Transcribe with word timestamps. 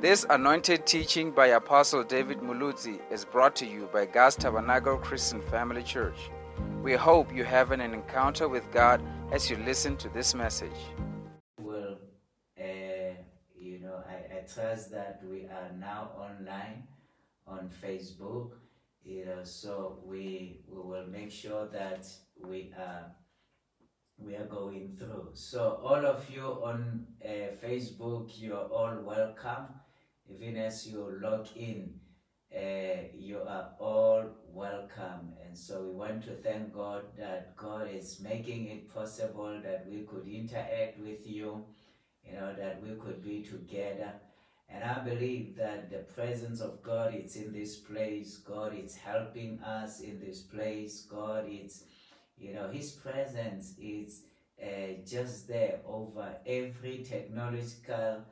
This 0.00 0.24
anointed 0.30 0.86
teaching 0.86 1.32
by 1.32 1.48
Apostle 1.48 2.04
David 2.04 2.38
Muluzi 2.38 3.00
is 3.10 3.24
brought 3.24 3.56
to 3.56 3.66
you 3.66 3.88
by 3.92 4.06
God's 4.06 4.36
Tabernacle 4.36 4.96
Christian 4.96 5.42
Family 5.50 5.82
Church. 5.82 6.30
We 6.84 6.92
hope 6.92 7.34
you 7.34 7.42
have 7.42 7.72
an 7.72 7.80
encounter 7.80 8.48
with 8.48 8.70
God 8.70 9.02
as 9.32 9.50
you 9.50 9.56
listen 9.56 9.96
to 9.96 10.08
this 10.10 10.36
message. 10.36 10.78
Well, 11.60 11.98
uh, 12.56 12.62
you 13.58 13.80
know, 13.80 14.04
I, 14.08 14.36
I 14.36 14.40
trust 14.42 14.92
that 14.92 15.20
we 15.28 15.46
are 15.46 15.72
now 15.80 16.10
online 16.16 16.86
on 17.48 17.68
Facebook. 17.82 18.52
You 19.04 19.26
know, 19.26 19.42
so 19.42 19.98
we 20.04 20.60
we 20.68 20.80
will 20.80 21.08
make 21.08 21.32
sure 21.32 21.66
that 21.72 22.06
we 22.46 22.72
are 22.78 23.10
we 24.16 24.36
are 24.36 24.46
going 24.46 24.96
through. 24.96 25.30
So 25.32 25.80
all 25.82 26.06
of 26.06 26.24
you 26.30 26.42
on 26.42 27.04
uh, 27.24 27.56
Facebook, 27.60 28.30
you're 28.38 28.54
all 28.54 28.96
welcome. 29.02 29.74
Even 30.30 30.56
as 30.56 30.86
you 30.86 31.18
log 31.22 31.48
in, 31.56 31.94
uh, 32.54 33.00
you 33.14 33.38
are 33.46 33.70
all 33.78 34.24
welcome. 34.52 35.32
And 35.44 35.56
so 35.56 35.82
we 35.82 35.90
want 35.92 36.24
to 36.24 36.34
thank 36.34 36.74
God 36.74 37.04
that 37.18 37.56
God 37.56 37.88
is 37.92 38.20
making 38.20 38.68
it 38.68 38.92
possible 38.92 39.58
that 39.62 39.86
we 39.88 40.02
could 40.02 40.26
interact 40.26 40.98
with 40.98 41.26
you, 41.26 41.64
you 42.24 42.34
know, 42.34 42.54
that 42.54 42.82
we 42.82 42.94
could 42.96 43.22
be 43.22 43.42
together. 43.42 44.12
And 44.68 44.84
I 44.84 44.98
believe 44.98 45.56
that 45.56 45.90
the 45.90 46.04
presence 46.14 46.60
of 46.60 46.82
God 46.82 47.14
is 47.14 47.36
in 47.36 47.52
this 47.52 47.76
place. 47.76 48.36
God 48.36 48.74
is 48.76 48.96
helping 48.96 49.60
us 49.60 50.00
in 50.00 50.20
this 50.20 50.42
place. 50.42 51.06
God 51.10 51.46
is, 51.48 51.84
you 52.36 52.52
know, 52.52 52.68
His 52.70 52.90
presence 52.90 53.74
is 53.80 54.22
uh, 54.62 55.00
just 55.06 55.48
there 55.48 55.80
over 55.86 56.36
every 56.46 57.02
technological 57.08 58.24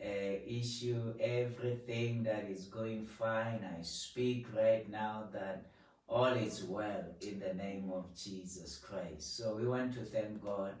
uh, 0.00 0.06
issue, 0.46 1.14
everything 1.20 2.22
that 2.22 2.46
is 2.48 2.64
going 2.66 3.04
fine. 3.06 3.60
I 3.64 3.82
speak 3.82 4.46
right 4.56 4.88
now 4.90 5.24
that 5.32 5.64
all 6.08 6.32
is 6.34 6.64
well 6.64 7.04
in 7.20 7.40
the 7.40 7.54
name 7.54 7.90
of 7.92 8.04
Jesus 8.16 8.78
Christ. 8.78 9.36
So 9.36 9.56
we 9.56 9.66
want 9.66 9.94
to 9.94 10.04
thank 10.04 10.42
God 10.42 10.72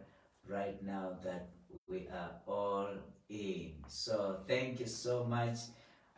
right 0.48 0.82
now 0.82 1.18
that 1.24 1.48
we 1.88 2.08
are 2.08 2.30
all 2.46 2.88
in. 3.28 3.72
So 3.88 4.38
thank 4.46 4.80
you 4.80 4.86
so 4.86 5.24
much. 5.24 5.58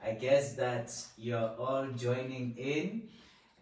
I 0.05 0.13
guess 0.13 0.55
that 0.55 0.95
you're 1.19 1.55
all 1.59 1.87
joining 1.97 2.57
in 2.57 3.09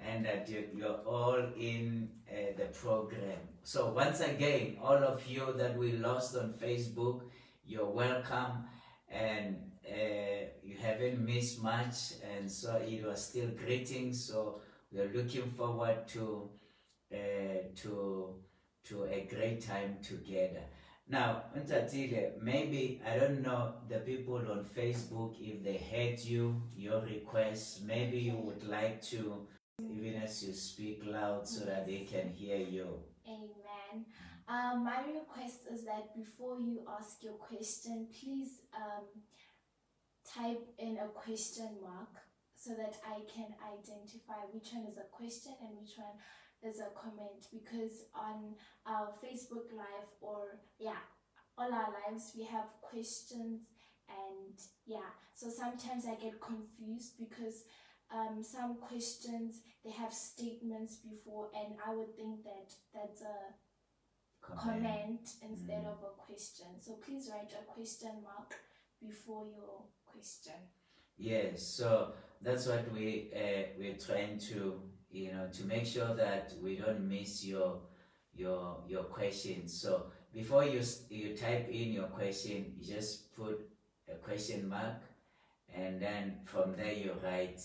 and 0.00 0.24
that 0.24 0.48
you- 0.48 0.68
you're 0.74 1.00
all 1.06 1.42
in 1.56 2.10
uh, 2.30 2.52
the 2.56 2.66
program. 2.66 3.40
So 3.62 3.90
once 3.92 4.20
again, 4.20 4.78
all 4.82 5.02
of 5.02 5.26
you 5.26 5.52
that 5.54 5.76
we 5.76 5.92
lost 5.92 6.36
on 6.36 6.52
Facebook, 6.54 7.22
you're 7.66 7.90
welcome 7.90 8.64
and 9.10 9.56
uh, 9.86 10.44
you 10.62 10.76
haven't 10.76 11.24
missed 11.24 11.62
much 11.62 12.14
and 12.36 12.50
so 12.50 12.76
it 12.76 13.04
was 13.04 13.24
still 13.24 13.48
greeting 13.48 14.12
So 14.12 14.60
we're 14.92 15.10
looking 15.14 15.50
forward 15.50 16.06
to 16.08 16.50
uh, 17.12 17.16
to 17.76 18.34
to 18.84 19.04
a 19.04 19.26
great 19.30 19.60
time 19.66 19.98
together. 20.02 20.62
Now, 21.10 21.44
Ntatile, 21.56 22.40
maybe 22.42 23.00
I 23.06 23.18
don't 23.18 23.42
know 23.42 23.74
the 23.88 23.98
people 23.98 24.36
on 24.36 24.64
Facebook 24.76 25.36
if 25.40 25.62
they 25.64 25.78
heard 25.78 26.18
you, 26.20 26.62
your 26.76 27.00
request. 27.00 27.84
Maybe 27.84 28.18
you 28.18 28.36
would 28.36 28.66
like 28.68 29.00
to, 29.04 29.46
even 29.80 30.22
as 30.22 30.42
you 30.42 30.52
speak 30.52 31.02
loud, 31.06 31.48
so 31.48 31.64
that 31.64 31.86
they 31.86 32.00
can 32.00 32.28
hear 32.28 32.58
you. 32.58 32.88
Amen. 33.26 34.04
Um, 34.48 34.84
my 34.84 35.04
request 35.04 35.68
is 35.70 35.84
that 35.84 36.16
before 36.16 36.58
you 36.58 36.80
ask 36.98 37.22
your 37.22 37.34
question, 37.34 38.08
please 38.18 38.62
um, 38.74 39.04
type 40.24 40.64
in 40.78 40.96
a 40.96 41.08
question 41.08 41.68
mark 41.82 42.08
so 42.54 42.70
that 42.70 42.96
I 43.04 43.20
can 43.28 43.52
identify 43.60 44.48
which 44.50 44.72
one 44.72 44.86
is 44.86 44.96
a 44.96 45.04
question 45.12 45.52
and 45.60 45.76
which 45.78 45.92
one 45.98 46.16
is 46.64 46.80
a 46.80 46.88
comment. 46.98 47.44
Because 47.52 48.08
on 48.14 48.54
our 48.86 49.12
Facebook 49.22 49.68
Live 49.76 50.08
or, 50.22 50.60
yeah, 50.78 51.04
all 51.58 51.70
our 51.70 51.92
lives, 52.08 52.32
we 52.34 52.44
have 52.44 52.72
questions 52.80 53.68
and, 54.08 54.56
yeah, 54.86 55.12
so 55.34 55.50
sometimes 55.50 56.04
I 56.06 56.14
get 56.14 56.40
confused 56.40 57.18
because 57.18 57.64
um, 58.10 58.42
some 58.42 58.76
questions 58.80 59.60
they 59.84 59.90
have 59.90 60.14
statements 60.14 60.96
before, 60.96 61.50
and 61.54 61.74
I 61.86 61.94
would 61.94 62.16
think 62.16 62.42
that 62.44 62.72
that's 62.94 63.20
a 63.20 63.52
comment 64.40 65.34
instead 65.42 65.84
Mm. 65.84 65.92
of 65.92 66.02
a 66.02 66.12
question. 66.26 66.66
So 66.80 66.94
please 66.94 67.30
write 67.30 67.52
a 67.52 67.64
question 67.64 68.22
mark 68.22 68.54
before 69.00 69.46
your 69.46 69.84
question. 70.06 70.54
Yes, 71.16 71.62
so 71.62 72.14
that's 72.40 72.66
what 72.66 72.90
we 72.92 73.30
uh, 73.34 73.78
we're 73.78 73.96
trying 73.98 74.38
to 74.38 74.80
you 75.10 75.32
know 75.32 75.48
to 75.52 75.64
make 75.64 75.86
sure 75.86 76.14
that 76.14 76.52
we 76.62 76.76
don't 76.76 77.08
miss 77.08 77.44
your 77.44 77.82
your 78.34 78.84
your 78.86 79.04
question. 79.04 79.66
So 79.68 80.10
before 80.32 80.64
you 80.64 80.80
you 81.10 81.36
type 81.36 81.68
in 81.68 81.92
your 81.92 82.08
question, 82.08 82.74
you 82.78 82.94
just 82.94 83.34
put 83.34 83.68
a 84.08 84.14
question 84.16 84.68
mark, 84.68 85.02
and 85.74 86.00
then 86.00 86.40
from 86.44 86.76
there 86.76 86.92
you 86.92 87.12
write 87.22 87.60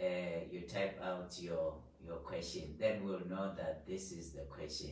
uh, 0.00 0.38
you 0.50 0.60
type 0.62 1.00
out 1.02 1.36
your 1.40 1.82
your 2.04 2.18
question. 2.18 2.76
Then 2.78 3.04
we'll 3.04 3.26
know 3.28 3.52
that 3.56 3.84
this 3.86 4.12
is 4.12 4.32
the 4.32 4.42
question. 4.42 4.90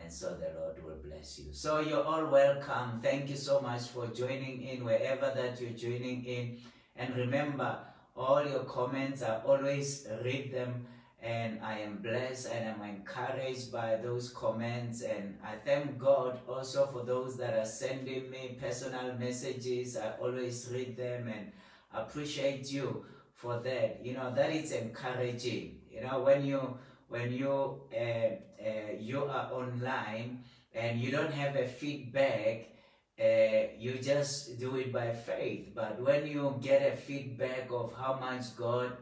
And 0.00 0.12
so 0.12 0.36
the 0.36 0.52
Lord 0.58 0.82
will 0.84 1.00
bless 1.02 1.38
you. 1.38 1.52
So 1.52 1.80
you're 1.80 2.04
all 2.04 2.26
welcome. 2.26 3.00
Thank 3.02 3.28
you 3.30 3.36
so 3.36 3.60
much 3.60 3.82
for 3.88 4.06
joining 4.08 4.62
in 4.62 4.84
wherever 4.84 5.32
that 5.34 5.60
you're 5.60 5.70
joining 5.70 6.24
in. 6.24 6.58
And 6.96 7.16
remember, 7.16 7.78
all 8.16 8.46
your 8.46 8.64
comments, 8.64 9.22
I 9.22 9.40
always 9.44 10.06
read 10.24 10.52
them 10.52 10.86
and 11.22 11.60
I 11.62 11.80
am 11.80 11.96
blessed 11.96 12.48
and 12.52 12.68
I'm 12.68 12.88
encouraged 12.88 13.72
by 13.72 13.96
those 13.96 14.30
comments. 14.30 15.02
And 15.02 15.38
I 15.44 15.56
thank 15.64 15.98
God 15.98 16.40
also 16.48 16.86
for 16.86 17.04
those 17.04 17.36
that 17.36 17.58
are 17.58 17.66
sending 17.66 18.30
me 18.30 18.56
personal 18.60 19.14
messages. 19.18 19.96
I 19.96 20.12
always 20.20 20.68
read 20.72 20.96
them 20.96 21.28
and 21.28 21.52
appreciate 21.92 22.70
you 22.70 23.04
for 23.34 23.58
that. 23.60 24.00
You 24.04 24.14
know, 24.14 24.32
that 24.34 24.50
is 24.50 24.72
encouraging. 24.72 25.80
You 25.90 26.02
know, 26.02 26.20
when 26.20 26.44
you 26.44 26.78
when 27.08 27.32
you 27.32 27.80
uh, 27.94 28.00
uh, 28.00 28.92
you 28.98 29.24
are 29.24 29.50
online 29.52 30.44
and 30.74 31.00
you 31.00 31.10
don't 31.10 31.32
have 31.32 31.56
a 31.56 31.66
feedback 31.66 32.76
uh, 33.18 33.72
you 33.78 33.98
just 34.02 34.58
do 34.58 34.76
it 34.76 34.92
by 34.92 35.12
faith. 35.12 35.72
But 35.74 36.00
when 36.02 36.26
you 36.26 36.58
get 36.60 36.92
a 36.92 36.96
feedback 36.96 37.68
of 37.70 37.94
how 37.94 38.18
much 38.20 38.54
God 38.56 38.92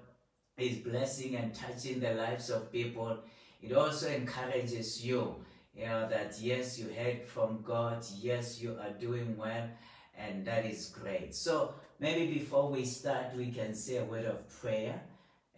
is 0.56 0.78
blessing 0.78 1.34
and 1.36 1.52
touching 1.54 2.00
the 2.00 2.14
lives 2.14 2.48
of 2.50 2.70
people, 2.70 3.18
it 3.60 3.72
also 3.72 4.08
encourages 4.08 5.04
you. 5.04 5.36
You 5.74 5.86
know 5.86 6.08
that 6.08 6.38
yes, 6.40 6.78
you 6.78 6.88
heard 6.94 7.26
from 7.26 7.62
God. 7.62 8.04
Yes, 8.20 8.62
you 8.62 8.78
are 8.80 8.92
doing 8.92 9.36
well, 9.36 9.68
and 10.16 10.46
that 10.46 10.64
is 10.64 10.86
great. 10.86 11.34
So 11.34 11.74
maybe 11.98 12.32
before 12.32 12.70
we 12.70 12.84
start, 12.84 13.34
we 13.36 13.50
can 13.50 13.74
say 13.74 13.96
a 13.96 14.04
word 14.04 14.26
of 14.26 14.48
prayer, 14.60 15.02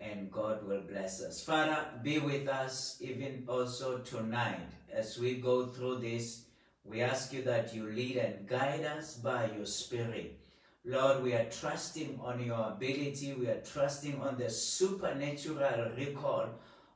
and 0.01 0.31
God 0.31 0.67
will 0.67 0.83
bless 0.83 1.23
us. 1.23 1.43
Father, 1.43 1.87
be 2.03 2.19
with 2.19 2.49
us 2.49 2.99
even 3.01 3.45
also 3.49 3.99
tonight 3.99 4.69
as 4.93 5.19
we 5.19 5.37
go 5.37 5.67
through 5.67 5.99
this. 5.99 6.45
We 6.85 7.01
ask 7.01 7.33
you 7.33 7.43
that 7.43 7.75
you 7.75 7.87
lead 7.87 8.17
and 8.17 8.47
guide 8.47 8.85
us 8.85 9.17
by 9.17 9.51
your 9.57 9.67
Spirit. 9.67 10.39
Lord, 10.85 11.23
we 11.23 11.33
are 11.33 11.47
trusting 11.51 12.21
on 12.23 12.45
your 12.45 12.69
ability. 12.69 13.35
We 13.35 13.49
are 13.49 13.61
trusting 13.61 14.21
on 14.21 14.39
the 14.39 14.49
supernatural 14.49 15.91
recall 15.97 16.51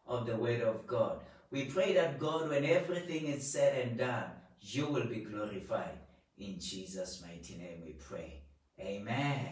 of 0.06 0.26
the 0.26 0.36
Word 0.36 0.60
of 0.60 0.86
God. 0.86 1.18
We 1.50 1.64
pray 1.64 1.94
that 1.94 2.20
God, 2.20 2.48
when 2.48 2.64
everything 2.64 3.26
is 3.26 3.50
said 3.50 3.84
and 3.84 3.98
done, 3.98 4.30
you 4.60 4.86
will 4.86 5.06
be 5.06 5.24
glorified. 5.24 5.98
In 6.38 6.60
Jesus' 6.60 7.22
mighty 7.26 7.58
name 7.58 7.82
we 7.84 7.92
pray. 7.92 8.42
Amen. 8.78 9.48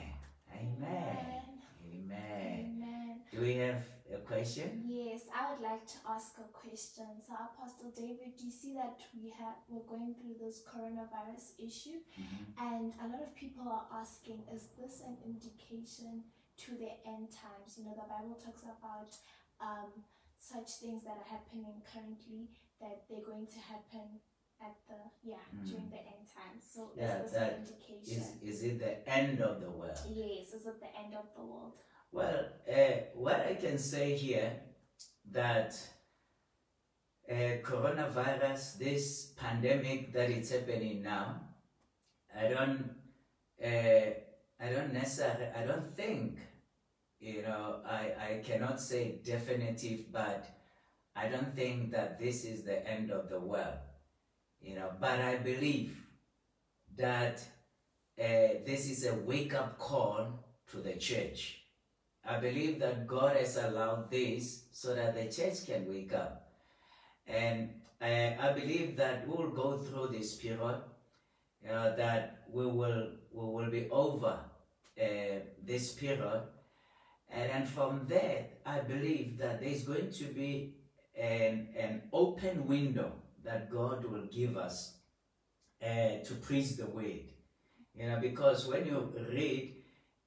Amen. 0.55 0.79
Amen. 0.81 1.43
Amen. 1.85 2.78
Do 3.33 3.41
we 3.43 3.57
have 3.57 3.85
a 4.13 4.19
question? 4.25 4.85
Yes, 4.89 5.23
I 5.35 5.53
would 5.53 5.61
like 5.63 5.85
to 5.87 5.99
ask 6.09 6.33
a 6.41 6.49
question. 6.49 7.05
So, 7.21 7.35
Apostle 7.37 7.93
David, 7.95 8.33
do 8.39 8.47
you 8.47 8.51
see 8.51 8.73
that 8.75 8.97
we 9.13 9.29
have 9.37 9.57
we're 9.69 9.85
going 9.85 10.15
through 10.17 10.37
this 10.41 10.63
coronavirus 10.65 11.53
issue, 11.61 12.01
and 12.59 12.93
a 13.05 13.07
lot 13.13 13.21
of 13.23 13.35
people 13.37 13.69
are 13.69 13.85
asking, 14.01 14.41
is 14.55 14.69
this 14.81 15.03
an 15.05 15.17
indication 15.25 16.25
to 16.65 16.71
the 16.73 16.89
end 17.05 17.29
times? 17.29 17.77
You 17.77 17.85
know, 17.85 17.95
the 18.01 18.09
Bible 18.09 18.39
talks 18.43 18.63
about 18.65 19.13
um, 19.61 19.93
such 20.41 20.81
things 20.81 21.05
that 21.05 21.21
are 21.21 21.29
happening 21.29 21.83
currently 21.85 22.49
that 22.81 23.05
they're 23.11 23.27
going 23.27 23.47
to 23.47 23.61
happen 23.61 24.25
at 24.61 24.75
the 24.89 24.99
yeah 25.23 25.37
Mm. 25.55 25.69
during 25.69 25.89
the 25.91 25.99
end 26.03 26.27
times. 26.27 26.65
So, 26.67 26.91
Yeah, 26.97 27.23
is 27.23 27.31
this 27.31 27.41
an 27.41 27.63
indication? 27.63 28.23
Is, 28.43 28.57
is 28.57 28.63
it 28.65 28.79
the 28.81 28.95
end 29.09 29.39
of 29.41 29.61
the 29.61 29.71
world? 29.71 29.99
yes, 30.11 30.51
is 30.57 30.67
it 30.67 30.81
the 30.81 30.91
end 30.99 31.15
of 31.15 31.27
the 31.37 31.45
world? 31.45 31.75
Well, 32.11 32.47
uh, 32.71 32.93
what 33.15 33.41
I 33.47 33.55
can 33.55 33.79
say 33.79 34.17
here 34.17 34.53
that 35.31 35.79
uh, 37.31 37.61
coronavirus, 37.63 38.79
this 38.79 39.33
pandemic 39.37 40.13
that 40.15 40.31
is 40.31 40.51
happening 40.51 41.03
now, 41.03 41.41
I 42.35 42.49
don't, 42.49 42.91
uh, 43.63 44.11
I 44.61 44.73
don't 44.73 44.93
necessarily, 44.93 45.47
I 45.55 45.67
don't 45.67 45.95
think, 45.95 46.39
you 47.21 47.43
know, 47.43 47.81
I, 47.85 48.13
I 48.19 48.43
cannot 48.43 48.81
say 48.81 49.21
definitive, 49.23 50.11
but 50.11 50.49
I 51.15 51.29
don't 51.29 51.55
think 51.55 51.91
that 51.93 52.19
this 52.19 52.45
is 52.45 52.63
the 52.63 52.87
end 52.89 53.11
of 53.11 53.29
the 53.29 53.41
world, 53.41 53.79
you 54.63 54.77
know, 54.77 54.93
but 54.99 55.21
I 55.21 55.37
believe 55.37 55.97
that 56.97 57.41
uh, 58.19 58.65
this 58.65 58.89
is 58.89 59.07
a 59.07 59.15
wake 59.15 59.55
up 59.55 59.79
call 59.79 60.45
to 60.71 60.79
the 60.79 60.95
church. 60.95 61.58
I 62.29 62.39
believe 62.39 62.79
that 62.81 63.07
God 63.07 63.37
has 63.37 63.57
allowed 63.57 64.11
this 64.11 64.65
so 64.71 64.95
that 64.95 65.15
the 65.15 65.33
church 65.33 65.65
can 65.67 65.89
wake 65.89 66.13
up. 66.13 66.51
And 67.27 67.71
uh, 68.03 68.33
I 68.39 68.53
believe 68.53 68.97
that 68.99 69.27
we 69.27 69.33
will 69.33 69.51
go 69.51 69.79
through 69.79 70.09
this 70.09 70.37
period, 70.37 70.83
uh, 71.69 71.97
that 71.97 72.43
we 72.51 72.67
will, 72.67 73.13
we 73.33 73.45
will 73.47 73.71
be 73.71 73.89
over 73.91 74.41
uh, 75.01 75.39
this 75.65 75.93
period. 75.95 76.43
And 77.31 77.51
then 77.51 77.67
from 77.67 78.05
there, 78.07 78.47
I 78.65 78.81
believe 78.81 79.39
that 79.39 79.63
there's 79.63 79.85
going 79.85 80.13
to 80.13 80.25
be 80.25 80.75
an, 81.19 81.69
an 81.79 82.03
open 82.13 82.67
window 82.67 83.13
that 83.43 83.71
God 83.71 84.05
will 84.05 84.27
give 84.27 84.59
us 84.59 84.99
uh, 85.83 86.19
to 86.25 86.35
preach 86.43 86.77
the 86.77 86.87
word. 86.87 87.33
You 87.95 88.11
know, 88.11 88.19
because 88.21 88.67
when 88.67 88.87
you 88.87 89.13
read 89.33 89.78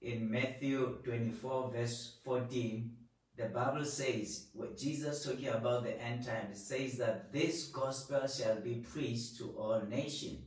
in 0.01 0.29
Matthew 0.29 0.97
24, 1.03 1.71
verse 1.71 2.17
14, 2.23 2.91
the 3.37 3.45
Bible 3.45 3.85
says, 3.85 4.47
what 4.53 4.77
Jesus 4.77 5.23
talking 5.23 5.47
about 5.47 5.83
the 5.83 5.99
end 6.01 6.25
times, 6.25 6.63
says 6.67 6.97
that 6.97 7.31
this 7.31 7.67
gospel 7.67 8.27
shall 8.27 8.59
be 8.59 8.75
preached 8.75 9.37
to 9.37 9.53
all 9.57 9.81
nations. 9.87 10.39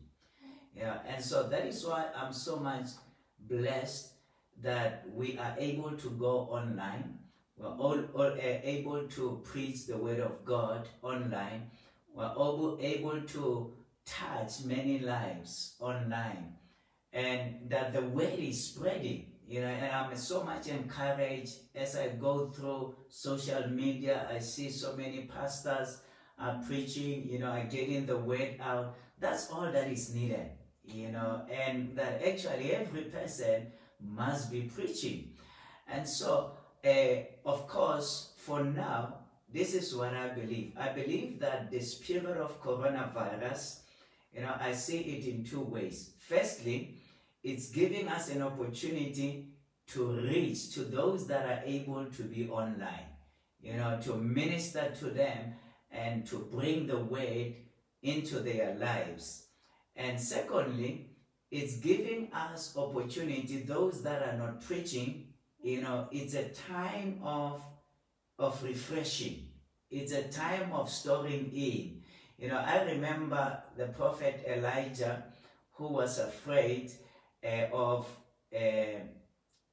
Yeah, 0.76 0.98
and 1.06 1.24
so 1.24 1.48
that 1.48 1.66
is 1.66 1.84
why 1.86 2.06
I'm 2.16 2.32
so 2.32 2.56
much 2.56 2.88
blessed 3.38 4.12
that 4.60 5.04
we 5.12 5.38
are 5.38 5.54
able 5.58 5.92
to 5.92 6.10
go 6.10 6.48
online. 6.50 7.18
We're 7.56 7.68
all, 7.68 8.00
all 8.14 8.32
uh, 8.32 8.58
able 8.62 9.06
to 9.06 9.40
preach 9.44 9.86
the 9.86 9.96
word 9.96 10.18
of 10.18 10.44
God 10.44 10.88
online. 11.02 11.70
We're 12.12 12.26
all 12.26 12.78
able 12.80 13.22
to 13.22 13.72
touch 14.04 14.64
many 14.64 14.98
lives 14.98 15.76
online. 15.78 16.54
And 17.12 17.70
that 17.70 17.92
the 17.92 18.02
word 18.02 18.38
is 18.38 18.64
spreading. 18.64 19.33
You 19.46 19.60
know, 19.60 19.66
and 19.66 19.84
I'm 19.84 20.16
so 20.16 20.42
much 20.42 20.68
encouraged 20.68 21.56
as 21.74 21.96
I 21.96 22.08
go 22.08 22.46
through 22.46 22.94
social 23.08 23.68
media. 23.68 24.26
I 24.30 24.38
see 24.38 24.70
so 24.70 24.96
many 24.96 25.22
pastors 25.26 26.00
are 26.38 26.60
preaching, 26.66 27.28
you 27.28 27.38
know, 27.38 27.50
are 27.50 27.64
getting 27.64 28.06
the 28.06 28.16
word 28.16 28.56
out. 28.60 28.96
That's 29.20 29.50
all 29.50 29.70
that 29.70 29.88
is 29.90 30.14
needed, 30.14 30.50
you 30.84 31.12
know, 31.12 31.42
and 31.50 31.94
that 31.96 32.22
actually 32.26 32.74
every 32.74 33.02
person 33.02 33.68
must 34.00 34.50
be 34.50 34.62
preaching. 34.62 35.30
And 35.88 36.08
so, 36.08 36.52
uh, 36.84 37.16
of 37.44 37.68
course, 37.68 38.32
for 38.38 38.64
now, 38.64 39.18
this 39.52 39.74
is 39.74 39.94
what 39.94 40.14
I 40.14 40.28
believe. 40.28 40.72
I 40.76 40.88
believe 40.88 41.38
that 41.40 41.70
the 41.70 41.80
spirit 41.80 42.38
of 42.38 42.60
coronavirus, 42.62 43.80
you 44.34 44.40
know, 44.40 44.54
I 44.58 44.72
see 44.72 44.98
it 44.98 45.26
in 45.26 45.44
two 45.44 45.60
ways. 45.60 46.10
Firstly, 46.18 46.96
it's 47.44 47.68
giving 47.68 48.08
us 48.08 48.30
an 48.30 48.40
opportunity 48.40 49.50
to 49.88 50.12
reach 50.12 50.74
to 50.74 50.80
those 50.80 51.26
that 51.26 51.44
are 51.44 51.62
able 51.66 52.06
to 52.06 52.22
be 52.22 52.48
online, 52.48 53.06
you 53.60 53.74
know, 53.74 54.00
to 54.02 54.14
minister 54.14 54.90
to 54.98 55.10
them 55.10 55.52
and 55.90 56.26
to 56.26 56.38
bring 56.50 56.86
the 56.86 56.96
word 56.96 57.52
into 58.02 58.40
their 58.40 58.74
lives. 58.76 59.46
And 59.94 60.18
secondly, 60.18 61.10
it's 61.50 61.76
giving 61.76 62.32
us 62.32 62.74
opportunity, 62.76 63.58
those 63.58 64.02
that 64.02 64.22
are 64.22 64.38
not 64.38 64.62
preaching, 64.62 65.28
you 65.62 65.82
know, 65.82 66.08
it's 66.10 66.34
a 66.34 66.48
time 66.48 67.20
of, 67.22 67.62
of 68.38 68.60
refreshing. 68.64 69.48
It's 69.90 70.12
a 70.12 70.24
time 70.24 70.72
of 70.72 70.90
storing 70.90 71.52
in. 71.54 72.00
You 72.38 72.48
know, 72.48 72.58
I 72.58 72.82
remember 72.84 73.62
the 73.76 73.86
prophet 73.88 74.44
Elijah 74.48 75.24
who 75.72 75.88
was 75.88 76.18
afraid 76.18 76.90
uh, 77.44 77.66
of, 77.72 78.06
uh, 78.54 79.00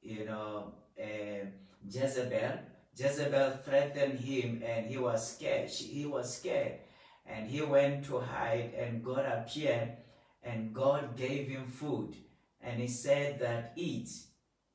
you 0.01 0.25
know, 0.25 0.73
uh, 0.99 1.45
Jezebel. 1.89 2.59
Jezebel 2.95 3.51
threatened 3.63 4.19
him 4.19 4.61
and 4.65 4.85
he 4.87 4.97
was 4.97 5.35
scared. 5.35 5.69
he 5.69 6.05
was 6.05 6.37
scared. 6.37 6.79
And 7.25 7.49
he 7.49 7.61
went 7.61 8.05
to 8.05 8.19
hide 8.19 8.73
and 8.77 9.03
God 9.03 9.25
appeared 9.25 9.97
and 10.43 10.73
God 10.73 11.15
gave 11.15 11.47
him 11.47 11.67
food. 11.67 12.15
And 12.61 12.79
he 12.81 12.87
said 12.87 13.39
that 13.39 13.73
eat. 13.75 14.09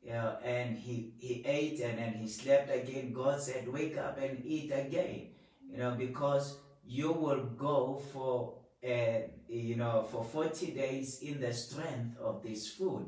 You 0.02 0.12
know, 0.12 0.38
and 0.44 0.78
he, 0.78 1.14
he 1.18 1.42
ate 1.44 1.80
and 1.80 1.98
then 1.98 2.14
he 2.14 2.28
slept 2.28 2.70
again. 2.70 3.12
God 3.12 3.40
said, 3.40 3.68
wake 3.68 3.98
up 3.98 4.18
and 4.18 4.40
eat 4.44 4.70
again. 4.72 5.30
You 5.68 5.78
know, 5.78 5.96
because 5.98 6.58
you 6.86 7.12
will 7.12 7.44
go 7.58 8.00
for 8.12 8.54
uh, 8.84 9.28
you 9.48 9.76
know, 9.76 10.06
for 10.10 10.24
40 10.24 10.72
days 10.72 11.20
in 11.20 11.40
the 11.40 11.52
strength 11.52 12.18
of 12.18 12.42
this 12.42 12.70
food. 12.70 13.06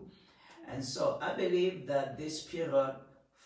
And 0.70 0.84
so 0.84 1.18
I 1.20 1.32
believe 1.34 1.86
that 1.86 2.18
this 2.18 2.42
period 2.42 2.94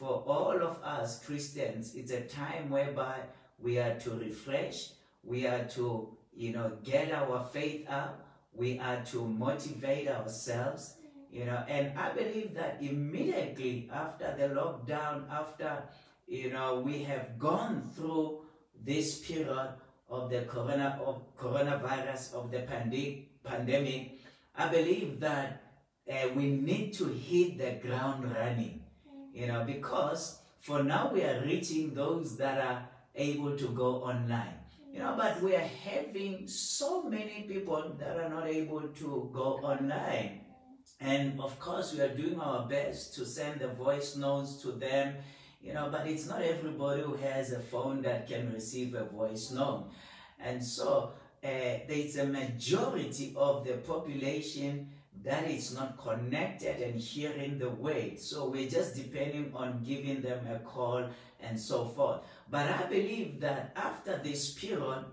for 0.02 0.24
all 0.26 0.60
of 0.60 0.82
us 0.82 1.24
Christians, 1.24 1.94
it's 1.94 2.10
a 2.10 2.22
time 2.22 2.70
whereby 2.70 3.20
we 3.58 3.78
are 3.78 3.94
to 4.00 4.10
refresh, 4.10 4.90
we 5.22 5.46
are 5.46 5.64
to, 5.76 6.16
you 6.34 6.52
know, 6.52 6.72
get 6.82 7.12
our 7.12 7.44
faith 7.52 7.88
up, 7.88 8.26
we 8.52 8.80
are 8.80 9.04
to 9.12 9.24
motivate 9.24 10.08
ourselves, 10.08 10.96
you 11.30 11.44
know, 11.44 11.64
and 11.68 11.96
I 11.96 12.12
believe 12.12 12.54
that 12.54 12.78
immediately 12.80 13.88
after 13.92 14.34
the 14.36 14.52
lockdown, 14.52 15.30
after, 15.30 15.84
you 16.26 16.50
know, 16.50 16.80
we 16.80 17.04
have 17.04 17.38
gone 17.38 17.82
through 17.94 18.40
this 18.84 19.20
period 19.20 19.68
of 20.12 20.30
the 20.30 20.42
corona, 20.42 21.00
of 21.04 21.22
coronavirus, 21.36 22.34
of 22.34 22.50
the 22.50 22.60
pandemic, 22.60 24.20
I 24.54 24.68
believe 24.68 25.18
that 25.20 25.62
uh, 26.10 26.28
we 26.36 26.50
need 26.50 26.92
to 26.94 27.06
hit 27.06 27.58
the 27.58 27.88
ground 27.88 28.30
running, 28.30 28.82
you 29.32 29.46
know, 29.46 29.64
because 29.64 30.38
for 30.60 30.82
now 30.82 31.10
we 31.12 31.22
are 31.24 31.42
reaching 31.42 31.94
those 31.94 32.36
that 32.36 32.60
are 32.60 32.88
able 33.14 33.56
to 33.56 33.68
go 33.68 34.02
online. 34.04 34.58
You 34.92 34.98
know, 34.98 35.14
but 35.16 35.40
we 35.40 35.56
are 35.56 35.70
having 35.84 36.46
so 36.46 37.04
many 37.04 37.46
people 37.48 37.96
that 37.98 38.20
are 38.20 38.28
not 38.28 38.46
able 38.46 38.82
to 38.82 39.30
go 39.32 39.58
online. 39.62 40.40
And 41.00 41.40
of 41.40 41.58
course, 41.58 41.94
we 41.94 42.00
are 42.02 42.14
doing 42.14 42.38
our 42.38 42.68
best 42.68 43.14
to 43.14 43.24
send 43.24 43.60
the 43.60 43.68
voice 43.68 44.16
notes 44.16 44.56
to 44.62 44.72
them, 44.72 45.14
you 45.62 45.72
know, 45.72 45.88
but 45.90 46.06
it's 46.06 46.26
not 46.26 46.42
everybody 46.42 47.02
who 47.02 47.14
has 47.14 47.52
a 47.52 47.58
phone 47.58 48.02
that 48.02 48.28
can 48.28 48.52
receive 48.52 48.94
a 48.94 49.04
voice 49.04 49.50
note. 49.50 49.90
And 50.42 50.62
so 50.62 51.12
uh, 51.44 51.48
there's 51.88 52.16
a 52.16 52.26
majority 52.26 53.32
of 53.36 53.64
the 53.66 53.74
population 53.74 54.88
that 55.24 55.48
is 55.48 55.74
not 55.74 55.98
connected 55.98 56.80
and 56.80 57.00
hearing 57.00 57.58
the 57.58 57.68
word. 57.68 58.18
So 58.18 58.48
we're 58.48 58.68
just 58.68 58.96
depending 58.96 59.52
on 59.54 59.82
giving 59.84 60.20
them 60.20 60.46
a 60.46 60.58
call 60.58 61.08
and 61.40 61.58
so 61.58 61.86
forth. 61.86 62.20
But 62.50 62.68
I 62.68 62.84
believe 62.86 63.40
that 63.40 63.72
after 63.76 64.20
this 64.22 64.52
period, 64.52 65.04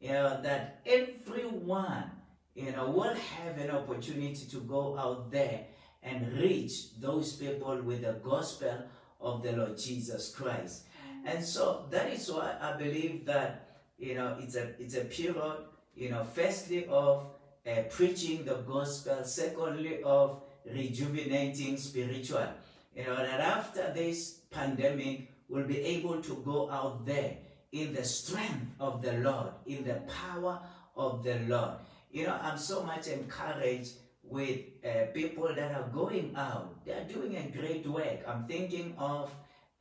you 0.00 0.12
know, 0.12 0.40
that 0.42 0.80
everyone, 0.84 2.10
you 2.54 2.72
know, 2.72 2.90
will 2.90 3.14
have 3.14 3.58
an 3.58 3.70
opportunity 3.70 4.46
to 4.50 4.60
go 4.60 4.98
out 4.98 5.30
there 5.30 5.66
and 6.02 6.32
reach 6.34 7.00
those 7.00 7.32
people 7.32 7.80
with 7.82 8.02
the 8.02 8.12
gospel 8.22 8.84
of 9.20 9.42
the 9.42 9.52
Lord 9.52 9.78
Jesus 9.78 10.34
Christ. 10.34 10.84
And 11.24 11.42
so 11.42 11.86
that 11.90 12.12
is 12.12 12.30
why 12.30 12.56
I 12.60 12.76
believe 12.76 13.24
that, 13.24 13.63
you 13.98 14.14
know, 14.14 14.36
it's 14.40 14.56
a, 14.56 14.70
it's 14.78 14.96
a 14.96 15.04
period, 15.04 15.58
you 15.94 16.10
know, 16.10 16.24
firstly 16.24 16.86
of 16.86 17.26
uh, 17.66 17.82
preaching 17.90 18.44
the 18.44 18.56
gospel, 18.56 19.24
secondly 19.24 20.02
of 20.02 20.42
rejuvenating 20.66 21.76
spiritual. 21.76 22.46
You 22.94 23.04
know, 23.04 23.16
that 23.16 23.40
after 23.40 23.92
this 23.94 24.40
pandemic, 24.50 25.30
we'll 25.48 25.66
be 25.66 25.80
able 25.80 26.22
to 26.22 26.42
go 26.44 26.70
out 26.70 27.04
there 27.06 27.36
in 27.72 27.92
the 27.92 28.04
strength 28.04 28.66
of 28.78 29.02
the 29.02 29.14
Lord, 29.14 29.48
in 29.66 29.84
the 29.84 30.00
power 30.06 30.60
of 30.96 31.24
the 31.24 31.40
Lord. 31.48 31.72
You 32.12 32.26
know, 32.26 32.38
I'm 32.40 32.58
so 32.58 32.84
much 32.84 33.08
encouraged 33.08 33.94
with 34.22 34.60
uh, 34.84 35.06
people 35.12 35.52
that 35.54 35.74
are 35.74 35.88
going 35.92 36.34
out. 36.36 36.84
They 36.84 36.92
are 36.92 37.04
doing 37.04 37.36
a 37.36 37.50
great 37.56 37.86
work. 37.86 38.20
I'm 38.26 38.46
thinking 38.46 38.94
of, 38.96 39.30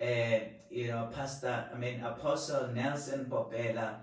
uh, 0.03 0.39
you 0.69 0.87
know, 0.87 1.09
Pastor, 1.13 1.65
I 1.73 1.77
mean, 1.77 2.01
Apostle 2.03 2.67
Nelson 2.73 3.25
Popela, 3.29 3.95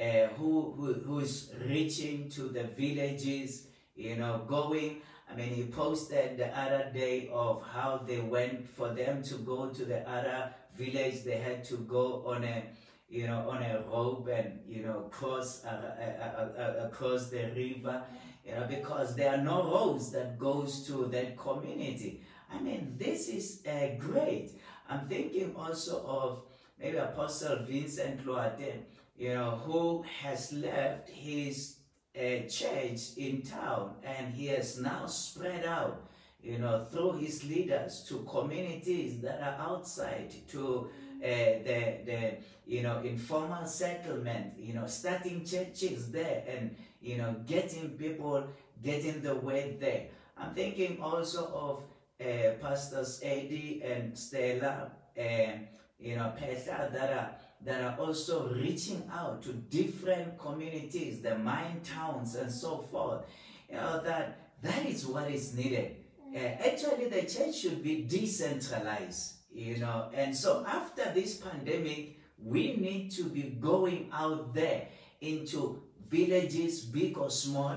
uh, 0.00 0.26
who, 0.36 0.72
who 0.76 0.94
who's 0.94 1.50
reaching 1.68 2.28
to 2.30 2.48
the 2.48 2.64
villages, 2.64 3.66
you 3.94 4.16
know, 4.16 4.44
going. 4.48 5.02
I 5.30 5.36
mean, 5.36 5.50
he 5.54 5.64
posted 5.64 6.36
the 6.36 6.48
other 6.58 6.90
day 6.92 7.30
of 7.32 7.62
how 7.72 7.98
they 8.06 8.20
went 8.20 8.68
for 8.68 8.88
them 8.92 9.22
to 9.24 9.34
go 9.36 9.68
to 9.68 9.84
the 9.84 10.08
other 10.08 10.52
village. 10.76 11.24
They 11.24 11.36
had 11.38 11.64
to 11.64 11.76
go 11.78 12.24
on 12.26 12.44
a, 12.44 12.64
you 13.08 13.26
know, 13.26 13.48
on 13.48 13.62
a 13.62 13.84
rope 13.90 14.28
and 14.28 14.60
you 14.66 14.82
know 14.82 15.08
cross 15.10 15.64
uh, 15.64 15.68
uh, 15.68 16.60
uh, 16.60 16.86
across 16.86 17.30
the 17.30 17.44
river, 17.54 18.02
you 18.44 18.54
know, 18.54 18.66
because 18.68 19.14
there 19.14 19.34
are 19.34 19.42
no 19.42 19.62
roads 19.64 20.10
that 20.12 20.38
goes 20.38 20.86
to 20.88 21.06
that 21.06 21.36
community. 21.36 22.22
I 22.52 22.60
mean, 22.60 22.94
this 22.98 23.28
is 23.28 23.62
uh, 23.66 23.96
great. 23.98 24.52
I'm 24.88 25.08
thinking 25.08 25.54
also 25.56 26.04
of 26.06 26.42
maybe 26.78 26.96
Apostle 26.98 27.64
Vincent 27.64 28.24
Loaden, 28.26 28.82
you 29.16 29.34
know, 29.34 29.50
who 29.64 30.04
has 30.22 30.52
left 30.52 31.08
his 31.08 31.76
uh, 32.16 32.46
church 32.48 33.16
in 33.16 33.42
town 33.42 33.94
and 34.04 34.32
he 34.34 34.46
has 34.46 34.78
now 34.80 35.06
spread 35.06 35.64
out, 35.64 36.08
you 36.42 36.58
know, 36.58 36.84
through 36.90 37.12
his 37.18 37.44
leaders 37.44 38.04
to 38.08 38.26
communities 38.30 39.20
that 39.20 39.40
are 39.40 39.66
outside, 39.70 40.32
to 40.48 40.88
uh, 41.22 41.26
the, 41.26 41.98
the, 42.04 42.32
you 42.66 42.82
know, 42.82 43.00
informal 43.00 43.66
settlement, 43.66 44.52
you 44.58 44.74
know, 44.74 44.86
starting 44.86 45.44
churches 45.44 46.10
there 46.10 46.44
and, 46.46 46.76
you 47.00 47.16
know, 47.16 47.34
getting 47.46 47.90
people, 47.90 48.44
getting 48.82 49.22
the 49.22 49.34
word 49.34 49.80
there. 49.80 50.06
I'm 50.36 50.54
thinking 50.54 51.00
also 51.00 51.46
of 51.54 51.82
uh, 52.20 52.50
Pastors 52.60 53.20
Eddie 53.22 53.82
and 53.84 54.16
Stella, 54.16 54.92
and 55.16 55.66
you 55.98 56.16
know, 56.16 56.32
Petra 56.36 56.88
that 56.92 57.12
are 57.12 57.30
that 57.62 57.82
are 57.82 57.98
also 57.98 58.52
reaching 58.54 59.02
out 59.12 59.42
to 59.42 59.52
different 59.52 60.38
communities, 60.38 61.22
the 61.22 61.36
mine 61.38 61.80
towns 61.82 62.34
and 62.34 62.50
so 62.50 62.78
forth. 62.78 63.24
You 63.70 63.76
know, 63.76 64.02
that 64.04 64.60
that 64.62 64.86
is 64.86 65.06
what 65.06 65.30
is 65.30 65.54
needed. 65.54 65.96
Uh, 66.34 66.38
actually, 66.38 67.08
the 67.08 67.22
church 67.22 67.54
should 67.56 67.82
be 67.82 68.04
decentralized, 68.04 69.34
you 69.52 69.78
know, 69.78 70.10
and 70.14 70.34
so 70.36 70.64
after 70.66 71.12
this 71.12 71.36
pandemic, 71.36 72.18
we 72.42 72.76
need 72.76 73.10
to 73.12 73.24
be 73.24 73.56
going 73.60 74.10
out 74.12 74.52
there 74.52 74.88
into 75.20 75.80
villages, 76.08 76.84
big 76.84 77.16
or 77.16 77.30
small, 77.30 77.76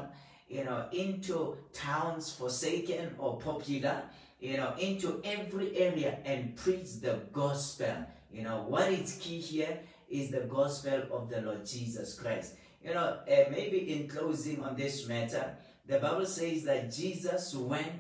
you 0.50 0.64
know, 0.64 0.88
into 0.92 1.58
towns 1.72 2.32
forsaken 2.32 3.16
or 3.18 3.38
popular, 3.40 4.02
you 4.40 4.58
know, 4.58 4.74
into 4.80 5.22
every 5.24 5.76
area 5.78 6.20
and 6.26 6.56
preach 6.56 7.00
the 7.02 7.22
gospel. 7.32 8.06
You 8.32 8.44
know, 8.44 8.66
what 8.68 8.92
is 8.92 9.18
key 9.20 9.40
here 9.40 9.80
is 10.10 10.30
the 10.30 10.42
gospel 10.42 11.04
of 11.12 11.30
the 11.30 11.42
Lord 11.42 11.66
Jesus 11.66 12.20
Christ. 12.20 12.56
You 12.84 12.94
know, 12.94 13.20
uh, 13.28 13.50
maybe 13.52 13.94
in 13.94 14.08
closing 14.08 14.64
on 14.64 14.76
this 14.76 15.08
matter, 15.08 15.56
the 15.86 16.00
Bible 16.00 16.26
says 16.26 16.64
that 16.64 16.92
Jesus 16.92 17.56
went 17.56 17.92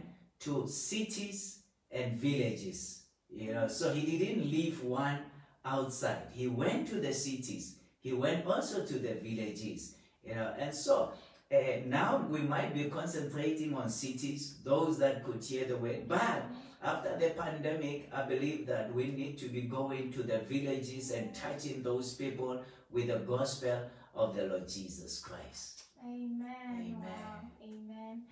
to 0.41 0.67
cities 0.67 1.59
and 1.91 2.17
villages. 2.17 3.03
You 3.29 3.53
know, 3.53 3.67
so 3.67 3.93
he 3.93 4.17
didn't 4.17 4.49
leave 4.49 4.83
one 4.83 5.19
outside. 5.65 6.27
He 6.31 6.47
went 6.47 6.87
to 6.89 6.95
the 6.99 7.13
cities. 7.13 7.77
He 7.99 8.13
went 8.13 8.45
also 8.45 8.85
to 8.85 8.93
the 8.99 9.15
villages. 9.15 9.95
You 10.23 10.35
know, 10.35 10.53
and 10.57 10.73
so 10.75 11.13
uh, 11.51 11.57
now 11.85 12.25
we 12.29 12.39
might 12.39 12.73
be 12.73 12.85
concentrating 12.85 13.73
on 13.73 13.89
cities, 13.89 14.57
those 14.63 14.97
that 14.99 15.23
could 15.23 15.43
hear 15.43 15.65
the 15.65 15.77
word. 15.77 16.07
But 16.07 16.43
after 16.83 17.17
the 17.17 17.29
pandemic, 17.29 18.09
I 18.13 18.23
believe 18.23 18.67
that 18.67 18.93
we 18.93 19.07
need 19.07 19.37
to 19.39 19.47
be 19.47 19.61
going 19.61 20.11
to 20.13 20.23
the 20.23 20.39
villages 20.39 21.11
and 21.11 21.33
touching 21.33 21.83
those 21.83 22.13
people 22.15 22.63
with 22.91 23.07
the 23.07 23.19
gospel 23.19 23.89
of 24.13 24.35
the 24.35 24.43
Lord 24.43 24.67
Jesus 24.67 25.19
Christ. 25.19 25.83
Amen. 26.03 26.45
Amen. 26.69 26.95
Wow. 27.01 27.41
Amen. 27.63 28.23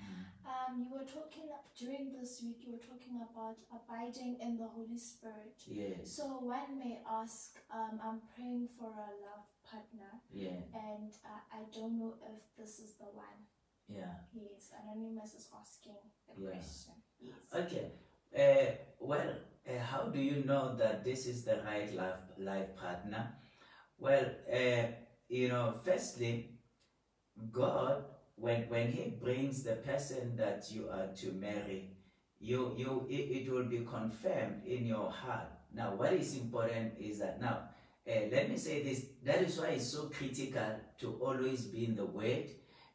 Um, 0.45 0.79
you 0.79 0.91
were 0.91 1.05
talking 1.05 1.49
during 1.79 2.13
this 2.13 2.41
week. 2.43 2.61
You 2.65 2.73
were 2.73 2.77
talking 2.77 3.21
about 3.33 3.57
abiding 3.73 4.37
in 4.41 4.57
the 4.57 4.67
Holy 4.67 4.97
Spirit. 4.97 5.57
Yes. 5.67 6.11
So 6.11 6.23
one 6.25 6.77
may 6.77 6.99
ask, 7.09 7.57
um, 7.73 7.99
I'm 8.03 8.21
praying 8.35 8.69
for 8.77 8.87
a 8.87 9.09
love 9.25 9.49
partner, 9.69 10.21
Yeah. 10.31 10.61
and 10.73 11.11
uh, 11.25 11.41
I 11.51 11.63
don't 11.73 11.97
know 11.99 12.13
if 12.21 12.41
this 12.57 12.79
is 12.79 12.95
the 12.95 13.05
one. 13.05 13.45
Yeah. 13.87 14.13
Yes, 14.33 14.71
Anonymous 14.81 15.33
is 15.35 15.47
asking 15.53 16.01
the 16.27 16.41
Yeah. 16.41 16.49
question. 16.51 16.93
Yes. 17.19 17.53
Okay. 17.53 17.91
Uh, 18.35 18.75
well, 18.99 19.35
uh, 19.67 19.79
how 19.79 20.09
do 20.09 20.19
you 20.19 20.43
know 20.43 20.75
that 20.75 21.03
this 21.03 21.27
is 21.27 21.43
the 21.45 21.61
right 21.65 21.93
life, 21.93 22.19
life 22.37 22.75
partner? 22.75 23.35
Well, 23.97 24.25
uh, 24.51 24.87
you 25.29 25.47
know, 25.49 25.73
firstly, 25.83 26.59
God, 27.51 28.05
when, 28.35 28.67
when 28.69 28.91
He 28.91 29.09
brings 29.11 29.63
the 29.63 29.75
person 29.77 30.35
that 30.35 30.71
you 30.71 30.89
are 30.89 31.07
to 31.21 31.31
marry, 31.33 31.91
you, 32.39 32.73
you, 32.77 33.05
it, 33.09 33.45
it 33.45 33.51
will 33.51 33.65
be 33.65 33.79
confirmed 33.85 34.65
in 34.65 34.85
your 34.85 35.09
heart. 35.09 35.47
Now, 35.73 35.95
what 35.95 36.13
is 36.13 36.35
important 36.37 36.93
is 36.99 37.19
that 37.19 37.41
now, 37.41 37.69
uh, 38.07 38.19
let 38.31 38.49
me 38.49 38.57
say 38.57 38.83
this, 38.83 39.05
that 39.23 39.41
is 39.41 39.57
why 39.59 39.69
it's 39.69 39.91
so 39.91 40.09
critical 40.09 40.79
to 40.99 41.13
always 41.21 41.65
be 41.65 41.85
in 41.85 41.95
the 41.95 42.05
Word 42.05 42.45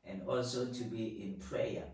and 0.06 0.22
also 0.26 0.66
to 0.66 0.84
be 0.84 1.22
in 1.22 1.34
prayer. 1.40 1.84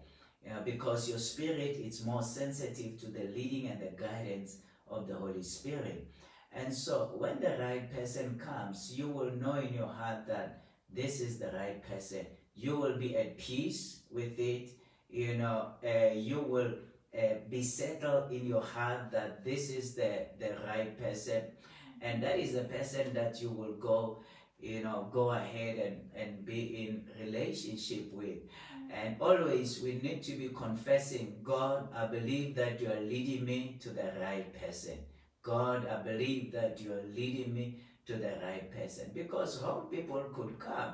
Because 0.65 1.09
your 1.09 1.19
spirit 1.19 1.77
is 1.77 2.07
more 2.07 2.23
sensitive 2.23 3.01
to 3.01 3.09
the 3.09 3.25
leading 3.25 3.67
and 3.69 3.81
the 3.81 4.01
guidance 4.01 4.59
of 4.89 5.09
the 5.09 5.15
Holy 5.15 5.43
Spirit. 5.43 6.07
And 6.53 6.73
so 6.73 7.11
when 7.19 7.41
the 7.41 7.57
right 7.59 7.93
person 7.93 8.39
comes, 8.39 8.95
you 8.97 9.09
will 9.09 9.33
know 9.33 9.55
in 9.55 9.75
your 9.75 9.89
heart 9.89 10.27
that 10.29 10.63
this 10.93 11.21
is 11.21 11.39
the 11.39 11.51
right 11.53 11.83
person. 11.83 12.27
You 12.55 12.77
will 12.77 12.97
be 12.97 13.17
at 13.17 13.37
peace 13.39 14.03
with 14.11 14.39
it. 14.39 14.71
You 15.11 15.37
know, 15.37 15.73
uh, 15.85 16.15
you 16.15 16.41
will 16.41 16.75
uh, 17.17 17.35
be 17.51 17.63
settled 17.63 18.31
in 18.31 18.47
your 18.47 18.63
heart 18.63 19.11
that 19.11 19.45
this 19.45 19.71
is 19.71 19.95
the, 19.95 20.27
the 20.39 20.57
right 20.67 20.97
person. 20.99 21.43
And 22.07 22.23
that 22.23 22.39
is 22.39 22.53
the 22.53 22.63
person 22.63 23.13
that 23.15 23.43
you 23.43 23.51
will 23.51 23.75
go, 23.75 24.23
you 24.61 24.85
know, 24.85 25.09
go 25.13 25.31
ahead 25.31 25.77
and, 25.87 25.97
and 26.15 26.47
be 26.47 26.87
in 26.87 27.05
relationship 27.21 28.13
with. 28.13 28.39
And 28.91 29.17
always 29.21 29.83
we 29.83 29.95
need 30.01 30.23
to 30.23 30.33
be 30.37 30.51
confessing, 30.51 31.39
God, 31.43 31.89
I 31.93 32.07
believe 32.07 32.55
that 32.55 32.81
you 32.81 32.93
are 32.93 33.01
leading 33.01 33.45
me 33.45 33.79
to 33.81 33.91
the 33.91 34.13
right 34.21 34.47
person. 34.55 34.99
God, 35.43 35.89
I 35.89 36.01
believe 36.03 36.53
that 36.53 36.81
you 36.81 36.93
are 36.93 37.03
leading 37.13 37.53
me 37.53 37.81
to 38.07 38.15
the 38.15 38.35
right 38.41 38.71
person. 38.71 39.11
Because 39.13 39.61
how 39.61 39.89
people 39.91 40.23
could 40.33 40.61
come, 40.61 40.93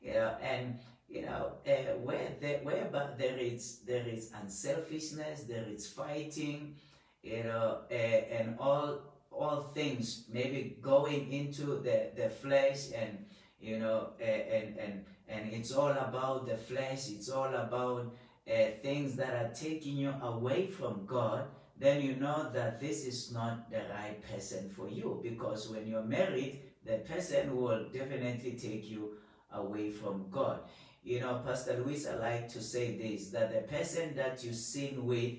you 0.00 0.14
know, 0.14 0.34
and 0.42 0.78
you 1.06 1.22
know, 1.26 1.52
uh, 1.66 1.96
where 2.02 2.30
there, 2.40 2.60
whereby 2.62 3.08
there 3.18 3.36
is 3.36 3.80
there 3.86 4.06
is 4.06 4.30
unselfishness, 4.42 5.44
there 5.44 5.66
is 5.68 5.86
fighting, 5.86 6.76
you 7.22 7.44
know, 7.44 7.80
uh, 7.90 7.94
and 7.94 8.56
all 8.58 9.13
all 9.38 9.62
things 9.74 10.24
maybe 10.32 10.76
going 10.80 11.32
into 11.32 11.80
the, 11.82 12.10
the 12.16 12.28
flesh 12.28 12.88
and 12.94 13.24
you 13.60 13.78
know 13.78 14.10
and 14.20 14.78
and 14.78 15.04
and 15.28 15.52
it's 15.52 15.72
all 15.72 15.90
about 15.90 16.46
the 16.46 16.56
flesh 16.56 17.08
it's 17.10 17.28
all 17.30 17.54
about 17.54 18.14
uh, 18.46 18.54
things 18.82 19.16
that 19.16 19.32
are 19.34 19.52
taking 19.54 19.96
you 19.96 20.14
away 20.22 20.66
from 20.66 21.06
god 21.06 21.46
then 21.76 22.02
you 22.02 22.16
know 22.16 22.50
that 22.52 22.80
this 22.80 23.04
is 23.04 23.32
not 23.32 23.70
the 23.70 23.82
right 23.90 24.22
person 24.30 24.70
for 24.70 24.88
you. 24.88 25.20
Because 25.22 25.68
when 25.68 25.86
you're 25.86 26.04
married 26.04 26.60
the 26.84 26.98
person 26.98 27.56
will 27.56 27.86
definitely 27.92 28.52
take 28.52 28.88
you 28.88 29.14
away 29.52 29.90
from 29.90 30.26
god. 30.30 30.60
You 31.02 31.20
know 31.20 31.42
pastor 31.44 31.82
luis 31.84 32.06
i 32.06 32.14
like 32.14 32.48
to 32.48 32.62
say 32.62 32.96
this 32.96 33.28
that 33.30 33.52
the 33.52 33.76
person 33.76 34.14
that 34.16 34.42
you 34.42 34.54
sin 34.54 35.04
with 35.04 35.32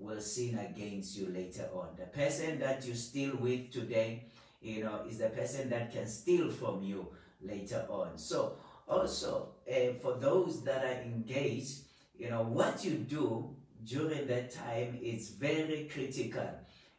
will 0.00 0.20
sin 0.20 0.58
against 0.58 1.16
you 1.16 1.28
later 1.28 1.68
on. 1.74 1.88
The 1.96 2.06
person 2.06 2.58
that 2.60 2.86
you 2.86 2.94
steal 2.94 3.36
with 3.36 3.70
today, 3.70 4.24
you 4.60 4.84
know, 4.84 5.04
is 5.08 5.18
the 5.18 5.28
person 5.28 5.70
that 5.70 5.92
can 5.92 6.06
steal 6.06 6.50
from 6.50 6.82
you 6.82 7.08
later 7.42 7.84
on. 7.88 8.18
So 8.18 8.56
also, 8.88 9.50
uh, 9.70 9.94
for 10.00 10.14
those 10.18 10.62
that 10.64 10.84
are 10.84 11.02
engaged, 11.02 11.82
you 12.18 12.30
know, 12.30 12.42
what 12.42 12.84
you 12.84 12.92
do 12.92 13.54
during 13.84 14.26
that 14.26 14.50
time 14.50 14.98
is 15.02 15.30
very 15.30 15.88
critical, 15.92 16.50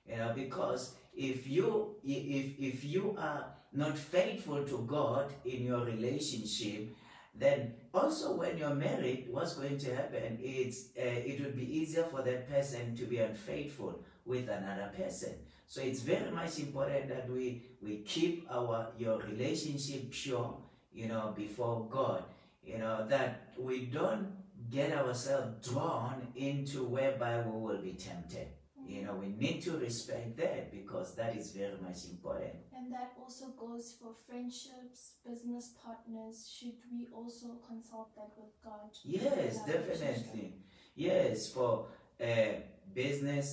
you 0.08 0.18
know, 0.18 0.34
because 0.36 0.96
if 1.16 1.48
you 1.48 1.96
if 2.04 2.60
if 2.60 2.84
you 2.84 3.16
are 3.20 3.46
not 3.74 3.98
faithful 3.98 4.64
to 4.64 4.80
God 4.88 5.32
in 5.46 5.64
your 5.64 5.86
relationship, 5.86 6.90
then 7.34 7.74
also 7.94 8.36
when 8.36 8.58
you're 8.58 8.76
married 8.76 9.28
what's 9.30 9.56
going 9.56 9.78
to 9.78 9.96
happen 9.96 10.38
is 10.42 10.90
uh, 10.98 11.02
it 11.04 11.42
would 11.42 11.56
be 11.56 11.78
easier 11.80 12.04
for 12.04 12.22
that 12.22 12.50
person 12.50 12.96
to 12.96 13.06
be 13.06 13.18
unfaithful 13.18 14.04
with 14.26 14.50
another 14.50 14.92
person. 14.96 15.34
So 15.68 15.82
it's 15.82 16.02
very 16.02 16.30
much 16.32 16.60
important 16.60 17.08
that 17.10 17.30
we 17.30 17.64
we 17.82 17.98
keep 18.00 18.46
our 18.52 18.90
your 18.98 19.20
relationship 19.20 20.12
pure 20.12 20.58
you 20.94 21.08
know 21.08 21.34
before 21.36 21.88
god. 21.90 22.24
You 22.64 22.78
know 22.78 23.08
that 23.08 23.54
we 23.58 23.86
don't 23.86 24.28
get 24.70 24.92
ourselves 24.92 25.68
drawn 25.68 26.28
into 26.36 26.84
whereby 26.84 27.42
we 27.42 27.60
will 27.60 27.82
be 27.82 27.94
tempted 27.94 28.48
you 28.92 29.02
know 29.06 29.16
we 29.24 29.28
need 29.44 29.62
to 29.62 29.72
respect 29.78 30.38
that 30.38 30.72
because 30.72 31.16
that 31.16 31.36
is 31.36 31.52
very 31.52 31.78
much 31.88 32.00
important 32.14 32.56
And 32.82 32.92
that 32.94 33.12
also 33.22 33.46
goes 33.66 33.86
for 34.00 34.12
friendships, 34.28 35.00
business 35.26 35.66
partners. 35.86 36.36
Should 36.56 36.80
we 36.92 37.00
also 37.20 37.48
consult 37.70 38.10
that 38.18 38.32
with 38.42 38.54
God? 38.64 38.90
Yes, 39.04 39.24
in 39.24 39.60
our 39.62 39.80
relationship? 39.80 40.00
definitely. 40.00 40.50
Yes, 40.96 41.52
for 41.54 41.86
uh, 42.20 42.54
business, 43.02 43.48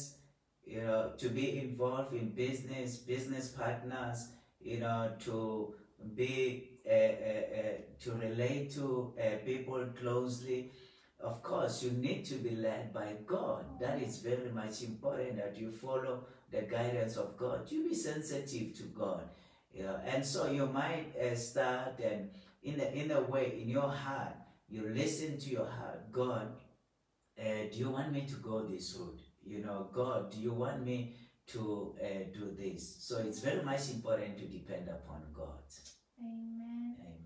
you 0.65 0.83
know, 0.87 1.13
to 1.23 1.29
be 1.29 1.47
involved 1.67 2.15
in 2.15 2.27
business, 2.47 2.97
business 2.97 3.49
partners, 3.63 4.19
you 4.61 4.79
know, 4.81 5.13
to 5.27 5.75
be 6.15 6.71
uh, 6.89 6.93
uh, 6.93 6.95
uh, 6.95 7.77
to 8.05 8.13
relate 8.27 8.67
to 8.75 9.13
uh, 9.21 9.23
people 9.45 9.85
closely, 10.01 10.73
of 11.21 11.43
course, 11.43 11.83
you 11.83 11.91
need 11.93 12.25
to 12.27 12.35
be 12.37 12.51
led 12.57 12.93
by 12.93 13.15
God. 13.27 13.65
That 13.81 14.01
is 14.01 14.19
very 14.19 14.51
much 14.51 14.83
important 14.83 15.37
that 15.37 15.57
you 15.57 15.71
follow 15.71 16.25
the 16.51 16.63
guidance 16.63 17.17
of 17.17 17.37
God. 17.37 17.71
You 17.71 17.89
be 17.89 17.95
sensitive 17.95 18.75
to 18.79 18.85
God. 18.85 19.29
Yeah, 19.73 19.99
and 20.07 20.25
so 20.25 20.51
you 20.51 20.67
might 20.67 21.13
uh, 21.21 21.35
start 21.37 22.01
and 22.03 22.31
in 22.63 22.81
a, 22.81 22.85
in 22.85 23.11
a 23.11 23.21
way 23.21 23.61
in 23.61 23.69
your 23.69 23.91
heart 23.91 24.35
you 24.69 24.89
listen 24.95 25.39
to 25.39 25.51
your 25.51 25.67
heart. 25.67 26.13
God, 26.13 26.49
uh, 27.39 27.43
do 27.73 27.79
you 27.79 27.91
want 27.91 28.13
me 28.13 28.27
to 28.27 28.35
go 28.37 28.63
this 28.67 28.97
route? 28.99 29.21
You 29.45 29.65
know, 29.65 29.89
God, 29.93 30.31
do 30.31 30.39
you 30.39 30.53
want 30.53 30.85
me 30.85 31.15
to 31.49 31.95
uh, 32.03 32.07
do 32.33 32.55
this? 32.59 32.97
So 33.01 33.19
it's 33.19 33.41
very 33.41 33.63
much 33.63 33.91
important 33.91 34.37
to 34.39 34.45
depend 34.45 34.89
upon 34.89 35.23
God. 35.33 35.63
Amen. 36.21 36.97
Amen. 37.01 37.18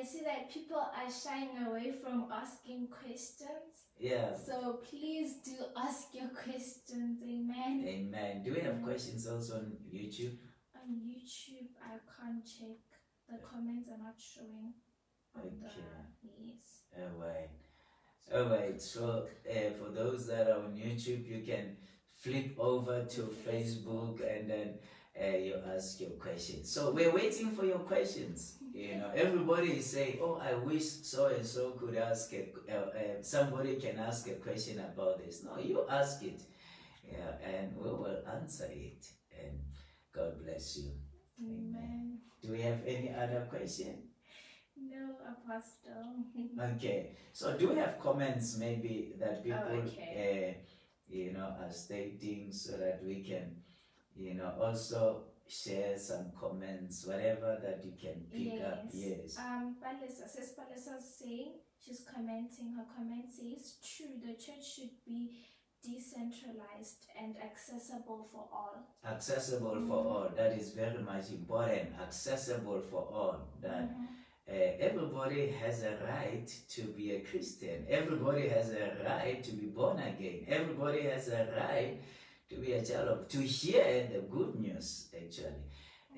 I 0.00 0.04
see 0.04 0.22
that 0.24 0.50
people 0.50 0.78
are 0.78 1.10
shying 1.12 1.50
away 1.66 1.92
from 2.02 2.26
asking 2.32 2.88
questions. 2.88 3.84
Yeah. 3.98 4.34
So 4.34 4.80
please 4.88 5.34
do 5.44 5.52
ask 5.76 6.14
your 6.14 6.28
questions. 6.28 7.20
Amen. 7.22 7.84
Amen. 7.86 8.42
Do 8.42 8.54
we 8.54 8.60
have 8.60 8.82
questions 8.82 9.26
also 9.28 9.56
on 9.56 9.72
YouTube? 9.92 10.38
On 10.74 10.88
YouTube, 11.06 11.68
I 11.84 11.98
can't 12.16 12.42
check. 12.46 12.78
The 13.28 13.38
comments 13.46 13.90
are 13.90 13.98
not 14.02 14.18
showing. 14.18 14.72
on 15.36 15.42
the- 15.60 15.66
Okay. 15.66 16.40
yes. 16.40 16.82
Alright. 16.98 17.50
Alright, 18.32 18.80
so 18.82 19.28
uh, 19.48 19.70
for 19.78 19.90
those 19.92 20.26
that 20.28 20.48
are 20.48 20.60
on 20.64 20.76
YouTube, 20.76 21.26
you 21.28 21.42
can 21.46 21.76
flip 22.16 22.58
over 22.58 23.04
to 23.04 23.22
Facebook 23.46 24.20
and 24.26 24.50
then 24.50 24.78
uh, 25.22 25.36
you 25.36 25.54
ask 25.74 26.00
your 26.00 26.10
questions. 26.10 26.72
So 26.72 26.90
we're 26.92 27.12
waiting 27.12 27.50
for 27.52 27.64
your 27.64 27.78
questions. 27.80 28.56
You 28.80 28.96
know, 28.96 29.10
everybody 29.14 29.72
is 29.76 29.84
saying, 29.92 30.18
"Oh, 30.22 30.40
I 30.40 30.54
wish 30.54 31.04
so 31.04 31.26
and 31.26 31.44
so 31.44 31.72
could 31.72 31.96
ask 31.96 32.32
a, 32.32 32.48
uh, 32.64 32.88
uh, 32.96 33.20
somebody 33.20 33.76
can 33.76 33.98
ask 33.98 34.26
a 34.28 34.36
question 34.40 34.78
about 34.80 35.18
this." 35.20 35.44
No, 35.44 35.58
you 35.60 35.84
ask 35.88 36.22
it, 36.24 36.40
yeah, 37.04 37.36
and 37.44 37.76
we 37.76 37.90
will 37.90 38.24
answer 38.26 38.68
it. 38.72 39.04
And 39.36 39.60
God 40.16 40.40
bless 40.42 40.78
you. 40.78 40.92
Amen. 41.44 42.18
Do 42.40 42.52
we 42.52 42.62
have 42.62 42.80
any 42.86 43.12
other 43.12 43.46
question? 43.50 44.08
No, 44.80 45.12
Apostle. 45.28 46.24
Okay, 46.76 47.16
so 47.32 47.56
do 47.58 47.68
we 47.68 47.76
have 47.76 48.00
comments 48.00 48.56
maybe 48.56 49.12
that 49.20 49.44
people, 49.44 49.76
Oh, 49.76 49.84
okay. 49.84 50.56
uh, 50.56 50.64
you 51.06 51.32
know, 51.32 51.52
are 51.60 51.70
stating 51.72 52.50
so 52.52 52.78
that 52.78 53.04
we 53.04 53.20
can, 53.22 53.60
you 54.16 54.34
know, 54.40 54.52
also 54.58 55.24
share 55.50 55.98
some 55.98 56.30
comments, 56.38 57.04
whatever 57.06 57.58
that 57.62 57.84
you 57.84 57.92
can 58.00 58.22
pick 58.30 58.62
up. 58.64 58.84
Yes. 58.92 59.36
Um, 59.38 59.76
Palisa, 59.82 60.28
says 60.28 60.54
Palisa 60.56 60.98
is 60.98 61.14
saying, 61.18 61.54
she's 61.84 62.04
commenting, 62.14 62.72
her 62.76 62.84
comment 62.96 63.26
says, 63.32 63.74
true, 63.84 64.14
the 64.24 64.34
church 64.34 64.64
should 64.76 64.90
be 65.04 65.32
decentralized 65.82 67.06
and 67.20 67.34
accessible 67.42 68.28
for 68.32 68.48
all. 68.52 68.76
Accessible 69.04 69.82
for 69.88 69.94
all. 69.94 70.28
That 70.36 70.52
is 70.52 70.70
very 70.72 71.02
much 71.02 71.30
important. 71.30 71.90
Accessible 72.00 72.82
for 72.82 73.02
all. 73.12 73.48
That 73.60 73.88
Mhm. 73.90 74.06
uh, 74.48 74.52
everybody 74.88 75.50
has 75.50 75.82
a 75.82 75.96
right 76.04 76.46
to 76.68 76.82
be 76.82 77.12
a 77.16 77.20
Christian. 77.20 77.86
Everybody 77.88 78.48
has 78.48 78.70
a 78.70 79.02
right 79.04 79.42
to 79.42 79.52
be 79.52 79.66
born 79.66 79.98
again. 79.98 80.44
Everybody 80.48 81.02
has 81.02 81.28
a 81.28 81.46
right 81.56 82.00
to 82.50 82.56
be 82.56 82.72
a 82.72 82.84
child 82.84 83.08
of, 83.08 83.28
to 83.28 83.38
hear 83.38 84.08
the 84.12 84.20
good 84.28 84.56
news, 84.56 85.08
actually. 85.14 85.62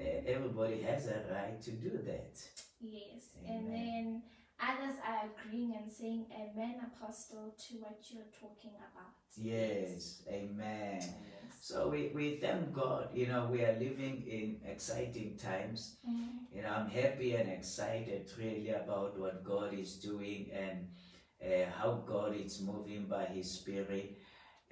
Uh, 0.01 0.23
everybody 0.27 0.81
has 0.83 1.07
a 1.07 1.23
right 1.31 1.61
to 1.61 1.71
do 1.73 1.91
that. 2.07 2.35
Yes, 2.81 3.23
Amen. 3.45 3.57
and 3.57 3.75
then 3.75 4.23
others 4.59 4.97
are 5.07 5.29
agreeing 5.29 5.75
and 5.81 5.93
saying, 5.93 6.27
Amen, 6.35 6.77
Apostle, 6.97 7.55
to 7.69 7.75
what 7.75 7.99
you're 8.09 8.33
talking 8.41 8.73
about. 8.79 9.12
Yes, 9.37 10.23
amen. 10.29 10.97
Yes. 10.97 11.12
So 11.61 11.89
we, 11.91 12.11
we 12.15 12.37
thank 12.37 12.73
God, 12.73 13.11
you 13.14 13.27
know, 13.29 13.49
we 13.53 13.61
are 13.64 13.75
living 13.79 14.25
in 14.27 14.61
exciting 14.68 15.37
times. 15.37 15.97
Mhm. 16.09 16.55
You 16.55 16.62
know, 16.62 16.71
I'm 16.71 16.88
happy 16.88 17.35
and 17.35 17.49
excited 17.51 18.31
really 18.38 18.71
about 18.71 19.18
what 19.18 19.45
God 19.45 19.75
is 19.75 19.97
doing 19.97 20.51
and 20.53 20.88
uh, 21.45 21.71
how 21.79 22.03
God 22.07 22.35
is 22.35 22.61
moving 22.62 23.07
by 23.07 23.27
His 23.27 23.51
Spirit. 23.51 24.18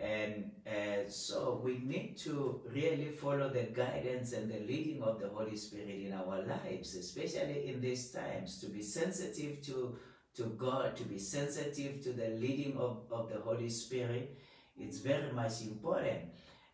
And 0.00 0.52
uh, 0.66 1.08
so 1.08 1.60
we 1.62 1.78
need 1.78 2.16
to 2.18 2.62
really 2.72 3.10
follow 3.10 3.50
the 3.50 3.64
guidance 3.64 4.32
and 4.32 4.50
the 4.50 4.60
leading 4.60 5.02
of 5.02 5.20
the 5.20 5.28
Holy 5.28 5.56
Spirit 5.56 6.00
in 6.06 6.14
our 6.14 6.42
lives, 6.42 6.94
especially 6.94 7.68
in 7.68 7.82
these 7.82 8.10
times, 8.10 8.58
to 8.60 8.66
be 8.66 8.82
sensitive 8.82 9.60
to, 9.66 9.96
to 10.36 10.44
God, 10.56 10.96
to 10.96 11.04
be 11.04 11.18
sensitive 11.18 12.02
to 12.04 12.12
the 12.14 12.28
leading 12.28 12.78
of, 12.78 13.02
of 13.10 13.28
the 13.28 13.40
Holy 13.40 13.68
Spirit. 13.68 14.38
It's 14.78 15.00
very 15.00 15.32
much 15.32 15.60
important. 15.62 16.30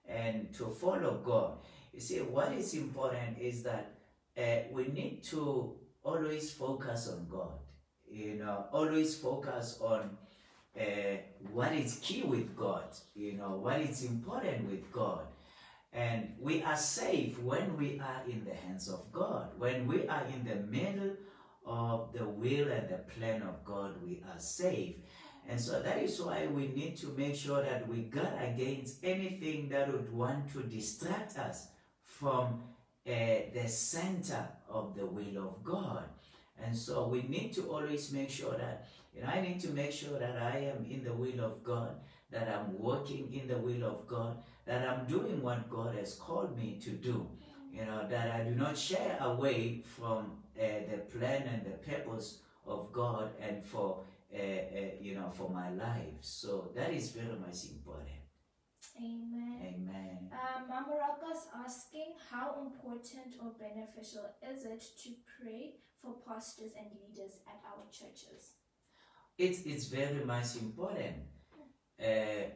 And 0.08 0.54
to 0.54 0.66
follow 0.66 1.20
God. 1.24 1.58
You 1.92 2.00
see, 2.00 2.18
what 2.18 2.52
is 2.52 2.74
important 2.74 3.38
is 3.40 3.64
that 3.64 3.94
uh, 4.38 4.68
we 4.70 4.86
need 4.86 5.24
to 5.24 5.74
always 6.04 6.52
focus 6.52 7.08
on 7.08 7.26
God. 7.28 7.58
You 8.08 8.34
know, 8.34 8.66
always 8.72 9.16
focus 9.18 9.78
on 9.80 10.16
uh, 10.78 11.16
what 11.52 11.72
is 11.72 11.98
key 12.02 12.22
with 12.22 12.56
God. 12.56 12.84
You 13.14 13.34
know, 13.34 13.56
what 13.56 13.80
is 13.80 14.04
important 14.04 14.70
with 14.70 14.90
God. 14.92 15.26
And 15.92 16.34
we 16.38 16.62
are 16.62 16.76
safe 16.76 17.40
when 17.40 17.76
we 17.76 18.00
are 18.00 18.22
in 18.28 18.44
the 18.44 18.54
hands 18.54 18.88
of 18.88 19.10
God. 19.12 19.48
When 19.56 19.86
we 19.86 20.06
are 20.06 20.24
in 20.26 20.44
the 20.44 20.56
middle 20.56 21.16
of 21.64 22.12
the 22.12 22.28
will 22.28 22.70
and 22.70 22.88
the 22.88 22.98
plan 23.14 23.42
of 23.42 23.64
God, 23.64 23.94
we 24.04 24.22
are 24.30 24.38
safe. 24.38 24.96
And 25.48 25.60
so 25.60 25.80
that 25.80 26.02
is 26.02 26.20
why 26.20 26.46
we 26.48 26.68
need 26.68 26.96
to 26.98 27.14
make 27.16 27.36
sure 27.36 27.62
that 27.62 27.88
we 27.88 28.02
guard 28.02 28.34
against 28.40 29.04
anything 29.04 29.68
that 29.70 29.90
would 29.90 30.12
want 30.12 30.52
to 30.52 30.62
distract 30.64 31.38
us 31.38 31.68
from 32.04 32.62
uh, 33.06 33.10
the 33.54 33.68
center 33.68 34.48
of 34.68 34.96
the 34.96 35.06
will 35.06 35.38
of 35.38 35.64
God. 35.64 36.04
And 36.62 36.76
so 36.76 37.06
we 37.06 37.22
need 37.22 37.52
to 37.54 37.70
always 37.70 38.12
make 38.12 38.30
sure 38.30 38.56
that, 38.56 38.86
know, 39.22 39.28
I 39.28 39.40
need 39.40 39.60
to 39.60 39.68
make 39.68 39.92
sure 39.92 40.18
that 40.18 40.36
I 40.36 40.58
am 40.58 40.84
in 40.84 41.02
the 41.04 41.12
will 41.12 41.40
of 41.40 41.62
God, 41.62 41.96
that 42.30 42.48
I'm 42.48 42.78
working 42.78 43.32
in 43.32 43.48
the 43.48 43.58
will 43.58 43.84
of 43.84 44.06
God, 44.06 44.38
that 44.66 44.86
I'm 44.88 45.06
doing 45.06 45.42
what 45.42 45.70
God 45.70 45.94
has 45.96 46.14
called 46.14 46.56
me 46.56 46.78
to 46.84 46.90
do. 46.90 47.28
You 47.72 47.84
know, 47.84 48.06
that 48.08 48.30
I 48.30 48.42
do 48.42 48.54
not 48.54 48.76
shy 48.76 49.16
away 49.20 49.82
from 49.84 50.38
uh, 50.58 50.62
the 50.90 50.98
plan 51.12 51.42
and 51.42 51.66
the 51.66 51.76
purpose 51.90 52.38
of 52.66 52.90
God 52.92 53.30
and 53.40 53.62
for, 53.64 54.00
uh, 54.34 54.38
uh, 54.38 54.80
you 55.00 55.14
know, 55.14 55.30
for 55.34 55.50
my 55.50 55.70
life. 55.70 56.16
So 56.20 56.70
that 56.74 56.92
is 56.92 57.10
very 57.10 57.38
much 57.38 57.64
important. 57.70 58.16
Amen. 58.98 59.60
Amen. 59.60 60.30
Um, 60.32 60.68
Mama 60.68 60.96
Rocca's 60.96 61.46
asking 61.64 62.14
how 62.30 62.54
important 62.64 63.36
or 63.42 63.52
beneficial 63.60 64.24
is 64.40 64.64
it 64.64 64.82
to 65.04 65.10
pray 65.38 65.74
for 66.00 66.16
pastors 66.26 66.72
and 66.78 66.88
leaders 66.96 67.40
at 67.46 67.60
our 67.68 67.84
churches? 67.92 68.56
It's, 69.38 69.62
it's 69.66 69.86
very 69.86 70.24
much 70.24 70.56
important. 70.56 71.16
Uh, 72.02 72.50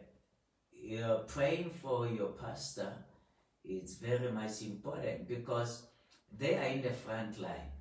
you 0.72 1.00
know, 1.00 1.24
praying 1.26 1.70
for 1.70 2.08
your 2.08 2.28
pastor 2.28 2.92
is 3.64 3.96
very 3.96 4.32
much 4.32 4.62
important 4.62 5.28
because 5.28 5.86
they 6.36 6.56
are 6.56 6.64
in 6.64 6.82
the 6.82 6.90
front 6.90 7.38
line. 7.40 7.72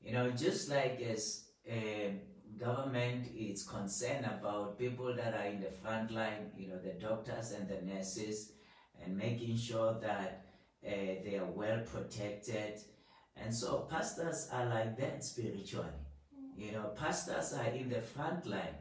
You 0.00 0.12
know, 0.12 0.30
just 0.30 0.70
like 0.70 1.00
as 1.00 1.44
um 1.70 2.20
government 2.58 3.28
is 3.36 3.62
concerned 3.62 4.24
about 4.24 4.78
people 4.78 5.14
that 5.14 5.34
are 5.34 5.46
in 5.46 5.60
the 5.60 5.70
front 5.70 6.10
line, 6.10 6.50
you 6.56 6.68
know, 6.68 6.78
the 6.78 6.94
doctors 6.94 7.52
and 7.52 7.68
the 7.68 7.80
nurses, 7.82 8.52
and 9.00 9.16
making 9.16 9.56
sure 9.56 9.96
that 10.00 10.46
uh, 10.84 10.90
they 11.24 11.38
are 11.38 11.50
well 11.50 11.80
protected. 11.80 12.80
And 13.36 13.54
so 13.54 13.86
pastors 13.90 14.48
are 14.52 14.66
like 14.66 14.98
that 14.98 15.22
spiritually. 15.22 15.88
You 16.58 16.72
know, 16.72 16.90
pastors 16.96 17.54
are 17.54 17.70
in 17.70 17.88
the 17.88 18.02
front 18.02 18.44
line. 18.46 18.74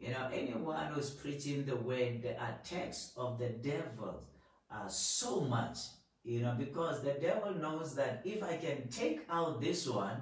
You 0.00 0.12
know, 0.12 0.30
anyone 0.32 0.86
who's 0.86 1.10
preaching 1.10 1.66
the 1.66 1.76
word, 1.76 2.22
the 2.22 2.30
attacks 2.30 3.12
of 3.14 3.38
the 3.38 3.50
devil 3.50 4.22
are 4.70 4.88
so 4.88 5.42
much, 5.42 5.76
you 6.24 6.40
know, 6.40 6.54
because 6.58 7.02
the 7.02 7.12
devil 7.20 7.54
knows 7.54 7.94
that 7.96 8.22
if 8.24 8.42
I 8.42 8.56
can 8.56 8.88
take 8.88 9.20
out 9.28 9.60
this 9.60 9.86
one, 9.86 10.16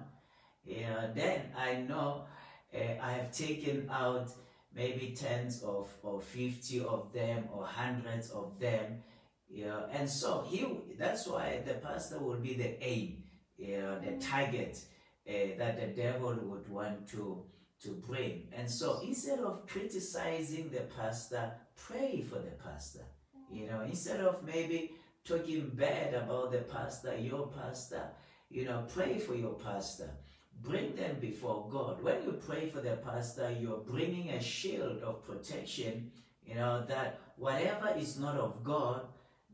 you 0.64 0.80
know, 0.80 1.10
then 1.14 1.52
I 1.56 1.76
know 1.76 2.24
uh, 2.74 2.78
I 3.00 3.12
have 3.12 3.30
taken 3.30 3.88
out 3.88 4.32
maybe 4.74 5.14
tens 5.16 5.62
of 5.62 5.88
or 6.02 6.20
50 6.20 6.80
of 6.80 7.12
them 7.12 7.44
or 7.54 7.64
hundreds 7.64 8.30
of 8.30 8.58
them, 8.58 9.04
you 9.48 9.66
know, 9.66 9.86
and 9.92 10.10
so 10.10 10.44
he, 10.48 10.66
that's 10.98 11.28
why 11.28 11.62
the 11.64 11.74
pastor 11.74 12.18
will 12.18 12.38
be 12.38 12.54
the 12.54 12.82
aim, 12.82 13.22
you 13.56 13.80
know, 13.80 14.00
the 14.00 14.18
target 14.18 14.76
that 15.58 15.78
the 15.80 16.02
devil 16.02 16.34
would 16.34 16.68
want 16.68 17.08
to 17.08 17.44
to 17.84 17.90
bring. 18.08 18.48
And 18.52 18.68
so 18.68 19.00
instead 19.04 19.38
of 19.38 19.66
criticizing 19.68 20.70
the 20.70 20.84
pastor, 20.96 21.52
pray 21.76 22.22
for 22.22 22.40
the 22.40 22.56
pastor. 22.64 23.06
You 23.52 23.66
know, 23.68 23.82
instead 23.82 24.20
of 24.20 24.42
maybe 24.44 24.92
talking 25.24 25.70
bad 25.74 26.12
about 26.14 26.50
the 26.50 26.58
pastor, 26.58 27.16
your 27.16 27.46
pastor, 27.48 28.02
you 28.50 28.64
know, 28.64 28.84
pray 28.92 29.18
for 29.18 29.34
your 29.34 29.54
pastor. 29.54 30.10
bring 30.62 30.94
them 30.96 31.16
before 31.20 31.68
God. 31.70 32.02
When 32.02 32.22
you 32.24 32.32
pray 32.32 32.68
for 32.68 32.80
the 32.80 32.96
pastor, 32.96 33.54
you're 33.58 33.78
bringing 33.78 34.30
a 34.30 34.42
shield 34.42 35.02
of 35.02 35.24
protection, 35.24 36.10
you 36.44 36.54
know, 36.54 36.84
that 36.88 37.20
whatever 37.36 37.94
is 37.96 38.18
not 38.18 38.36
of 38.36 38.64
God, 38.64 39.02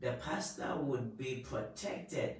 the 0.01 0.13
pastor 0.13 0.75
would 0.79 1.17
be 1.17 1.45
protected 1.47 2.37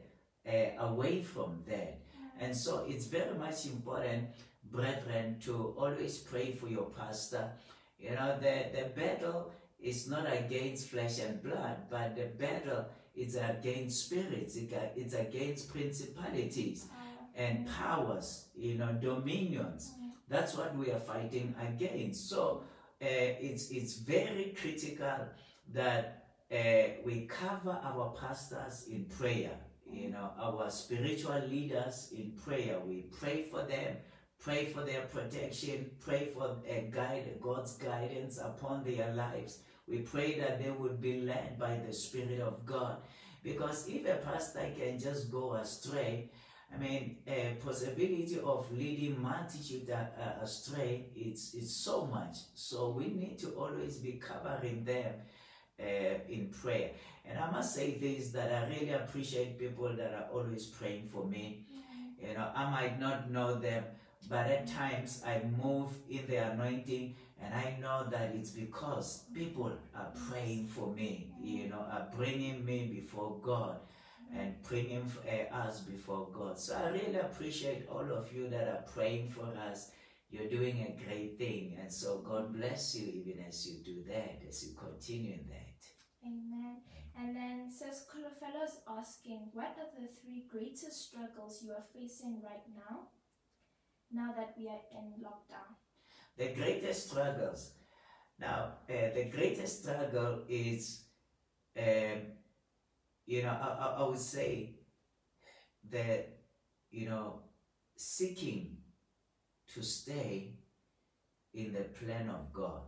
uh, 0.48 0.52
away 0.80 1.22
from 1.22 1.64
that. 1.68 2.00
And 2.40 2.56
so 2.56 2.86
it's 2.88 3.08
very 3.08 3.38
much 3.38 3.66
important, 3.66 4.30
brethren, 4.72 5.38
to 5.46 5.76
always 5.78 6.18
pray 6.18 6.54
for 6.54 6.68
your 6.68 6.90
pastor. 6.90 7.52
You 8.00 8.12
know, 8.12 8.38
the, 8.40 8.66
the 8.74 8.90
battle 8.96 9.52
is 9.80 10.10
not 10.10 10.26
against 10.32 10.90
flesh 10.90 11.20
and 11.20 11.42
blood, 11.42 11.78
but 11.90 12.16
the 12.16 12.26
battle 12.26 12.86
is 13.16 13.36
against 13.36 14.06
spirits, 14.06 14.58
it's 14.58 15.14
against 15.14 15.70
principalities 15.72 16.88
and 17.36 17.68
powers, 17.68 18.48
you 18.56 18.76
know, 18.76 18.92
dominions. 18.94 19.92
That's 20.28 20.58
what 20.58 20.76
we 20.76 20.92
are 20.92 21.00
fighting 21.00 21.56
against. 21.62 22.30
So 22.30 22.64
uh, 23.02 23.06
it's, 23.06 23.70
it's 23.70 23.96
very 23.98 24.56
critical 24.60 25.28
that 25.74 26.26
uh, 26.52 27.02
we 27.04 27.28
cover 27.28 27.78
our 27.84 28.14
pastors 28.20 28.88
in 28.90 29.06
prayer, 29.06 29.52
Mm-hmm. 29.88 29.98
you 29.98 30.10
know, 30.10 30.32
our 30.40 30.70
spiritual 30.70 31.40
leaders 31.48 32.12
in 32.16 32.32
prayer. 32.32 32.80
We 32.80 33.06
pray 33.20 33.44
for 33.44 33.64
them, 33.64 33.98
pray 34.40 34.66
for 34.66 34.82
their 34.84 35.02
protection, 35.02 35.92
pray 36.00 36.32
for 36.34 36.58
a 36.68 36.90
guide, 36.92 37.40
God's 37.42 37.78
guidance 37.78 38.40
upon 38.40 38.84
their 38.84 39.14
lives. 39.14 39.60
We 39.88 40.00
pray 40.00 40.40
that 40.40 40.64
they 40.64 40.72
would 40.72 41.00
be 41.00 41.22
led 41.22 41.60
by 41.60 41.80
the 41.86 41.94
Spirit 41.94 42.40
of 42.42 42.66
God. 42.66 42.98
Because 43.44 43.88
if 43.88 44.08
a 44.08 44.16
pastor 44.16 44.68
can 44.76 44.98
just 44.98 45.32
go 45.32 45.54
astray, 45.54 46.32
I 46.74 46.80
mean, 46.80 47.18
a 47.28 47.56
possibility 47.64 48.40
of 48.44 48.72
leading 48.72 49.22
multitude 49.22 49.88
uh, 49.92 50.06
uh 50.20 50.44
astray, 50.44 51.06
it's, 51.16 51.54
it's 51.54 51.76
so 51.76 52.08
much. 52.08 52.38
So 52.56 52.90
we 52.90 53.10
need 53.10 53.38
to 53.40 53.50
always 53.50 53.98
be 53.98 54.14
covering 54.14 54.84
them 54.84 55.14
uh, 55.80 56.20
in 56.30 56.50
prayer. 56.50 56.92
And 57.28 57.40
I 57.40 57.50
must 57.52 57.76
say 57.76 57.98
this, 58.00 58.30
that 58.32 58.52
I 58.52 58.68
really 58.70 58.92
appreciate 58.92 59.60
people 59.60 59.96
that 59.96 60.14
are 60.14 60.28
always 60.32 60.66
praying 60.68 61.10
for 61.12 61.26
me. 61.26 61.66
You 62.22 62.34
know, 62.34 62.50
I 62.56 62.70
might 62.70 63.00
not 63.00 63.30
know 63.32 63.56
them, 63.56 63.84
but 64.30 64.48
at 64.48 64.68
times 64.68 65.24
I 65.26 65.42
move 65.62 65.90
in 66.10 66.26
the 66.28 66.38
anointing 66.38 67.16
and 67.42 67.54
I 67.54 67.78
know 67.82 68.08
that 68.10 68.34
it's 68.34 68.52
because 68.52 69.26
people 69.34 69.72
are 69.96 70.12
praying 70.30 70.68
for 70.68 70.92
me, 70.94 71.32
you 71.42 71.68
know, 71.68 71.86
are 71.92 72.08
bringing 72.16 72.64
me 72.66 72.88
before 72.88 73.38
God 73.42 73.78
and 74.36 74.62
bringing 74.64 75.12
uh, 75.28 75.56
us 75.56 75.82
before 75.82 76.28
God. 76.34 76.58
So 76.60 76.76
I 76.76 76.90
really 76.90 77.18
appreciate 77.18 77.88
all 77.90 78.12
of 78.12 78.34
you 78.34 78.50
that 78.50 78.68
are 78.68 78.84
praying 78.94 79.30
for 79.30 79.48
us. 79.70 79.92
You're 80.32 80.50
doing 80.50 80.82
a 80.88 81.04
great 81.06 81.38
thing. 81.38 81.78
And 81.80 81.92
so 81.92 82.20
God 82.20 82.54
bless 82.54 82.96
you 82.96 83.08
even 83.08 83.44
as 83.48 83.68
you 83.68 83.76
do 83.84 84.04
that, 84.08 84.42
as 84.48 84.66
you 84.66 84.74
continue 84.76 85.34
in 85.34 85.48
that. 85.50 85.65
Amen. 86.26 86.82
And 87.18 87.36
then 87.36 87.72
says 87.72 88.06
Kulafelo 88.12 88.66
is 88.66 88.80
asking, 88.88 89.50
what 89.54 89.78
are 89.78 89.92
the 90.00 90.08
three 90.22 90.48
greatest 90.52 91.08
struggles 91.08 91.62
you 91.64 91.72
are 91.72 91.86
facing 91.94 92.42
right 92.44 92.66
now, 92.76 93.10
now 94.12 94.34
that 94.36 94.56
we 94.58 94.68
are 94.68 94.82
in 94.92 95.24
lockdown? 95.24 95.76
The 96.38 96.54
greatest 96.54 97.10
struggles. 97.10 97.72
Now, 98.40 98.74
uh, 98.90 99.14
the 99.14 99.30
greatest 99.32 99.84
struggle 99.84 100.44
is 100.50 101.06
um, 101.78 102.22
you 103.26 103.44
know, 103.44 103.50
I, 103.50 103.68
I, 103.68 103.96
I 104.00 104.08
would 104.08 104.20
say 104.20 104.76
that, 105.92 106.38
you 106.92 107.10
know, 107.10 107.42
seeking 107.98 108.78
to 109.74 109.82
stay 109.82 110.56
in 111.54 111.74
the 111.74 111.86
plan 112.06 112.30
of 112.30 112.54
God 112.54 112.82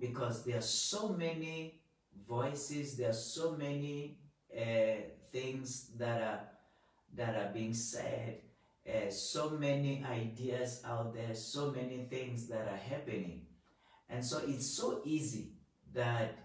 because 0.00 0.44
there 0.44 0.58
are 0.58 0.62
so 0.62 1.10
many 1.10 1.81
voices, 2.28 2.96
there 2.96 3.10
are 3.10 3.12
so 3.12 3.52
many 3.52 4.18
uh, 4.56 5.02
things 5.32 5.90
that 5.98 6.22
are 6.22 6.40
that 7.14 7.36
are 7.36 7.52
being 7.52 7.74
said, 7.74 8.40
uh, 8.88 9.10
so 9.10 9.50
many 9.50 10.04
ideas 10.10 10.82
out 10.86 11.14
there, 11.14 11.34
so 11.34 11.70
many 11.70 12.06
things 12.08 12.48
that 12.48 12.66
are 12.68 12.82
happening, 12.94 13.42
and 14.08 14.24
so 14.24 14.40
it's 14.46 14.66
so 14.66 15.02
easy 15.04 15.52
that 15.92 16.38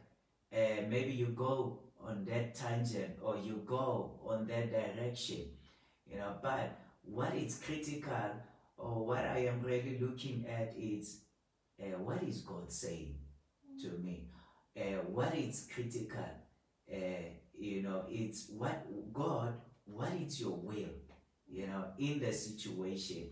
uh, 0.54 0.82
maybe 0.90 1.12
you 1.12 1.28
go 1.28 1.80
on 2.02 2.26
that 2.26 2.54
tangent 2.54 3.16
or 3.22 3.38
you 3.38 3.64
go 3.66 4.20
on 4.26 4.46
that 4.48 4.72
direction 4.72 5.46
you 6.10 6.18
know. 6.18 6.36
But 6.42 6.80
what 7.04 7.34
is 7.36 7.58
critical 7.58 8.32
or 8.78 9.06
what 9.06 9.26
i 9.26 9.40
am 9.40 9.62
really 9.62 9.98
looking 10.00 10.46
at 10.48 10.74
is 10.78 11.22
uh, 11.82 11.98
what 12.00 12.22
is 12.24 12.42
god 12.42 12.72
saying 12.72 13.16
to 13.82 13.90
me 14.04 14.28
uh, 14.78 15.02
what 15.12 15.36
is 15.36 15.68
critical 15.74 16.30
uh, 16.94 16.98
you 17.58 17.82
know 17.82 18.04
it's 18.10 18.50
what 18.50 18.86
god 19.14 19.54
what 19.86 20.14
is 20.14 20.40
your 20.40 20.56
will 20.56 20.96
you 21.48 21.68
know 21.68 21.86
in 21.98 22.20
the 22.20 22.32
situation 22.32 23.30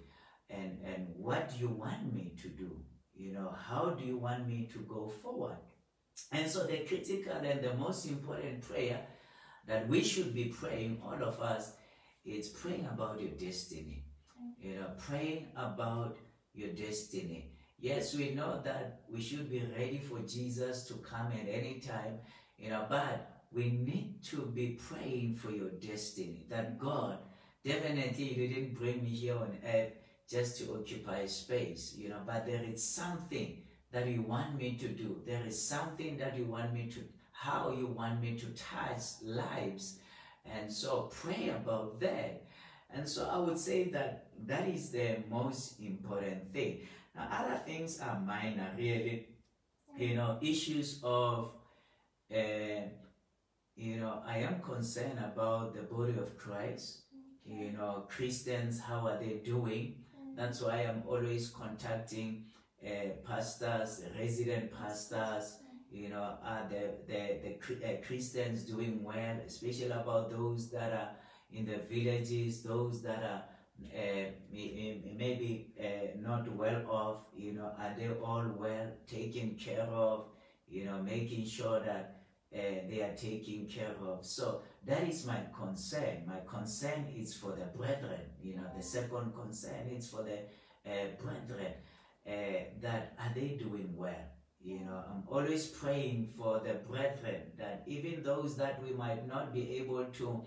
and 0.49 0.79
and 0.83 1.07
what 1.15 1.49
do 1.51 1.57
you 1.59 1.69
want 1.69 2.13
me 2.13 2.33
to 2.41 2.49
do 2.49 2.81
you 3.13 3.31
know 3.33 3.53
how 3.67 3.91
do 3.91 4.03
you 4.05 4.17
want 4.17 4.47
me 4.47 4.69
to 4.71 4.79
go 4.79 5.07
forward 5.07 5.57
and 6.31 6.49
so 6.49 6.65
the 6.65 6.77
critical 6.79 7.33
and 7.33 7.61
the 7.61 7.73
most 7.73 8.05
important 8.05 8.61
prayer 8.61 9.05
that 9.67 9.87
we 9.87 10.03
should 10.03 10.33
be 10.33 10.45
praying, 10.45 11.01
all 11.03 11.21
of 11.21 11.41
us, 11.41 11.73
is 12.23 12.49
praying 12.49 12.87
about 12.91 13.19
your 13.21 13.31
destiny. 13.31 14.05
You 14.59 14.75
know, 14.75 14.87
praying 14.97 15.47
about 15.55 16.17
your 16.53 16.69
destiny. 16.69 17.54
Yes, 17.85 18.15
we 18.15 18.31
know 18.31 18.61
that 18.63 19.01
we 19.13 19.21
should 19.21 19.47
be 19.47 19.61
ready 19.77 19.99
for 19.99 20.17
Jesus 20.21 20.87
to 20.87 20.95
come 20.95 21.27
at 21.27 21.47
any 21.47 21.79
time, 21.79 22.17
you 22.57 22.71
know, 22.71 22.87
but 22.89 23.43
we 23.53 23.69
need 23.69 24.23
to 24.23 24.37
be 24.37 24.79
praying 24.89 25.35
for 25.35 25.51
your 25.51 25.69
destiny. 25.69 26.47
That 26.49 26.79
God, 26.79 27.19
definitely 27.63 28.33
you 28.33 28.47
didn't 28.47 28.73
bring 28.73 29.03
me 29.03 29.09
here 29.09 29.35
on 29.35 29.59
earth 29.63 29.93
just 30.27 30.57
to 30.57 30.73
occupy 30.73 31.27
space, 31.27 31.93
you 31.95 32.09
know, 32.09 32.21
but 32.25 32.47
there 32.47 32.63
is 32.63 32.83
something 32.83 33.61
that 33.91 34.07
you 34.07 34.23
want 34.23 34.57
me 34.57 34.77
to 34.77 34.87
do. 34.87 35.21
There 35.23 35.45
is 35.45 35.61
something 35.61 36.17
that 36.17 36.35
you 36.35 36.45
want 36.45 36.73
me 36.73 36.89
to, 36.89 37.01
how 37.33 37.69
you 37.69 37.85
want 37.85 38.19
me 38.19 38.35
to 38.35 38.47
touch 38.47 39.21
lives. 39.21 39.99
And 40.43 40.73
so 40.73 41.11
pray 41.13 41.49
about 41.49 41.99
that. 41.99 42.45
And 42.91 43.07
so 43.07 43.29
I 43.29 43.37
would 43.37 43.59
say 43.59 43.89
that 43.89 44.25
that 44.47 44.67
is 44.67 44.89
the 44.89 45.17
most 45.29 45.79
important 45.79 46.51
thing. 46.51 46.79
Now, 47.15 47.27
other 47.31 47.57
things 47.65 47.99
are 47.99 48.19
minor, 48.19 48.71
really. 48.77 49.29
You 49.97 50.15
know, 50.15 50.37
issues 50.41 50.99
of, 51.03 51.51
uh, 52.33 52.81
you 53.75 53.97
know, 53.97 54.21
I 54.25 54.39
am 54.39 54.61
concerned 54.61 55.19
about 55.19 55.73
the 55.73 55.83
body 55.83 56.13
of 56.17 56.37
Christ. 56.37 57.03
You 57.45 57.71
know, 57.71 58.05
Christians, 58.09 58.79
how 58.79 59.07
are 59.07 59.17
they 59.17 59.41
doing? 59.45 59.95
That's 60.35 60.61
why 60.61 60.81
I'm 60.83 61.03
always 61.07 61.49
contacting 61.49 62.45
uh, 62.85 63.09
pastors, 63.25 64.03
resident 64.19 64.71
pastors, 64.71 65.59
you 65.89 66.09
know, 66.09 66.37
are 66.43 66.67
the, 66.69 66.95
the, 67.07 67.39
the 67.41 67.85
uh, 67.85 68.05
Christians 68.05 68.63
doing 68.63 69.01
well, 69.01 69.37
especially 69.45 69.91
about 69.91 70.29
those 70.29 70.69
that 70.71 70.91
are 70.91 71.09
in 71.51 71.65
the 71.65 71.77
villages, 71.89 72.63
those 72.63 73.01
that 73.03 73.23
are 73.23 73.43
uh, 73.83 74.31
maybe 74.51 75.73
uh, 75.79 76.17
not 76.19 76.49
well 76.55 76.81
off, 76.89 77.17
you 77.35 77.53
know, 77.53 77.71
are 77.77 77.93
they 77.97 78.09
all 78.23 78.45
well 78.57 78.87
taken 79.07 79.55
care 79.55 79.87
of, 79.91 80.27
you 80.67 80.85
know, 80.85 81.01
making 81.01 81.45
sure 81.45 81.79
that 81.79 82.21
uh, 82.53 82.59
they 82.89 83.01
are 83.01 83.15
taken 83.15 83.67
care 83.67 83.95
of. 84.01 84.25
So 84.25 84.61
that 84.85 85.03
is 85.03 85.25
my 85.25 85.41
concern. 85.57 86.23
My 86.25 86.39
concern 86.47 87.05
is 87.15 87.35
for 87.35 87.51
the 87.51 87.65
brethren, 87.77 88.21
you 88.41 88.55
know, 88.55 88.67
the 88.75 88.83
second 88.83 89.33
concern 89.33 89.87
is 89.91 90.09
for 90.09 90.23
the 90.23 90.39
uh, 90.89 91.07
brethren 91.21 91.73
uh, 92.27 92.31
that 92.81 93.13
are 93.19 93.33
they 93.33 93.57
doing 93.59 93.93
well? 93.95 94.25
You 94.63 94.79
know, 94.79 95.03
I'm 95.09 95.23
always 95.27 95.67
praying 95.67 96.33
for 96.35 96.59
the 96.59 96.75
brethren 96.75 97.51
that 97.57 97.83
even 97.85 98.23
those 98.23 98.55
that 98.57 98.81
we 98.81 98.93
might 98.93 99.27
not 99.27 99.53
be 99.53 99.77
able 99.77 100.05
to 100.05 100.43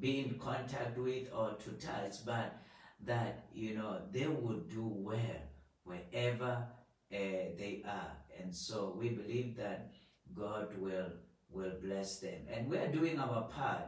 be 0.00 0.20
in 0.20 0.38
contact 0.38 0.96
with 0.96 1.28
or 1.34 1.54
to 1.64 1.70
touch, 1.72 2.24
but 2.24 2.56
that, 3.04 3.46
you 3.52 3.74
know, 3.76 4.00
they 4.12 4.26
would 4.26 4.68
do 4.68 4.86
well 4.86 5.42
wherever 5.84 6.66
uh, 7.12 7.44
they 7.56 7.82
are. 7.86 8.16
And 8.40 8.54
so 8.54 8.96
we 8.98 9.10
believe 9.10 9.56
that 9.56 9.90
God 10.34 10.76
will 10.78 11.12
will 11.50 11.72
bless 11.82 12.18
them. 12.20 12.42
And 12.52 12.68
we 12.68 12.76
are 12.76 12.88
doing 12.88 13.18
our 13.18 13.48
part. 13.48 13.84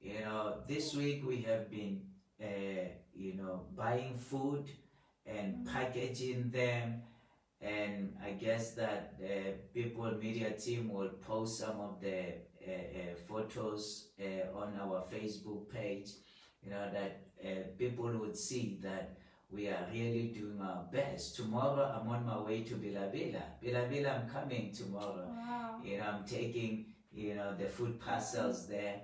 You 0.00 0.20
know, 0.20 0.56
this 0.68 0.94
week 0.94 1.26
we 1.26 1.40
have 1.42 1.70
been, 1.70 2.02
uh, 2.42 2.88
you 3.14 3.36
know, 3.36 3.66
buying 3.74 4.16
food 4.18 4.66
and 5.26 5.66
packaging 5.66 6.50
them 6.50 7.02
and 7.60 8.14
I 8.24 8.30
guess 8.32 8.72
that 8.72 9.18
the 9.18 9.54
people 9.74 10.10
media 10.12 10.52
team 10.52 10.90
will 10.90 11.10
post 11.10 11.58
some 11.58 11.78
of 11.80 12.00
the 12.00 12.20
uh, 12.66 12.70
uh, 12.70 13.14
photos 13.28 14.08
uh, 14.20 14.58
on 14.58 14.72
our 14.80 15.04
Facebook 15.12 15.68
page 15.70 16.08
you 16.62 16.70
know 16.70 16.90
that 16.92 17.20
uh, 17.44 17.48
people 17.78 18.10
would 18.18 18.36
see 18.36 18.78
that 18.82 19.16
we 19.50 19.68
are 19.68 19.86
really 19.92 20.28
doing 20.28 20.60
our 20.60 20.84
best. 20.92 21.36
Tomorrow 21.36 22.00
I'm 22.00 22.08
on 22.08 22.24
my 22.24 22.40
way 22.40 22.62
to 22.62 22.74
Bilabila. 22.74 23.42
Bilabila, 23.62 24.22
I'm 24.22 24.28
coming 24.28 24.72
tomorrow. 24.72 25.26
Wow. 25.28 25.80
You 25.84 25.98
know, 25.98 26.04
I'm 26.04 26.24
taking, 26.24 26.86
you 27.12 27.34
know, 27.34 27.54
the 27.56 27.66
food 27.66 27.98
parcels 28.00 28.68
there 28.68 29.00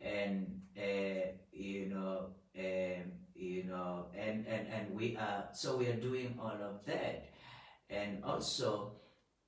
and, 0.00 0.60
uh, 0.76 1.32
you 1.52 1.86
know, 1.86 2.26
um, 2.56 3.12
you 3.34 3.64
know, 3.64 4.06
and, 4.16 4.46
and, 4.46 4.66
and 4.68 4.94
we 4.94 5.16
are, 5.16 5.48
so 5.52 5.76
we 5.76 5.86
are 5.88 5.96
doing 5.96 6.38
all 6.40 6.58
of 6.60 6.84
that. 6.86 7.28
And 7.90 8.22
also, 8.22 8.92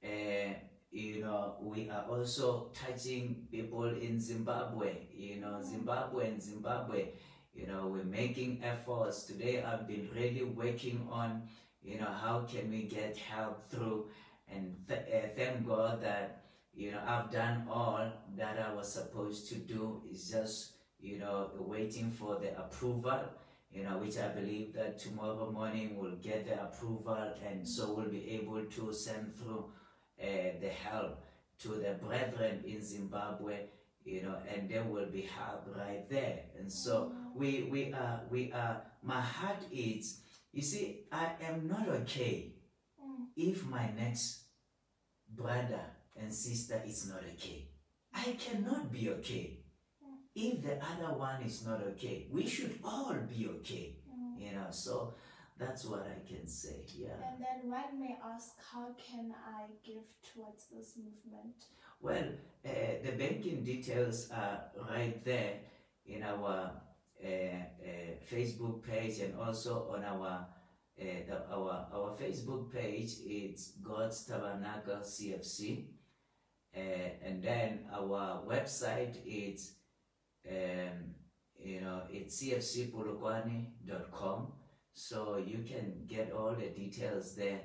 uh, 0.04 0.54
you 0.90 1.22
know, 1.22 1.56
we 1.60 1.88
are 1.90 2.04
also 2.08 2.72
touching 2.74 3.46
people 3.50 3.84
in 3.84 4.18
Zimbabwe, 4.18 5.06
you 5.14 5.40
know, 5.40 5.60
Zimbabwe 5.62 6.28
and 6.28 6.42
Zimbabwe, 6.42 7.10
you 7.60 7.66
know, 7.66 7.86
we're 7.86 8.04
making 8.04 8.62
efforts. 8.64 9.24
Today 9.24 9.62
I've 9.62 9.86
been 9.86 10.08
really 10.14 10.44
working 10.44 11.06
on, 11.10 11.42
you 11.82 11.98
know, 11.98 12.06
how 12.06 12.40
can 12.40 12.70
we 12.70 12.84
get 12.84 13.16
help 13.18 13.70
through 13.70 14.06
and 14.48 14.74
th- 14.88 15.00
uh, 15.00 15.28
thank 15.36 15.66
God 15.66 16.02
that, 16.02 16.44
you 16.74 16.92
know, 16.92 17.00
I've 17.06 17.30
done 17.30 17.66
all 17.70 18.10
that 18.36 18.58
I 18.58 18.72
was 18.72 18.90
supposed 18.92 19.48
to 19.50 19.56
do. 19.56 20.02
It's 20.10 20.30
just, 20.30 20.72
you 21.00 21.18
know, 21.18 21.50
waiting 21.58 22.10
for 22.10 22.38
the 22.38 22.58
approval, 22.58 23.20
you 23.70 23.84
know, 23.84 23.98
which 23.98 24.16
I 24.18 24.28
believe 24.28 24.72
that 24.74 24.98
tomorrow 24.98 25.50
morning 25.50 25.98
we'll 25.98 26.16
get 26.16 26.46
the 26.46 26.62
approval 26.62 27.34
and 27.46 27.68
so 27.68 27.92
we'll 27.92 28.08
be 28.08 28.30
able 28.30 28.64
to 28.64 28.92
send 28.94 29.36
through 29.36 29.66
uh, 30.22 30.26
the 30.60 30.68
help 30.68 31.22
to 31.62 31.68
the 31.68 31.98
brethren 32.02 32.62
in 32.66 32.82
Zimbabwe, 32.82 33.66
you 34.04 34.22
know, 34.22 34.36
and 34.48 34.68
there 34.68 34.84
will 34.84 35.06
be 35.06 35.22
help 35.22 35.66
right 35.76 36.08
there. 36.08 36.40
And 36.58 36.72
so 36.72 37.12
we 37.34 37.68
we 37.70 37.92
are 37.92 38.20
we 38.30 38.52
are. 38.52 38.82
My 39.02 39.20
heart 39.20 39.62
is, 39.72 40.20
you 40.52 40.62
see, 40.62 41.04
I 41.10 41.32
am 41.48 41.66
not 41.68 41.88
okay 41.88 42.52
Mm. 43.00 43.28
if 43.34 43.64
my 43.64 43.90
next 43.96 44.44
brother 45.28 45.84
and 46.16 46.32
sister 46.32 46.82
is 46.86 47.08
not 47.08 47.22
okay. 47.34 47.68
I 48.12 48.36
cannot 48.38 48.92
be 48.92 49.08
okay 49.10 49.60
if 50.34 50.62
the 50.62 50.76
other 50.76 51.16
one 51.18 51.42
is 51.42 51.64
not 51.66 51.80
okay. 51.82 52.26
We 52.30 52.46
should 52.46 52.78
all 52.84 53.14
be 53.14 53.48
okay, 53.60 53.96
Mm. 54.08 54.40
you 54.40 54.52
know. 54.52 54.66
So 54.70 55.14
that's 55.58 55.84
what 55.84 56.06
I 56.06 56.20
can 56.28 56.46
say. 56.46 56.84
Yeah. 56.94 57.16
And 57.26 57.42
then 57.42 57.70
one 57.70 58.00
may 58.00 58.18
ask, 58.24 58.52
how 58.72 58.94
can 58.98 59.34
I 59.46 59.66
give 59.84 60.04
towards 60.34 60.66
this 60.72 60.96
movement? 60.96 61.56
Well, 62.00 62.28
uh, 62.64 62.70
the 63.04 63.12
banking 63.12 63.62
details 63.64 64.30
are 64.30 64.64
right 64.90 65.22
there 65.24 65.60
in 66.06 66.22
our 66.22 66.48
uh, 66.48 66.68
uh, 66.68 66.70
Facebook 68.30 68.82
page 68.82 69.20
and 69.20 69.34
also 69.38 69.88
on 69.92 70.04
our 70.04 70.46
uh, 71.00 71.04
the, 71.26 71.48
our 71.50 71.86
our 71.92 72.16
Facebook 72.16 72.72
page. 72.72 73.16
It's 73.24 73.72
God's 73.82 74.24
Tabernacle 74.24 75.00
CFC, 75.02 75.86
uh, 76.76 76.80
and 77.24 77.42
then 77.42 77.86
our 77.92 78.42
website 78.46 79.16
is 79.24 79.74
um, 80.48 81.14
you 81.58 81.80
know 81.80 82.02
it's 82.10 82.40
cfcpolokwane.com. 82.42 84.52
So 84.92 85.38
you 85.38 85.64
can 85.66 86.04
get 86.06 86.32
all 86.32 86.54
the 86.54 86.68
details 86.68 87.34
there. 87.34 87.62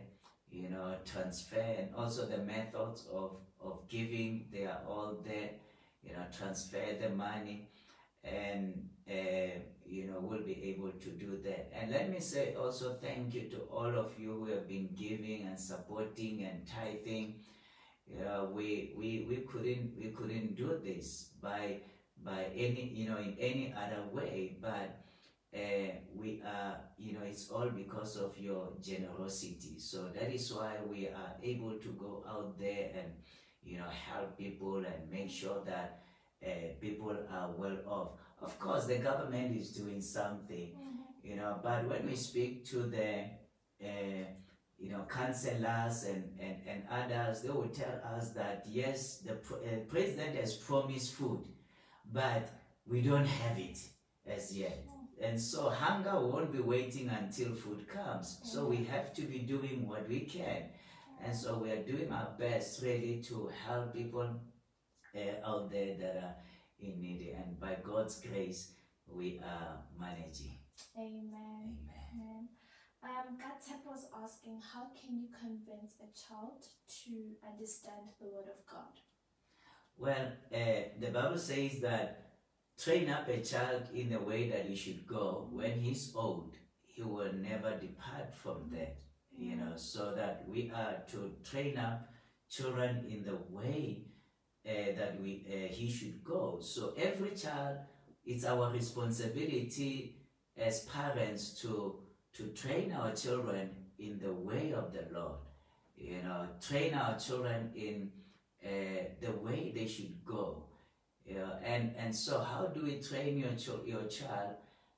You 0.49 0.69
know, 0.69 0.95
transfer 1.03 1.59
and 1.59 1.93
also 1.95 2.25
the 2.25 2.37
methods 2.37 3.05
of 3.11 3.41
of 3.59 3.89
giving. 3.89 4.47
They 4.51 4.65
are 4.65 4.81
all 4.87 5.17
there. 5.25 5.49
You 6.03 6.13
know, 6.13 6.25
transfer 6.37 6.95
the 7.01 7.09
money, 7.09 7.69
and 8.23 8.89
uh, 9.09 9.59
you 9.85 10.07
know 10.07 10.19
we'll 10.19 10.43
be 10.43 10.63
able 10.75 10.91
to 10.91 11.09
do 11.09 11.37
that. 11.43 11.71
And 11.73 11.91
let 11.91 12.09
me 12.09 12.19
say 12.19 12.55
also 12.55 12.95
thank 13.01 13.33
you 13.33 13.49
to 13.49 13.57
all 13.71 13.93
of 13.97 14.17
you 14.17 14.31
who 14.33 14.45
have 14.47 14.67
been 14.67 14.89
giving 14.97 15.47
and 15.47 15.59
supporting 15.59 16.43
and 16.43 16.67
tithing. 16.67 17.35
Yeah, 18.07 18.43
we, 18.43 18.93
we 18.97 19.25
we 19.27 19.37
couldn't 19.37 19.93
we 19.97 20.11
couldn't 20.11 20.55
do 20.55 20.79
this 20.83 21.31
by 21.41 21.81
by 22.23 22.45
any 22.55 22.91
you 22.93 23.09
know 23.09 23.17
in 23.17 23.35
any 23.39 23.73
other 23.73 24.03
way, 24.11 24.57
but 24.61 25.01
uh, 25.53 25.89
we 26.13 26.41
are 26.45 26.77
you 26.97 27.13
know 27.13 27.23
it's 27.25 27.49
all 27.49 27.69
because 27.69 28.17
of 28.17 28.37
your 28.37 28.73
generosity. 28.81 29.79
So 29.79 30.09
that 30.13 30.33
is 30.33 30.53
why 30.53 30.77
we 30.87 31.07
are 31.07 31.35
able 31.41 31.77
to 31.79 31.89
go 31.99 32.23
out 32.27 32.59
there 32.59 32.91
and 32.95 33.13
you 33.63 33.77
know 33.77 33.89
help 33.89 34.37
people 34.37 34.77
and 34.77 35.09
make 35.09 35.29
sure 35.29 35.63
that 35.65 36.01
uh, 36.45 36.49
people 36.79 37.15
are 37.31 37.51
well 37.57 37.77
off. 37.87 38.09
Of 38.41 38.59
course, 38.59 38.85
the 38.85 38.97
government 38.97 39.55
is 39.55 39.71
doing 39.71 40.01
something, 40.01 40.71
you 41.23 41.35
know, 41.35 41.59
but 41.63 41.87
when 41.87 42.05
we 42.05 42.15
speak 42.15 42.65
to 42.69 42.83
the 42.83 43.23
uh, 43.83 44.25
you 44.77 44.89
know 44.91 45.05
councillors 45.09 46.03
and, 46.03 46.23
and, 46.39 46.57
and 46.67 46.83
others, 46.89 47.41
they 47.41 47.49
will 47.49 47.69
tell 47.69 48.01
us 48.15 48.31
that 48.31 48.63
yes, 48.67 49.19
the 49.19 49.33
pr- 49.33 49.55
uh, 49.55 49.79
president 49.87 50.35
has 50.35 50.55
promised 50.55 51.13
food, 51.13 51.43
but 52.11 52.49
we 52.87 53.01
don't 53.01 53.25
have 53.25 53.57
it 53.57 53.77
as 54.27 54.55
yet. 54.55 54.85
And 55.21 55.39
so 55.41 55.69
hunger 55.69 56.19
won't 56.19 56.51
be 56.51 56.59
waiting 56.59 57.09
until 57.09 57.55
food 57.55 57.87
comes. 57.87 58.39
So 58.43 58.67
we 58.67 58.83
have 58.83 59.13
to 59.13 59.21
be 59.21 59.39
doing 59.39 59.87
what 59.87 60.07
we 60.09 60.21
can. 60.21 60.63
And 61.23 61.35
so 61.35 61.57
we 61.57 61.71
are 61.71 61.83
doing 61.83 62.11
our 62.11 62.35
best 62.37 62.81
really 62.83 63.23
to 63.27 63.49
help 63.65 63.93
people 63.93 64.29
uh, 65.15 65.47
out 65.47 65.71
there 65.71 65.95
that 65.99 66.15
are 66.17 66.35
in 66.79 67.01
need. 67.01 67.33
And 67.35 67.59
by 67.59 67.77
God's 67.83 68.19
grace, 68.21 68.73
we 69.07 69.39
are 69.43 69.79
managing. 69.99 70.59
Amen. 70.97 71.23
Amen. 71.33 71.77
Amen. 72.13 72.47
Um, 73.03 73.37
Gatep 73.37 73.85
was 73.85 74.07
asking, 74.23 74.59
how 74.73 74.87
can 74.99 75.19
you 75.19 75.27
convince 75.39 75.93
a 76.01 76.09
child 76.17 76.65
to 77.03 77.35
understand 77.47 78.09
the 78.19 78.27
Word 78.27 78.49
of 78.49 78.65
God? 78.65 78.99
Well, 79.97 80.31
uh, 80.53 80.89
the 80.99 81.11
Bible 81.11 81.37
says 81.37 81.79
that 81.81 82.31
train 82.83 83.09
up 83.09 83.29
a 83.29 83.41
child 83.41 83.83
in 83.93 84.09
the 84.09 84.19
way 84.19 84.49
that 84.49 84.65
he 84.65 84.75
should 84.75 85.05
go. 85.05 85.49
When 85.51 85.79
he's 85.79 86.13
old, 86.15 86.55
he 86.81 87.03
will 87.03 87.31
never 87.33 87.77
depart 87.77 88.33
from 88.33 88.69
that. 88.71 88.97
You 89.37 89.57
know, 89.57 89.73
so 89.75 90.13
that 90.15 90.45
we 90.47 90.71
are 90.73 91.03
to 91.11 91.31
train 91.43 91.77
up 91.77 92.07
children 92.49 93.05
in 93.09 93.23
the 93.23 93.37
way 93.49 94.05
that 94.65 95.19
we 95.21 95.45
uh, 95.47 95.73
he 95.73 95.89
should 95.91 96.23
go. 96.23 96.59
So 96.61 96.93
every 96.97 97.31
child, 97.31 97.77
it's 98.25 98.45
our 98.45 98.71
responsibility 98.71 100.15
as 100.57 100.81
parents 100.85 101.59
to 101.61 101.99
to 102.33 102.47
train 102.49 102.91
our 102.93 103.11
children 103.13 103.69
in 103.99 104.19
the 104.19 104.33
way 104.33 104.73
of 104.73 104.91
the 104.93 105.07
Lord. 105.11 105.39
You 105.95 106.21
know, 106.23 106.47
train 106.61 106.93
our 106.93 107.17
children 107.17 107.71
in 107.75 108.11
uh, 108.63 108.69
the 109.21 109.31
way 109.31 109.71
they 109.73 109.87
should 109.87 110.23
go. 110.25 110.65
You 111.25 111.35
know, 111.35 111.57
and 111.63 111.93
and 111.97 112.15
so 112.15 112.39
how 112.39 112.67
do 112.67 112.83
we 112.83 112.99
train 113.01 113.37
your 113.37 113.53
ch- 113.55 113.85
your 113.85 114.05
child? 114.05 114.55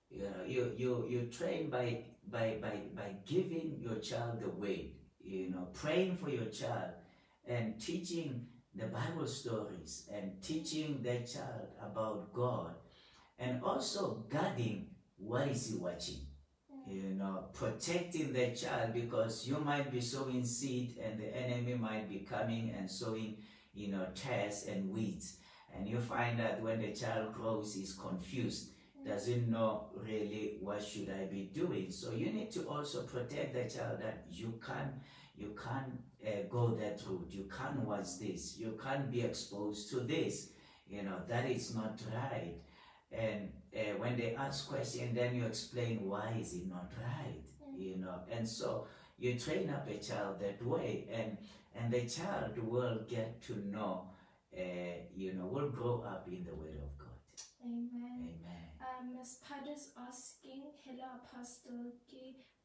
You 0.10 0.24
know, 0.24 0.44
you 0.46 0.74
you 0.78 1.06
you 1.08 1.22
train 1.28 1.70
by 1.70 2.04
by 2.30 2.58
by 2.62 2.82
by 2.96 3.16
giving 3.26 3.78
your 3.80 3.96
child 4.00 4.40
the 4.42 4.50
way. 4.50 4.94
You 5.22 5.50
know, 5.52 5.68
praying 5.74 6.18
for 6.18 6.30
your 6.30 6.46
child 6.46 6.92
and 7.46 7.80
teaching 7.80 8.48
the 8.78 8.88
Bible 8.88 9.28
stories 9.28 10.10
and 10.14 10.42
teaching 10.42 11.02
their 11.02 11.24
child 11.24 11.68
about 11.82 12.32
God, 12.34 12.76
and 13.40 13.64
also 13.64 14.26
guarding 14.30 14.90
what 15.18 15.48
is 15.48 15.68
he 15.68 15.78
watching 15.78 16.28
you 16.90 17.16
know, 17.16 17.46
protecting 17.54 18.32
their 18.32 18.56
child 18.56 18.94
because 18.94 19.48
you 19.48 19.58
might 19.58 19.92
be 19.92 20.00
sowing 20.00 20.46
seed 20.46 20.98
and 21.04 21.20
the 21.20 21.36
enemy 21.36 21.74
might 21.74 22.10
be 22.10 22.20
coming 22.20 22.74
and 22.78 22.90
sowing, 22.90 23.38
you 23.74 23.90
know, 23.90 24.08
tares 24.16 24.66
and 24.70 24.90
weeds. 24.90 25.38
And 25.76 25.88
you 25.88 26.00
find 26.00 26.40
that 26.40 26.62
when 26.62 26.82
the 26.82 26.94
child 26.94 27.34
grows, 27.34 27.74
he's 27.74 27.94
confused, 27.94 28.72
doesn't 29.06 29.50
know 29.50 29.90
really 29.96 30.58
what 30.62 30.82
should 30.82 31.10
I 31.10 31.26
be 31.26 31.52
doing. 31.54 31.92
So 31.92 32.14
you 32.14 32.32
need 32.32 32.52
to 32.52 32.68
also 32.70 33.04
protect 33.04 33.54
the 33.54 33.78
child 33.78 34.00
that 34.02 34.26
you 34.32 34.60
can't, 34.66 34.94
you 35.36 35.56
can't 35.62 35.92
uh, 36.26 36.30
go 36.50 36.76
that 36.76 37.02
route. 37.08 37.28
You 37.30 37.50
can't 37.56 37.80
watch 37.82 38.20
this. 38.20 38.58
You 38.58 38.78
can't 38.82 39.12
be 39.12 39.22
exposed 39.22 39.90
to 39.92 40.02
this. 40.02 40.50
You 40.88 41.04
know, 41.04 41.20
that 41.28 41.50
is 41.50 41.76
not 41.76 42.00
right 42.14 42.56
and 43.12 43.52
uh, 43.76 43.80
when 43.98 44.18
they 44.18 44.36
ask 44.36 44.68
question 44.70 45.14
then 45.14 45.36
you 45.36 45.46
explain 45.46 46.06
why 46.08 46.34
is 46.40 46.54
it 46.54 46.68
not 46.68 46.92
right 47.02 47.44
you 47.76 47.98
know 47.98 48.20
and 48.32 48.48
so 48.48 48.88
you 49.18 49.38
train 49.40 49.70
up 49.70 49.88
a 49.90 49.98
child 49.98 50.40
that 50.40 50.64
way 50.66 51.08
and 51.12 51.38
and 51.76 51.94
the 51.94 52.06
child 52.06 52.58
will 52.58 53.00
get 53.08 53.42
to 53.42 53.58
know 53.70 54.10
uh, 54.58 54.62
you 55.16 55.34
know 55.34 55.46
will 55.46 55.70
grow 55.70 56.04
up 56.06 56.28
in 56.28 56.44
the 56.44 56.54
word 56.54 56.76
of 56.84 56.98
god 56.98 57.08
Amen. 57.64 58.20
amen 58.22 58.64
Um, 58.80 59.16
Miss 59.18 59.40
Pad 59.44 59.68
is 59.68 59.90
asking, 59.98 60.64
hello 60.86 61.20
Apostle. 61.20 61.92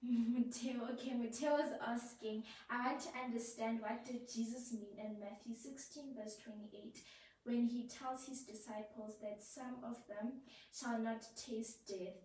Mateo. 0.02 0.88
Okay, 0.92 1.14
Mateo 1.14 1.56
is 1.56 1.72
asking, 1.86 2.44
I 2.68 2.86
want 2.86 3.00
to 3.02 3.08
understand 3.24 3.80
what 3.80 4.04
did 4.04 4.28
Jesus 4.32 4.72
mean 4.72 4.98
in 4.98 5.20
Matthew 5.20 5.54
16 5.54 6.14
verse 6.16 6.36
28 6.44 6.98
when 7.44 7.66
he 7.66 7.88
tells 7.88 8.26
his 8.26 8.42
disciples 8.42 9.14
that 9.22 9.42
some 9.42 9.76
of 9.84 9.96
them 10.08 10.42
shall 10.72 10.98
not 10.98 11.22
taste 11.36 11.86
death 11.88 12.18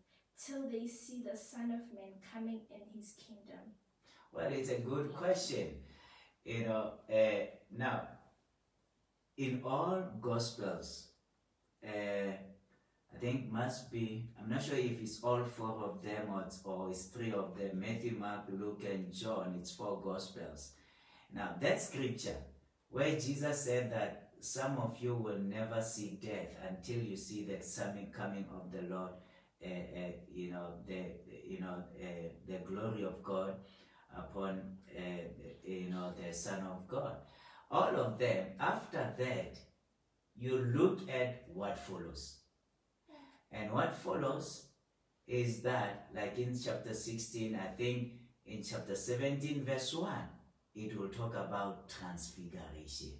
till 0.46 0.70
they 0.70 0.88
see 0.88 1.24
the 1.24 1.38
Son 1.38 1.72
of 1.72 1.94
Man 1.94 2.14
coming 2.34 2.62
in 2.72 2.82
his 2.96 3.14
kingdom? 3.18 3.74
Well, 4.32 4.52
it's 4.52 4.70
a 4.70 4.80
good 4.80 5.14
question. 5.14 5.68
You 6.46 6.66
know, 6.66 6.94
uh, 7.12 7.46
now, 7.76 8.08
in 9.38 9.62
all 9.64 10.04
Gospels, 10.22 11.10
uh, 11.86 12.34
I 13.18 13.20
think 13.20 13.52
must 13.52 13.92
be, 13.92 14.30
I'm 14.40 14.48
not 14.48 14.62
sure 14.62 14.76
if 14.78 15.02
it's 15.02 15.24
all 15.24 15.44
four 15.44 15.84
of 15.84 16.04
them 16.04 16.30
or 16.32 16.44
it's, 16.44 16.62
or 16.64 16.92
it's 16.92 17.06
three 17.06 17.32
of 17.32 17.58
them 17.58 17.80
Matthew, 17.80 18.16
Mark, 18.20 18.42
Luke, 18.48 18.84
and 18.88 19.12
John. 19.12 19.56
It's 19.60 19.72
four 19.72 20.00
Gospels. 20.04 20.74
Now, 21.34 21.56
that 21.60 21.82
scripture 21.82 22.38
where 22.92 23.20
Jesus 23.20 23.66
said 23.66 23.92
that 23.92 24.30
some 24.40 24.78
of 24.78 24.98
you 25.00 25.16
will 25.16 25.40
never 25.40 25.82
see 25.82 26.20
death 26.22 26.56
until 26.70 27.02
you 27.02 27.18
see 27.18 27.46
the 27.46 27.58
coming 27.76 28.12
coming 28.16 28.46
of 28.54 28.72
the 28.72 28.84
Lord, 28.88 29.14
uh, 29.66 29.68
uh, 29.68 30.12
you 30.32 30.52
know, 30.52 30.74
the, 30.88 31.02
you 31.44 31.60
know, 31.60 31.84
uh, 32.00 32.30
the 32.48 32.60
glory 32.68 33.04
of 33.04 33.24
God 33.24 33.56
upon, 34.16 34.62
you 35.64 35.90
know, 35.90 36.14
the 36.24 36.32
Son 36.32 36.60
of 36.68 36.88
God. 36.88 37.16
All 37.72 37.96
of 37.96 38.20
them, 38.20 38.46
after 38.60 39.12
that, 39.18 39.58
you 40.36 40.60
look 40.60 41.10
at 41.10 41.46
what 41.52 41.80
follows. 41.80 42.42
And 43.52 43.72
what 43.72 43.96
follows 43.96 44.66
is 45.28 45.62
that, 45.62 46.08
like 46.16 46.38
in 46.38 46.58
chapter 46.58 46.94
16, 46.94 47.56
I 47.56 47.76
think 47.76 48.14
in 48.46 48.64
chapter 48.64 48.96
17, 48.96 49.64
verse 49.64 49.94
1, 49.94 50.14
it 50.76 50.98
will 50.98 51.10
talk 51.10 51.34
about 51.36 51.90
transfiguration. 51.90 53.14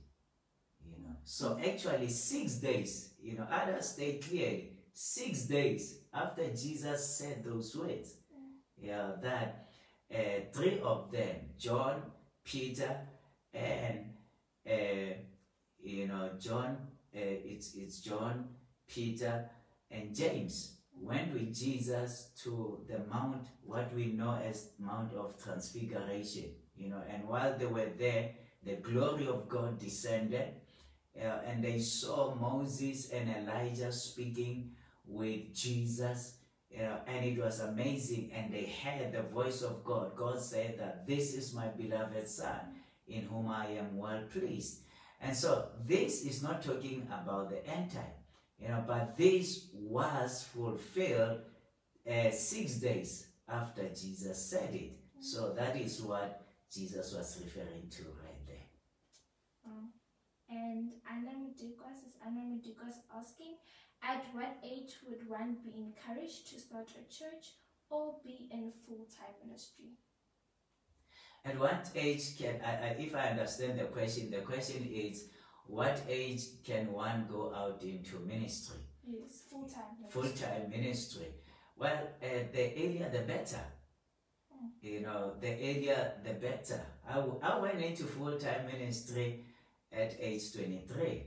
You 0.86 1.04
know, 1.04 1.16
so 1.24 1.60
actually 1.66 2.10
six 2.10 2.56
days, 2.56 3.14
you 3.22 3.38
know, 3.38 3.48
others 3.52 3.90
state 3.90 4.26
clearly, 4.28 4.74
six 4.94 5.44
days 5.44 6.00
after 6.14 6.48
Jesus 6.54 7.18
said 7.18 7.44
those 7.44 7.76
words, 7.76 8.16
yeah, 8.78 9.12
that 9.22 9.68
uh, 10.14 10.18
three 10.54 10.80
of 10.82 11.12
them, 11.12 11.36
John, 11.58 12.04
Peter, 12.46 12.96
and 13.54 14.14
uh, 14.66 15.14
you 15.80 16.08
know, 16.08 16.32
John, 16.40 16.78
uh, 17.16 17.20
it's 17.20 17.76
it's 17.76 18.00
John, 18.00 18.50
Peter, 18.88 19.50
and 19.92 20.16
James 20.16 20.78
went 21.00 21.34
with 21.34 21.54
Jesus 21.56 22.32
to 22.44 22.84
the 22.88 23.00
mount, 23.10 23.46
what 23.64 23.94
we 23.94 24.08
know 24.08 24.40
as 24.44 24.72
Mount 24.80 25.14
of 25.14 25.42
Transfiguration. 25.42 26.52
You 26.76 26.90
know, 26.90 27.02
and 27.10 27.28
while 27.28 27.58
they 27.58 27.66
were 27.66 27.90
there, 27.98 28.32
the 28.64 28.76
glory 28.76 29.28
of 29.28 29.48
God 29.48 29.80
descended, 29.80 30.54
uh, 31.20 31.40
and 31.46 31.64
they 31.64 31.80
saw 31.80 32.36
Moses 32.36 33.10
and 33.10 33.30
Elijah 33.30 33.92
speaking 33.92 34.72
with 35.06 35.54
Jesus. 35.54 36.36
You 36.70 36.80
know, 36.84 37.00
and 37.08 37.26
it 37.26 37.40
was 37.40 37.62
amazing, 37.62 38.32
and 38.34 38.54
they 38.54 38.66
heard 38.66 39.14
the 39.14 39.24
voice 39.24 39.62
of 39.62 39.84
God. 39.84 40.16
God 40.16 40.42
said 40.42 40.78
that 40.80 41.08
this 41.08 41.34
is 41.34 41.54
my 41.54 41.68
beloved 41.70 42.28
Son, 42.28 42.60
in 43.08 43.24
whom 43.24 43.48
I 43.48 43.68
am 43.68 43.98
well 43.98 44.24
pleased. 44.32 44.82
And 45.22 45.36
so 45.36 45.70
this 45.86 46.26
is 46.26 46.44
not 46.44 46.62
talking 46.62 47.08
about 47.08 47.50
the 47.50 47.66
end 47.68 47.92
time, 47.92 48.14
you 48.60 48.68
know, 48.68 48.84
but 48.88 49.18
this 49.18 49.68
was 49.74 50.44
fulfilled 50.54 51.42
uh, 52.10 52.32
six 52.32 52.76
days 52.76 53.28
after 53.48 53.88
Jesus 53.90 54.50
said 54.50 54.74
it. 54.74 55.00
So 55.20 55.54
that 55.54 55.76
is 55.76 56.02
what 56.02 56.42
Jesus 56.72 57.14
was 57.14 57.40
referring 57.44 57.90
to 57.92 58.04
right 58.24 58.46
there. 58.46 58.68
Um, 59.66 59.90
and 60.50 60.92
Anna 61.10 61.36
Mudikos 61.38 62.06
is 62.06 62.16
Anna 62.26 62.42
Mudikos 62.42 62.96
asking, 63.16 63.56
at 64.04 64.24
what 64.34 64.58
age 64.64 64.96
would 65.08 65.28
one 65.28 65.58
be 65.64 65.74
encouraged 65.76 66.50
to 66.52 66.60
start 66.60 66.90
a 66.92 67.14
church 67.14 67.54
or 67.90 68.16
be 68.24 68.50
in 68.52 68.72
full-time 68.86 69.36
ministry? 69.46 69.98
At 71.46 71.60
what 71.60 71.90
age 71.96 72.38
can, 72.38 72.60
I, 72.64 72.72
I, 72.72 72.96
if 73.00 73.16
I 73.16 73.30
understand 73.30 73.80
the 73.80 73.86
question, 73.86 74.30
the 74.30 74.42
question 74.42 74.88
is, 74.92 75.30
what 75.68 76.02
age 76.10 76.44
can 76.66 76.92
one 76.92 77.28
go 77.30 77.54
out 77.54 77.82
into 77.84 78.20
ministry? 78.20 78.78
Yes, 79.06 79.44
full-time 79.50 79.84
ministry. 80.02 80.22
Full-time 80.22 80.70
ministry. 80.70 81.28
Well, 81.78 82.00
uh, 82.22 82.28
the 82.54 82.74
earlier 82.76 83.10
the 83.10 83.20
better. 83.22 83.62
You 84.82 85.02
know, 85.02 85.34
the 85.40 85.52
earlier 85.54 86.14
the 86.24 86.34
better. 86.34 86.82
I, 87.08 87.16
w- 87.16 87.40
I 87.42 87.60
went 87.60 87.82
into 87.82 88.04
full-time 88.04 88.66
ministry 88.66 89.46
at 89.92 90.16
age 90.20 90.54
23. 90.54 91.24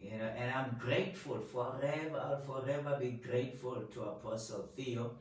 You 0.00 0.18
know, 0.18 0.24
and 0.36 0.50
I'm 0.52 0.76
grateful 0.78 1.38
forever, 1.38 2.18
I'll 2.20 2.40
forever 2.42 2.98
be 3.00 3.12
grateful 3.12 3.82
to 3.92 4.02
Apostle 4.02 4.68
Theo, 4.76 5.12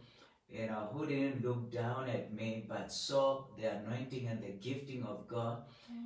you 0.50 0.68
know, 0.68 0.90
who 0.92 1.06
didn't 1.06 1.46
look 1.46 1.72
down 1.72 2.10
at 2.10 2.34
me 2.34 2.66
but 2.68 2.92
saw 2.92 3.46
the 3.58 3.68
anointing 3.72 4.28
and 4.28 4.42
the 4.44 4.52
gifting 4.54 5.04
of 5.04 5.26
God, 5.28 5.64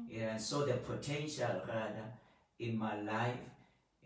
you 0.07 0.21
know, 0.21 0.27
and 0.29 0.41
saw 0.41 0.65
the 0.65 0.73
potential 0.73 1.61
rather 1.67 2.05
in 2.59 2.77
my 2.77 2.99
life, 3.01 3.39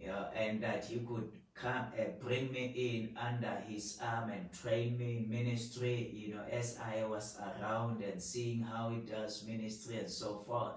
know, 0.07 0.27
and 0.35 0.61
that 0.63 0.85
he 0.85 0.99
could 0.99 1.29
come 1.53 1.85
and 1.97 2.19
bring 2.19 2.51
me 2.51 2.73
in 2.75 3.17
under 3.17 3.61
his 3.67 3.99
arm 4.01 4.29
and 4.29 4.51
train 4.51 4.97
me 4.97 5.17
in 5.17 5.29
ministry, 5.29 6.09
you 6.13 6.33
know, 6.33 6.43
as 6.51 6.77
I 6.79 7.05
was 7.05 7.37
around 7.39 8.03
and 8.03 8.21
seeing 8.21 8.61
how 8.61 8.89
he 8.89 9.01
does 9.01 9.45
ministry 9.45 9.97
and 9.97 10.09
so 10.09 10.39
forth. 10.39 10.73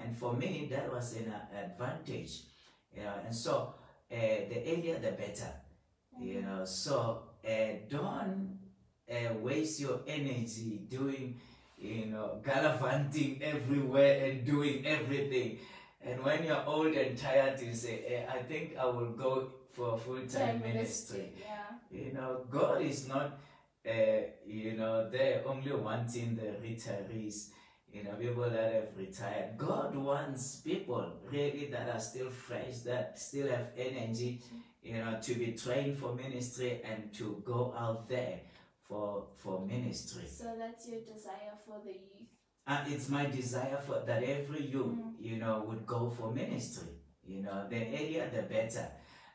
And 0.00 0.16
for 0.16 0.32
me, 0.34 0.68
that 0.70 0.92
was 0.92 1.16
an 1.16 1.32
advantage, 1.54 2.44
you 2.94 3.02
know, 3.02 3.14
and 3.24 3.34
so 3.34 3.74
uh, 4.10 4.16
the 4.16 4.62
earlier 4.66 4.98
the 4.98 5.12
better, 5.12 5.52
you 6.18 6.42
know, 6.42 6.64
so 6.64 7.22
uh, 7.46 7.72
don't 7.90 8.58
uh, 9.10 9.34
waste 9.40 9.80
your 9.80 10.00
energy 10.06 10.82
doing, 10.88 11.40
you 11.76 12.06
know, 12.06 12.40
gallivanting 12.44 13.40
everywhere 13.42 14.24
and 14.24 14.46
doing 14.46 14.86
everything. 14.86 15.58
And 16.04 16.22
when 16.24 16.44
you're 16.44 16.64
old 16.66 16.94
and 16.94 17.16
tired, 17.16 17.60
you 17.60 17.74
say, 17.74 18.04
eh, 18.08 18.24
I 18.32 18.42
think 18.42 18.76
I 18.76 18.86
will 18.86 19.12
go 19.12 19.48
for 19.70 19.96
full-time 19.96 20.60
ministry. 20.60 21.32
Yeah. 21.38 21.66
You 21.90 22.12
know, 22.12 22.44
God 22.50 22.82
is 22.82 23.08
not, 23.08 23.38
uh, 23.88 23.92
you 24.44 24.72
know, 24.72 25.08
there 25.08 25.42
only 25.46 25.72
wanting 25.72 26.36
the 26.36 26.56
retirees, 26.66 27.50
you 27.92 28.02
know, 28.02 28.12
people 28.12 28.50
that 28.50 28.72
have 28.74 28.88
retired. 28.96 29.56
God 29.56 29.94
wants 29.94 30.56
people 30.56 31.12
really 31.30 31.66
that 31.66 31.88
are 31.94 32.00
still 32.00 32.30
fresh, 32.30 32.78
that 32.84 33.18
still 33.18 33.48
have 33.48 33.68
energy, 33.76 34.42
you 34.82 34.94
know, 34.94 35.18
to 35.22 35.34
be 35.34 35.52
trained 35.52 35.98
for 35.98 36.14
ministry 36.14 36.80
and 36.84 37.12
to 37.14 37.42
go 37.44 37.74
out 37.78 38.08
there 38.08 38.40
for 38.88 39.26
for 39.36 39.64
ministry. 39.64 40.26
So 40.26 40.54
that's 40.58 40.88
your 40.88 41.00
desire 41.00 41.54
for 41.66 41.80
the 41.84 41.92
youth. 41.92 42.21
And 42.66 42.92
it's 42.92 43.08
my 43.08 43.26
desire 43.26 43.78
for 43.86 44.02
that 44.06 44.22
every 44.22 44.62
youth, 44.66 44.96
Mm. 44.98 45.14
you 45.18 45.36
know, 45.38 45.64
would 45.66 45.84
go 45.86 46.10
for 46.10 46.30
ministry. 46.32 46.88
You 47.24 47.42
know, 47.42 47.66
the 47.68 47.76
earlier 47.76 48.30
the 48.34 48.42
better. 48.42 48.86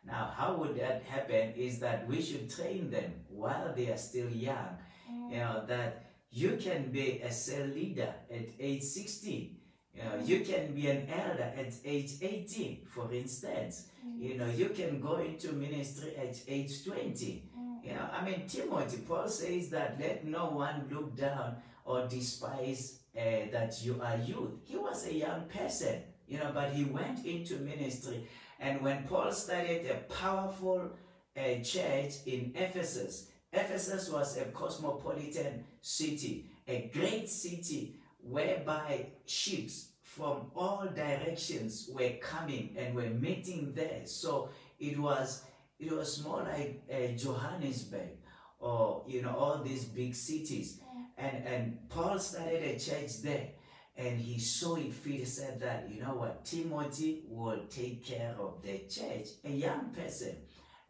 Now, 0.06 0.32
how 0.36 0.56
would 0.56 0.76
that 0.80 1.04
happen? 1.04 1.54
Is 1.56 1.80
that 1.80 2.08
we 2.08 2.22
should 2.22 2.50
train 2.50 2.90
them 2.90 3.26
while 3.30 3.74
they 3.76 3.90
are 3.92 3.98
still 3.98 4.30
young. 4.30 4.78
Mm. 5.12 5.32
You 5.32 5.38
know 5.40 5.66
that 5.68 6.06
you 6.32 6.58
can 6.58 6.92
be 6.92 7.20
a 7.22 7.32
cell 7.32 7.68
leader 7.68 8.14
at 8.32 8.48
age 8.60 8.84
16. 8.84 9.58
You 9.94 10.04
know, 10.04 10.16
you 10.24 10.40
can 10.42 10.74
be 10.76 10.88
an 10.88 11.10
elder 11.10 11.52
at 11.58 11.74
age 11.84 12.12
18, 12.22 12.86
for 12.86 13.12
instance. 13.12 13.88
You 14.18 14.38
know, 14.38 14.46
you 14.48 14.70
can 14.70 15.02
go 15.02 15.18
into 15.18 15.52
ministry 15.54 16.16
at 16.16 16.40
age 16.48 16.86
20. 16.86 17.50
Mm. 17.58 17.84
You 17.84 17.94
know, 17.96 18.08
I 18.12 18.24
mean, 18.24 18.48
Timothy, 18.48 18.98
Paul 19.08 19.28
says 19.28 19.70
that 19.72 20.00
let 20.00 20.24
no 20.26 20.52
one 20.52 20.88
look 20.92 21.16
down 21.18 21.58
or 21.84 22.08
despise 22.08 23.00
uh, 23.18 23.52
that 23.52 23.76
you 23.82 24.00
are 24.02 24.18
youth. 24.18 24.52
He 24.64 24.78
was 24.78 25.08
a 25.08 25.14
young 25.14 25.46
person, 25.48 26.04
you 26.28 26.38
know, 26.38 26.52
but 26.54 26.72
he 26.74 26.86
went 26.86 27.26
into 27.26 27.58
ministry. 27.58 28.28
And 28.60 28.82
when 28.82 29.04
Paul 29.04 29.32
started 29.32 29.90
a 29.90 30.14
powerful 30.14 30.92
uh, 31.36 31.42
church 31.64 32.14
in 32.26 32.54
Ephesus, 32.56 33.28
Ephesus 33.52 34.10
was 34.10 34.38
a 34.38 34.46
cosmopolitan 34.46 35.64
city, 35.82 36.46
a 36.68 36.92
great 36.94 37.30
city 37.30 37.96
whereby 38.22 39.08
ships 39.26 39.90
from 40.02 40.52
all 40.56 40.88
directions 40.94 41.90
were 41.94 42.12
coming 42.22 42.76
and 42.78 42.96
were 42.96 43.10
meeting 43.10 43.72
there. 43.74 44.02
So 44.06 44.50
it 44.80 44.98
was 44.98 45.44
it 45.80 45.92
was 45.92 46.24
more 46.24 46.42
like 46.42 46.84
uh, 46.92 47.16
Johannesburg 47.16 48.18
or 48.60 49.04
you 49.08 49.22
know 49.22 49.36
all 49.36 49.62
these 49.64 49.86
big 49.86 50.16
cities. 50.16 50.80
And 51.18 51.46
and 51.46 51.90
Paul 51.90 52.20
started 52.20 52.64
a 52.64 52.80
church 52.80 53.22
there. 53.22 53.50
And 53.98 54.20
he 54.20 54.40
saw 54.40 54.76
it 54.76 54.94
fit, 54.94 55.28
said 55.28 55.60
that, 55.62 55.90
you 55.90 56.04
know 56.04 56.14
what, 56.14 56.46
Timothy 56.46 57.24
will 57.28 57.62
take 57.68 58.06
care 58.06 58.36
of 58.40 58.62
the 58.62 58.84
church, 58.88 59.30
a 59.44 59.50
young 59.50 59.90
person. 59.90 60.36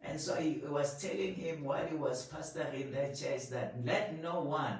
And 0.02 0.20
so 0.20 0.34
he 0.34 0.60
was 0.68 1.00
telling 1.00 1.34
him 1.34 1.64
while 1.64 1.86
he 1.86 1.96
was 1.96 2.28
pastoring 2.28 2.92
that 2.92 3.16
church 3.16 3.48
that 3.48 3.76
let 3.82 4.22
no 4.22 4.42
one 4.42 4.78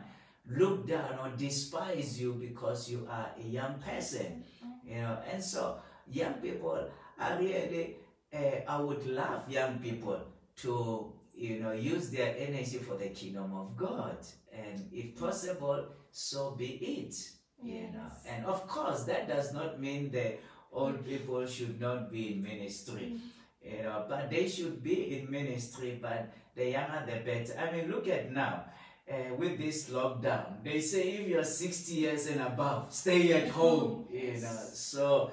look 0.50 0.86
down 0.86 1.18
or 1.18 1.30
despise 1.36 2.20
you 2.20 2.34
because 2.34 2.90
you 2.90 3.06
are 3.10 3.30
a 3.38 3.46
young 3.46 3.80
person. 3.80 4.44
You 4.84 4.96
know, 5.00 5.18
and 5.32 5.42
so 5.42 5.78
young 6.10 6.34
people 6.34 6.86
are 7.18 7.38
really, 7.38 7.96
uh, 8.34 8.60
I 8.68 8.80
would 8.80 9.06
love 9.06 9.50
young 9.50 9.78
people 9.78 10.20
to, 10.56 11.12
you 11.34 11.60
know, 11.60 11.72
use 11.72 12.10
their 12.10 12.34
energy 12.38 12.78
for 12.78 12.96
the 12.96 13.08
kingdom 13.08 13.54
of 13.54 13.76
God. 13.76 14.18
And 14.58 14.88
if 14.92 15.18
possible, 15.18 15.86
so 16.10 16.52
be 16.52 16.66
it. 16.66 17.14
You 17.62 17.90
know. 17.92 18.10
And 18.26 18.46
of 18.46 18.66
course, 18.66 19.04
that 19.04 19.28
does 19.28 19.52
not 19.52 19.80
mean 19.80 20.10
the 20.10 20.36
old 20.72 21.04
people 21.04 21.46
should 21.46 21.80
not 21.80 22.10
be 22.10 22.34
in 22.34 22.42
ministry. 22.42 23.14
Mm. 23.14 23.76
You 23.76 23.82
know, 23.82 24.04
but 24.08 24.30
they 24.30 24.48
should 24.48 24.82
be 24.82 25.18
in 25.18 25.30
ministry, 25.30 25.98
but 26.00 26.32
the 26.54 26.70
younger 26.70 27.04
the 27.06 27.16
better. 27.24 27.58
I 27.58 27.72
mean, 27.72 27.90
look 27.90 28.08
at 28.08 28.32
now. 28.32 28.64
Uh, 29.10 29.34
with 29.38 29.56
this 29.56 29.88
lockdown, 29.88 30.62
they 30.62 30.82
say 30.82 31.12
if 31.12 31.28
you're 31.28 31.42
60 31.42 31.94
years 31.94 32.26
and 32.26 32.42
above, 32.42 32.92
stay 32.92 33.32
at 33.32 33.48
home. 33.48 34.06
You 34.12 34.34
know, 34.34 34.60
so 34.74 35.30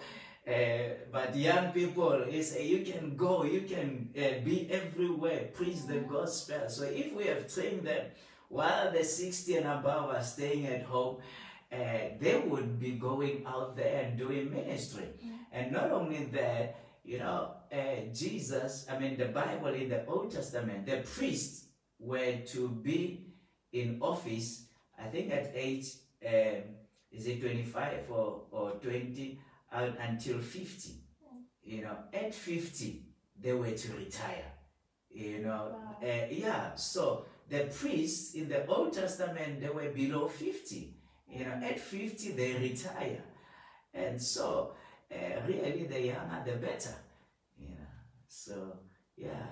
uh, 0.47 0.93
but 1.11 1.35
young 1.35 1.71
people, 1.71 2.27
you 2.29 2.43
say 2.43 2.67
you 2.67 2.85
can 2.85 3.15
go, 3.15 3.43
you 3.43 3.61
can 3.61 4.09
uh, 4.15 4.45
be 4.45 4.69
everywhere, 4.69 5.49
preach 5.53 5.87
the 5.87 6.01
gospel. 6.01 6.69
So 6.69 6.83
if 6.83 7.13
we 7.13 7.25
have 7.25 7.51
trained 7.51 7.87
them 7.87 8.05
while 8.55 8.89
the 8.91 9.03
60 9.03 9.57
and 9.57 9.67
above 9.67 10.15
are 10.15 10.23
staying 10.23 10.65
at 10.67 10.83
home, 10.83 11.17
uh, 11.71 11.75
they 12.19 12.41
would 12.47 12.79
be 12.79 12.91
going 12.91 13.43
out 13.45 13.75
there 13.75 14.03
and 14.05 14.17
doing 14.17 14.49
ministry. 14.49 15.09
And 15.51 15.71
not 15.71 15.91
only 15.91 16.23
that, 16.25 16.79
you 17.03 17.19
know, 17.19 17.51
uh, 17.71 17.77
Jesus, 18.13 18.87
I 18.89 18.97
mean, 18.97 19.17
the 19.17 19.25
Bible 19.25 19.73
in 19.73 19.89
the 19.89 20.05
Old 20.05 20.31
Testament, 20.31 20.85
the 20.85 20.97
priests 21.03 21.65
were 21.99 22.37
to 22.53 22.69
be 22.69 23.25
in 23.73 23.97
office, 24.01 24.67
I 24.97 25.07
think 25.07 25.33
at 25.33 25.51
age, 25.53 25.87
um, 26.25 26.61
is 27.11 27.27
it 27.27 27.41
25 27.41 28.09
or, 28.09 28.43
or 28.51 28.71
20, 28.81 29.39
uh, 29.73 29.89
until 30.07 30.39
50. 30.39 30.91
You 31.63 31.81
know, 31.83 31.97
at 32.13 32.33
50, 32.33 33.03
they 33.41 33.53
were 33.53 33.71
to 33.71 33.93
retire. 33.93 34.51
You 35.11 35.39
know, 35.39 35.71
Wow. 35.71 36.07
uh, 36.07 36.25
yeah, 36.29 36.75
so 36.75 37.25
the 37.49 37.65
priests 37.65 38.33
in 38.35 38.49
the 38.49 38.65
Old 38.67 38.93
Testament, 38.93 39.61
they 39.61 39.69
were 39.69 39.89
below 39.89 40.27
50. 40.27 40.93
You 41.27 41.45
know, 41.45 41.51
at 41.63 41.79
50, 41.79 42.31
they 42.33 42.53
retire. 42.53 43.23
And 43.93 44.21
so, 44.21 44.73
uh, 45.11 45.41
really, 45.47 45.85
the 45.85 46.01
younger, 46.01 46.43
the 46.45 46.57
better. 46.57 46.95
You 47.57 47.69
know, 47.69 47.91
so, 48.27 48.79
yeah, 49.15 49.47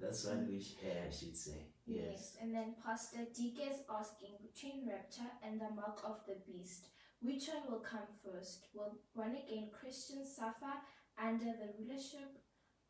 that's 0.00 0.24
what 0.26 0.46
we 0.46 0.60
sh- 0.60 0.76
should 1.10 1.36
say. 1.36 1.66
Yes. 1.86 2.04
Yes, 2.10 2.36
and 2.42 2.54
then 2.54 2.74
Pastor 2.84 3.26
DK 3.34 3.70
is 3.70 3.80
asking 3.90 4.36
between 4.42 4.86
rapture 4.88 5.30
and 5.42 5.60
the 5.60 5.70
mark 5.74 6.00
of 6.04 6.18
the 6.26 6.36
beast, 6.46 6.88
which 7.20 7.48
one 7.48 7.70
will 7.70 7.80
come 7.80 8.06
first? 8.22 8.66
Will 8.74 8.92
born 9.14 9.36
again 9.36 9.70
Christians 9.72 10.36
suffer 10.36 10.74
under 11.20 11.46
the 11.46 11.72
rulership 11.78 12.38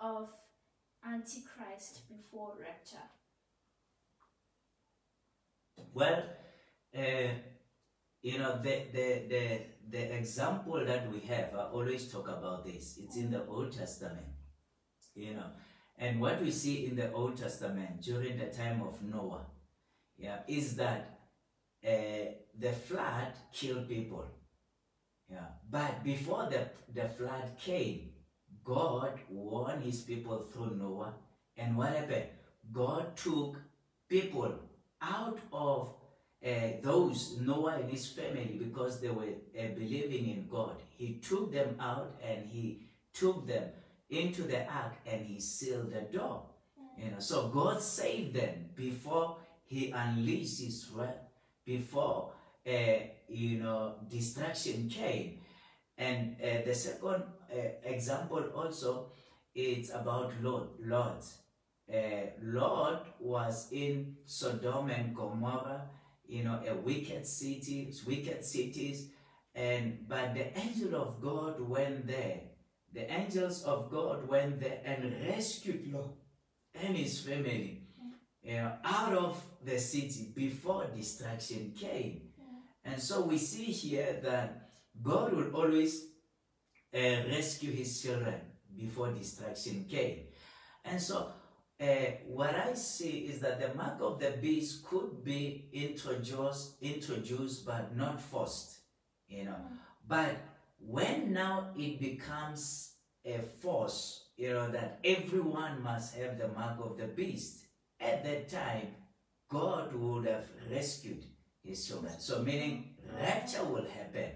of 0.00 0.28
Antichrist 1.04 2.08
before 2.08 2.56
rapture? 2.60 3.06
Well, 5.94 6.22
uh, 6.96 7.28
you 8.22 8.38
know, 8.38 8.60
the, 8.62 8.82
the, 8.92 9.22
the, 9.28 9.60
the 9.90 10.16
example 10.16 10.84
that 10.84 11.10
we 11.10 11.20
have, 11.20 11.54
I 11.54 11.64
always 11.72 12.10
talk 12.10 12.28
about 12.28 12.64
this. 12.64 12.98
It's 13.02 13.16
in 13.16 13.30
the 13.30 13.44
Old 13.46 13.72
Testament, 13.76 14.26
you 15.14 15.34
know. 15.34 15.50
And 15.96 16.20
what 16.20 16.40
we 16.40 16.50
see 16.50 16.86
in 16.86 16.96
the 16.96 17.12
Old 17.12 17.36
Testament 17.36 18.02
during 18.02 18.38
the 18.38 18.46
time 18.46 18.82
of 18.82 19.02
Noah, 19.02 19.46
yeah, 20.16 20.38
is 20.46 20.76
that 20.76 21.20
uh, 21.86 22.32
the 22.58 22.72
flood 22.72 23.32
killed 23.52 23.88
people. 23.88 24.26
Yeah. 25.30 25.46
But 25.70 26.02
before 26.02 26.48
the, 26.50 26.68
the 26.92 27.08
flood 27.08 27.52
came, 27.60 28.10
God 28.64 29.18
warned 29.28 29.84
his 29.84 30.00
people 30.00 30.46
through 30.52 30.76
Noah. 30.76 31.14
And 31.56 31.76
what 31.76 31.90
happened? 31.90 32.26
God 32.72 33.16
took 33.16 33.56
people 34.08 34.54
out 35.00 35.38
of 35.52 35.94
uh, 36.44 36.50
those, 36.82 37.38
Noah 37.40 37.78
and 37.80 37.90
his 37.90 38.06
family, 38.06 38.56
because 38.58 39.00
they 39.00 39.10
were 39.10 39.24
uh, 39.58 39.68
believing 39.74 40.28
in 40.28 40.46
God. 40.48 40.76
He 40.96 41.14
took 41.14 41.52
them 41.52 41.76
out 41.80 42.20
and 42.22 42.46
he 42.46 42.88
took 43.12 43.46
them 43.46 43.64
into 44.08 44.42
the 44.42 44.64
ark 44.72 44.94
and 45.06 45.26
he 45.26 45.40
sealed 45.40 45.92
the 45.92 46.02
door. 46.16 46.44
You 46.96 47.10
know, 47.10 47.18
so 47.20 47.48
God 47.48 47.80
saved 47.80 48.34
them 48.34 48.70
before 48.74 49.36
he 49.64 49.90
unleashed 49.90 50.60
his 50.60 50.88
wrath, 50.92 51.16
before 51.64 52.32
uh, 52.66 53.00
you 53.28 53.58
know 53.58 53.94
destruction 54.10 54.88
came. 54.88 55.40
And 55.96 56.36
uh, 56.42 56.62
the 56.64 56.74
second 56.74 57.24
uh, 57.52 57.56
example 57.84 58.44
also 58.54 59.10
it's 59.54 59.90
about 59.90 60.32
Lot. 60.42 60.68
Lot. 60.80 61.24
Uh, 61.92 62.30
Lot 62.42 63.06
was 63.18 63.68
in 63.72 64.16
Sodom 64.24 64.90
and 64.90 65.14
Gomorrah, 65.14 65.88
you 66.26 66.44
know, 66.44 66.60
a 66.66 66.74
wicked 66.74 67.26
city, 67.26 67.92
wicked 68.06 68.44
cities, 68.44 69.10
and 69.54 70.06
but 70.06 70.34
the 70.34 70.56
angel 70.58 70.94
of 71.00 71.20
God 71.20 71.60
went 71.60 72.06
there. 72.06 72.40
The 72.92 73.10
angels 73.10 73.64
of 73.64 73.90
God 73.90 74.28
went 74.28 74.60
there 74.60 74.80
and 74.84 75.26
rescued 75.26 75.92
Lot 75.92 76.14
and 76.74 76.96
his 76.96 77.20
family 77.20 77.88
you 78.42 78.54
know, 78.54 78.72
out 78.84 79.12
of 79.12 79.42
the 79.64 79.78
city 79.78 80.32
before 80.34 80.86
destruction 80.94 81.74
came. 81.78 82.22
And 82.84 83.00
so 83.00 83.22
we 83.22 83.36
see 83.36 83.64
here 83.64 84.20
that 84.22 84.70
God 85.02 85.34
will 85.34 85.54
always 85.54 86.06
uh, 86.94 87.28
rescue 87.28 87.72
his 87.72 88.00
children 88.00 88.40
before 88.74 89.10
destruction 89.10 89.84
came. 89.88 90.28
And 90.84 91.00
so 91.00 91.32
uh, 91.80 91.84
what 92.26 92.54
I 92.54 92.74
see 92.74 93.28
is 93.30 93.40
that 93.40 93.60
the 93.60 93.74
mark 93.74 93.98
of 94.00 94.18
the 94.18 94.32
beast 94.42 94.84
could 94.84 95.24
be 95.24 95.68
introduced, 95.72 96.74
introduced 96.82 97.64
but 97.64 97.96
not 97.96 98.20
forced, 98.20 98.78
you 99.28 99.44
know. 99.44 99.60
But 100.06 100.36
when 100.80 101.32
now 101.32 101.70
it 101.76 102.00
becomes 102.00 102.92
a 103.24 103.38
force, 103.38 104.24
you 104.36 104.52
know, 104.52 104.70
that 104.70 104.98
everyone 105.04 105.82
must 105.82 106.16
have 106.16 106.38
the 106.38 106.48
mark 106.48 106.78
of 106.80 106.96
the 106.96 107.06
beast, 107.06 107.64
at 108.00 108.24
that 108.24 108.48
time, 108.48 108.88
God 109.48 109.94
would 109.94 110.26
have 110.26 110.46
rescued 110.70 111.24
his 111.62 111.86
children. 111.86 112.14
So 112.18 112.42
meaning 112.42 112.94
rapture 113.20 113.64
will 113.64 113.86
happen. 113.86 114.30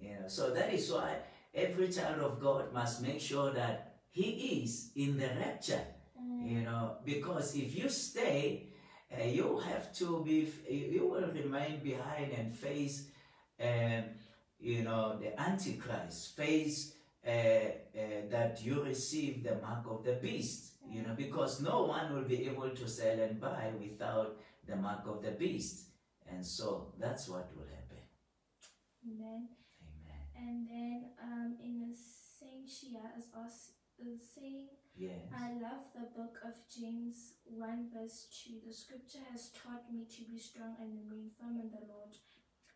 You 0.00 0.14
know, 0.20 0.28
so 0.28 0.50
that 0.50 0.72
is 0.72 0.90
why 0.90 1.16
every 1.54 1.88
child 1.88 2.20
of 2.20 2.40
God 2.40 2.72
must 2.72 3.02
make 3.02 3.20
sure 3.20 3.50
that 3.52 4.00
he 4.10 4.62
is 4.62 4.90
in 4.96 5.16
the 5.16 5.28
rapture. 5.38 5.80
You 6.44 6.62
know, 6.62 6.96
because 7.04 7.54
if 7.54 7.76
you 7.76 7.88
stay, 7.88 8.68
uh, 9.12 9.24
you 9.24 9.58
have 9.58 9.92
to 9.94 10.22
be, 10.24 10.50
you 10.68 11.06
will 11.06 11.28
remain 11.30 11.80
behind 11.82 12.32
and 12.32 12.54
face, 12.54 13.08
um, 13.60 14.04
you 14.58 14.82
know, 14.82 15.18
the 15.20 15.38
Antichrist, 15.40 16.36
face 16.36 16.94
uh, 17.26 17.30
uh, 17.30 17.70
that 18.30 18.60
you 18.64 18.82
receive 18.82 19.44
the 19.44 19.56
mark 19.56 19.84
of 19.88 20.04
the 20.04 20.14
beast, 20.14 20.72
you 20.88 21.02
know, 21.02 21.14
because 21.16 21.60
no 21.60 21.84
one 21.84 22.14
will 22.14 22.24
be 22.24 22.48
able 22.48 22.70
to 22.70 22.88
sell 22.88 23.18
and 23.18 23.40
buy 23.40 23.70
without 23.78 24.36
the 24.66 24.76
mark 24.76 25.06
of 25.06 25.22
the 25.22 25.32
beast. 25.32 25.86
And 26.28 26.44
so 26.44 26.92
that's 26.98 27.28
what 27.28 27.50
will 27.54 27.66
happen. 27.66 28.02
Amen. 29.06 29.48
Amen. 29.82 30.22
And 30.36 30.68
then 30.68 31.10
um, 31.22 31.56
in 31.62 31.78
the 31.78 31.94
same 31.94 32.64
Shia 32.66 33.18
is, 33.18 33.26
us, 33.36 33.72
is 33.98 34.20
saying, 34.34 34.68
Yes. 34.96 35.24
I 35.34 35.52
love 35.60 35.88
the 35.94 36.08
book 36.16 36.38
of 36.44 36.54
James 36.68 37.34
1 37.44 37.88
verse 37.94 38.26
2. 38.44 38.60
The 38.66 38.74
scripture 38.74 39.24
has 39.32 39.50
taught 39.50 39.90
me 39.92 40.04
to 40.04 40.22
be 40.30 40.38
strong 40.38 40.76
and 40.80 40.92
remain 40.92 41.30
firm 41.40 41.58
in 41.60 41.70
the 41.70 41.86
Lord, 41.88 42.14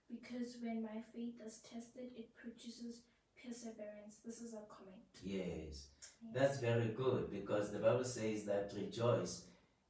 because 0.08 0.56
when 0.62 0.82
my 0.82 1.02
faith 1.14 1.34
is 1.46 1.58
tested, 1.58 2.10
it 2.16 2.34
produces 2.36 3.02
perseverance. 3.36 4.18
This 4.24 4.40
is 4.40 4.54
a 4.54 4.64
comment. 4.68 5.04
Yes. 5.22 5.88
That's 6.34 6.58
very 6.58 6.88
good 6.96 7.30
because 7.30 7.70
the 7.70 7.78
Bible 7.78 8.04
says 8.04 8.44
that 8.44 8.72
rejoice, 8.74 9.44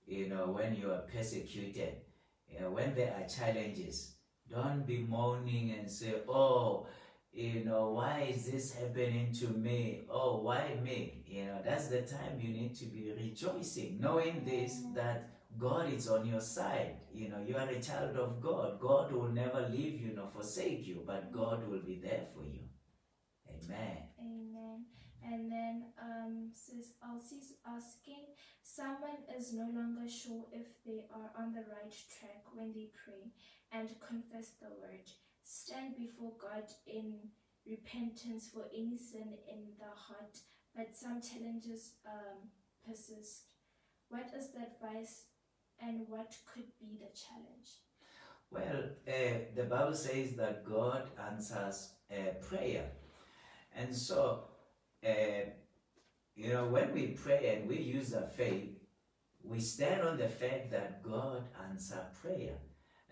you 0.06 0.28
know, 0.28 0.48
when 0.50 0.74
you 0.74 0.90
are 0.90 1.04
persecuted, 1.12 1.96
you 2.48 2.60
know, 2.60 2.70
when 2.70 2.94
there 2.94 3.14
are 3.14 3.28
challenges. 3.28 4.14
Don't 4.48 4.86
be 4.86 4.98
moaning 4.98 5.74
and 5.76 5.90
say, 5.90 6.14
oh, 6.28 6.86
you 7.36 7.64
know, 7.64 7.90
why 7.90 8.32
is 8.34 8.46
this 8.46 8.72
happening 8.72 9.30
to 9.40 9.48
me? 9.48 10.06
Oh, 10.10 10.40
why 10.40 10.78
me? 10.82 11.22
You 11.26 11.44
know, 11.44 11.60
that's 11.62 11.88
the 11.88 12.00
time 12.00 12.40
you 12.40 12.48
need 12.48 12.74
to 12.76 12.86
be 12.86 13.12
rejoicing, 13.14 13.98
knowing 14.00 14.42
this 14.44 14.80
that 14.94 15.28
God 15.58 15.92
is 15.92 16.08
on 16.08 16.26
your 16.26 16.40
side. 16.40 16.96
You 17.12 17.28
know, 17.28 17.40
you 17.46 17.54
are 17.56 17.68
a 17.68 17.80
child 17.80 18.16
of 18.16 18.40
God. 18.40 18.80
God 18.80 19.12
will 19.12 19.28
never 19.28 19.68
leave 19.70 20.00
you 20.00 20.12
nor 20.16 20.28
forsake 20.28 20.86
you, 20.86 21.02
but 21.06 21.30
God 21.30 21.68
will 21.68 21.82
be 21.82 22.00
there 22.02 22.24
for 22.34 22.42
you. 22.42 22.64
Amen. 23.50 23.98
Amen. 24.18 24.84
And 25.22 25.52
then 25.52 25.84
um, 26.00 26.50
says 26.54 26.92
Elsie's 27.04 27.52
asking, 27.66 28.32
someone 28.62 29.28
is 29.36 29.52
no 29.52 29.64
longer 29.64 30.08
sure 30.08 30.44
if 30.52 30.68
they 30.86 31.04
are 31.12 31.30
on 31.38 31.52
the 31.52 31.64
right 31.68 31.92
track 32.18 32.44
when 32.54 32.72
they 32.72 32.88
pray 33.04 33.32
and 33.72 33.88
confess 34.00 34.52
the 34.60 34.68
word. 34.68 35.10
Stand 35.48 35.96
before 35.96 36.32
God 36.42 36.64
in 36.88 37.14
repentance 37.64 38.50
for 38.52 38.64
any 38.76 38.98
sin 38.98 39.34
in 39.48 39.62
the 39.78 39.94
heart, 39.94 40.36
but 40.74 40.96
some 40.96 41.20
challenges 41.22 41.92
um, 42.04 42.50
persist. 42.84 43.44
What 44.08 44.32
is 44.36 44.50
the 44.50 44.62
advice 44.62 45.26
and 45.80 46.00
what 46.08 46.34
could 46.52 46.66
be 46.80 46.98
the 46.98 47.16
challenge? 47.16 47.78
Well, 48.50 48.90
uh, 49.06 49.38
the 49.54 49.62
Bible 49.62 49.94
says 49.94 50.34
that 50.34 50.64
God 50.64 51.10
answers 51.30 51.90
uh, 52.10 52.34
prayer. 52.40 52.90
And 53.76 53.94
so, 53.94 54.48
uh, 55.06 55.50
you 56.34 56.52
know, 56.52 56.66
when 56.66 56.92
we 56.92 57.08
pray 57.08 57.56
and 57.56 57.68
we 57.68 57.78
use 57.78 58.14
our 58.14 58.26
faith, 58.26 58.80
we 59.44 59.60
stand 59.60 60.02
on 60.02 60.18
the 60.18 60.28
fact 60.28 60.72
that 60.72 61.04
God 61.04 61.44
answers 61.70 62.06
prayer. 62.20 62.56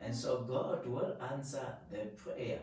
And 0.01 0.15
so 0.15 0.43
God 0.43 0.87
will 0.87 1.17
answer 1.33 1.79
the 1.91 2.07
prayer. 2.17 2.61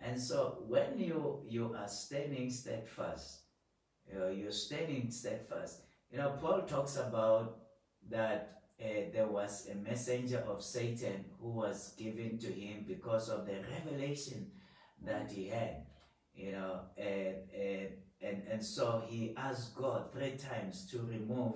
And 0.00 0.20
so 0.20 0.64
when 0.66 0.98
you 0.98 1.42
you 1.48 1.74
are 1.78 1.88
standing 1.88 2.50
steadfast, 2.50 3.40
you 4.10 4.18
know, 4.18 4.28
you're 4.28 4.52
standing 4.52 5.10
steadfast. 5.10 5.82
You 6.10 6.18
know, 6.18 6.36
Paul 6.40 6.62
talks 6.62 6.96
about 6.96 7.58
that 8.10 8.62
uh, 8.80 9.10
there 9.12 9.26
was 9.26 9.68
a 9.70 9.74
messenger 9.76 10.44
of 10.48 10.62
Satan 10.62 11.24
who 11.40 11.50
was 11.50 11.94
given 11.96 12.38
to 12.38 12.52
him 12.52 12.84
because 12.86 13.28
of 13.28 13.46
the 13.46 13.56
revelation 13.72 14.50
that 15.04 15.30
he 15.30 15.48
had. 15.48 15.86
You 16.34 16.52
know, 16.52 16.80
and, 16.98 17.36
and, 17.56 17.88
and, 18.20 18.42
and 18.50 18.64
so 18.64 19.02
he 19.06 19.34
asked 19.36 19.76
God 19.76 20.12
three 20.12 20.36
times 20.36 20.86
to 20.90 20.98
remove 20.98 21.54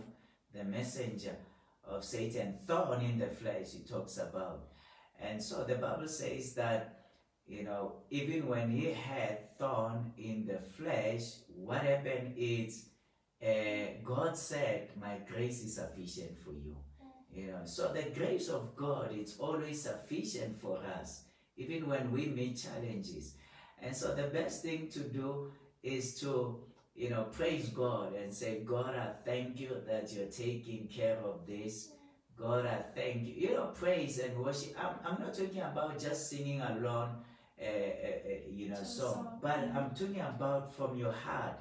the 0.54 0.62
messenger 0.64 1.36
of 1.84 2.04
Satan, 2.04 2.54
thorn 2.66 3.00
in 3.02 3.18
the 3.18 3.26
flesh, 3.26 3.72
he 3.72 3.82
talks 3.82 4.18
about. 4.18 4.68
And 5.20 5.42
so 5.42 5.64
the 5.64 5.74
Bible 5.76 6.08
says 6.08 6.54
that, 6.54 7.04
you 7.46 7.64
know, 7.64 7.96
even 8.10 8.46
when 8.46 8.70
he 8.70 8.92
had 8.92 9.56
thorn 9.58 10.12
in 10.18 10.46
the 10.46 10.58
flesh, 10.58 11.22
what 11.54 11.82
happened 11.82 12.34
is 12.36 12.88
uh, 13.42 14.00
God 14.04 14.36
said, 14.36 14.88
My 15.00 15.16
grace 15.30 15.64
is 15.64 15.76
sufficient 15.76 16.38
for 16.44 16.52
you. 16.52 16.76
You 17.32 17.48
know, 17.48 17.60
so 17.64 17.92
the 17.92 18.10
grace 18.14 18.48
of 18.48 18.74
God 18.74 19.16
is 19.16 19.36
always 19.38 19.82
sufficient 19.82 20.60
for 20.60 20.78
us, 21.00 21.22
even 21.56 21.88
when 21.88 22.10
we 22.10 22.26
meet 22.26 22.60
challenges. 22.60 23.34
And 23.80 23.94
so 23.94 24.14
the 24.14 24.24
best 24.24 24.62
thing 24.62 24.88
to 24.88 25.00
do 25.00 25.52
is 25.82 26.18
to, 26.20 26.58
you 26.96 27.10
know, 27.10 27.24
praise 27.24 27.68
God 27.68 28.14
and 28.14 28.34
say, 28.34 28.62
God, 28.64 28.96
I 28.96 29.10
thank 29.24 29.60
you 29.60 29.76
that 29.86 30.12
you're 30.12 30.26
taking 30.26 30.88
care 30.88 31.18
of 31.18 31.46
this. 31.46 31.90
God, 32.38 32.66
I 32.66 32.82
thank 32.94 33.26
you. 33.26 33.34
You 33.36 33.54
know, 33.54 33.66
praise 33.74 34.20
and 34.20 34.38
worship. 34.38 34.76
I'm, 34.78 34.94
I'm 35.04 35.20
not 35.20 35.34
talking 35.34 35.60
about 35.60 35.98
just 35.98 36.30
singing 36.30 36.60
alone, 36.60 37.10
uh, 37.60 37.64
uh, 37.64 37.66
uh, 37.66 38.34
you 38.54 38.68
know, 38.68 38.82
song, 38.82 39.38
but. 39.42 39.58
I'm 39.74 39.90
talking 39.90 40.20
about 40.20 40.72
from 40.72 40.96
your 40.96 41.12
heart. 41.12 41.58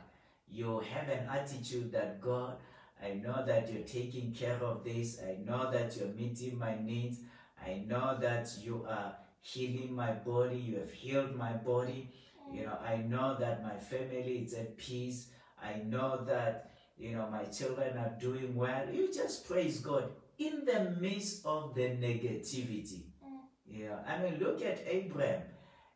You 0.49 0.80
have 0.80 1.09
an 1.09 1.28
attitude 1.30 1.91
that 1.93 2.21
God, 2.21 2.57
I 3.03 3.13
know 3.15 3.43
that 3.45 3.71
you're 3.73 3.84
taking 3.84 4.32
care 4.34 4.59
of 4.63 4.84
this. 4.84 5.19
I 5.19 5.38
know 5.43 5.71
that 5.71 5.97
you're 5.97 6.09
meeting 6.09 6.59
my 6.59 6.78
needs. 6.80 7.19
I 7.65 7.84
know 7.88 8.17
that 8.21 8.47
you 8.61 8.86
are 8.88 9.15
healing 9.41 9.93
my 9.95 10.11
body. 10.11 10.57
You 10.57 10.78
have 10.78 10.91
healed 10.91 11.36
my 11.36 11.53
body. 11.53 12.11
You 12.53 12.65
know, 12.65 12.78
I 12.88 12.97
know 12.97 13.36
that 13.39 13.63
my 13.63 13.78
family 13.78 14.43
is 14.45 14.53
at 14.53 14.78
peace. 14.78 15.28
I 15.61 15.82
know 15.84 16.23
that, 16.25 16.71
you 16.97 17.15
know, 17.15 17.28
my 17.30 17.43
children 17.45 17.97
are 17.97 18.15
doing 18.19 18.55
well. 18.55 18.86
You 18.93 19.11
just 19.11 19.47
praise 19.47 19.80
God 19.80 20.11
in 20.38 20.66
the 20.66 20.96
midst 21.00 21.46
of 21.46 21.74
the 21.74 21.82
negativity. 21.82 23.04
Mm. 23.24 23.90
Know, 23.90 24.00
I 24.08 24.22
mean, 24.22 24.40
look 24.40 24.62
at 24.62 24.84
Abraham. 24.88 25.44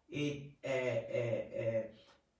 It, 0.10 0.52
uh, 0.66 0.70
uh, 0.70 1.62
uh, 1.62 1.84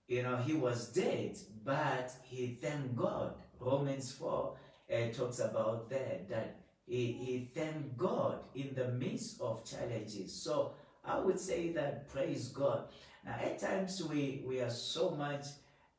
you 0.06 0.22
know, 0.22 0.36
he 0.36 0.54
was 0.54 0.88
dead, 0.88 1.38
but 1.64 2.12
he 2.24 2.58
thanked 2.60 2.96
God. 2.96 3.34
Romans 3.58 4.12
4 4.12 4.56
uh, 4.92 4.96
talks 5.12 5.38
about 5.38 5.88
that, 5.90 6.28
that 6.28 6.56
he, 6.86 7.12
he 7.12 7.50
thanked 7.54 7.96
God 7.96 8.40
in 8.54 8.74
the 8.74 8.88
midst 8.88 9.40
of 9.40 9.64
challenges. 9.64 10.42
So 10.42 10.74
I 11.04 11.18
would 11.18 11.38
say 11.38 11.72
that 11.72 12.08
praise 12.08 12.48
God. 12.48 12.88
Now, 13.24 13.36
at 13.42 13.60
times 13.60 14.02
we, 14.04 14.44
we 14.46 14.60
are 14.60 14.70
so 14.70 15.10
much 15.10 15.46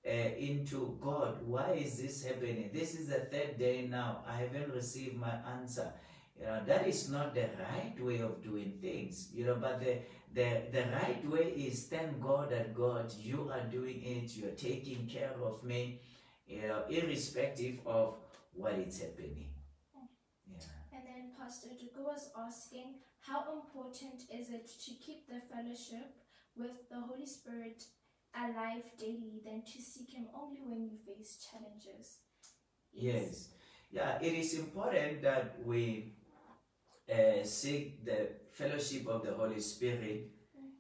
uh, 0.06 0.36
into 0.38 0.97
God. 1.01 1.38
Why 1.45 1.72
is 1.72 2.01
this 2.01 2.24
happening? 2.24 2.70
This 2.74 2.95
is 2.95 3.08
the 3.08 3.22
third 3.32 3.58
day 3.58 3.88
now. 3.89 4.24
I 4.28 4.38
haven't 4.38 4.74
received 4.74 5.16
my 5.16 5.36
answer. 5.58 5.93
You 6.39 6.47
know, 6.47 6.62
that 6.66 6.88
is 6.88 7.10
not 7.10 7.34
the 7.34 7.49
right 7.60 7.95
way 7.99 8.20
of 8.20 8.43
doing 8.43 8.80
things. 8.82 9.30
You 9.34 9.45
know, 9.45 9.56
but 9.56 9.80
the 9.80 9.99
the, 10.34 10.64
the 10.72 10.86
right 10.91 11.24
way 11.30 11.54
is 11.56 11.86
thank 11.86 12.20
God 12.20 12.49
that 12.49 12.74
God, 12.74 13.14
you 13.20 13.51
are 13.54 13.66
doing 13.70 14.01
it, 14.04 14.36
you're 14.36 14.51
taking 14.51 15.08
care 15.08 15.36
of 15.43 15.64
me, 15.64 16.01
you 16.47 16.68
know, 16.68 16.84
irrespective 16.89 17.80
of 17.86 18.16
what 18.54 18.74
is 18.74 18.99
happening. 18.99 19.49
Yeah. 20.47 20.58
And 20.91 21.04
then 21.06 21.32
Pastor 21.39 21.68
Duka 21.70 22.04
was 22.04 22.32
asking, 22.36 22.95
how 23.20 23.54
important 23.54 24.24
is 24.34 24.49
it 24.49 24.68
to 24.86 24.91
keep 25.06 25.28
the 25.28 25.39
fellowship 25.54 26.18
with 26.58 26.89
the 26.89 26.99
Holy 26.99 27.28
Spirit 27.28 27.84
alive 28.36 28.84
daily 28.97 29.41
than 29.45 29.63
to 29.63 29.81
seek 29.81 30.11
Him 30.13 30.27
only 30.36 30.61
when 30.65 30.84
you 30.84 30.97
face 31.05 31.38
challenges? 31.49 32.19
Yes. 32.91 33.49
Yeah, 33.91 34.17
it 34.21 34.34
is 34.34 34.55
important 34.55 35.21
that 35.21 35.57
we 35.63 36.13
uh, 37.11 37.43
seek 37.43 38.03
the 38.05 38.29
fellowship 38.51 39.07
of 39.07 39.23
the 39.23 39.34
Holy 39.34 39.59
Spirit 39.59 40.31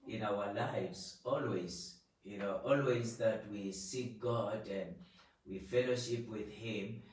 in 0.07 0.23
our 0.23 0.53
lives, 0.53 1.19
always. 1.25 1.99
You 2.23 2.37
know, 2.39 2.61
always 2.65 3.17
that 3.17 3.43
we 3.51 3.71
seek 3.71 4.19
God 4.21 4.67
and 4.67 4.95
we 5.45 5.59
fellowship 5.59 6.27
with 6.29 6.49
Him. 6.49 7.03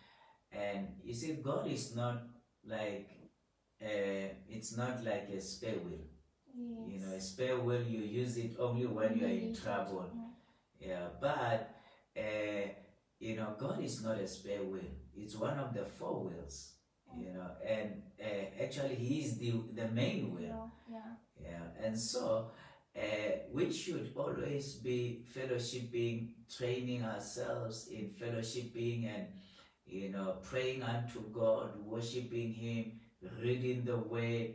And 0.52 0.88
you 1.02 1.14
see, 1.14 1.34
God 1.42 1.66
is 1.70 1.96
not 1.96 2.22
like, 2.64 3.08
uh, 3.82 4.28
it's 4.48 4.76
not 4.76 5.04
like 5.04 5.28
a 5.34 5.40
spare 5.40 5.74
wheel. 5.74 6.06
Yes. 6.54 6.88
You 6.88 7.00
know, 7.00 7.12
a 7.14 7.20
spare 7.20 7.58
wheel, 7.58 7.82
you 7.82 8.00
use 8.00 8.36
it 8.36 8.56
only 8.58 8.86
when 8.86 9.16
you 9.16 9.26
are 9.26 9.28
in 9.28 9.54
trouble. 9.54 10.10
Yeah, 10.80 11.08
but 11.20 11.74
uh, 12.16 12.68
you 13.18 13.36
know, 13.36 13.54
God 13.58 13.82
is 13.82 14.02
not 14.02 14.18
a 14.18 14.26
spare 14.26 14.62
wheel. 14.64 14.90
It's 15.14 15.36
one 15.36 15.58
of 15.58 15.74
the 15.74 15.84
four 15.84 16.24
wheels. 16.24 16.72
You 17.16 17.32
know, 17.32 17.50
and 17.66 18.02
uh, 18.22 18.62
actually, 18.62 18.94
He 18.94 19.20
is 19.20 19.36
the 19.38 19.52
the 19.74 19.88
main 19.88 20.34
wheel. 20.34 20.70
Yeah. 20.88 20.96
yeah. 20.96 21.50
Yeah, 21.50 21.86
and 21.86 21.98
so 21.98 22.50
uh, 22.96 23.30
we 23.52 23.72
should 23.72 24.12
always 24.16 24.74
be 24.74 25.24
fellowshipping, 25.34 26.28
training 26.56 27.04
ourselves 27.04 27.88
in 27.88 28.10
fellowshipping, 28.10 29.06
and 29.06 29.26
you 29.86 30.10
know, 30.10 30.36
praying 30.42 30.82
unto 30.82 31.20
God, 31.32 31.70
worshiping 31.84 32.54
Him, 32.54 33.00
reading 33.42 33.84
the 33.84 33.96
Word, 33.96 34.54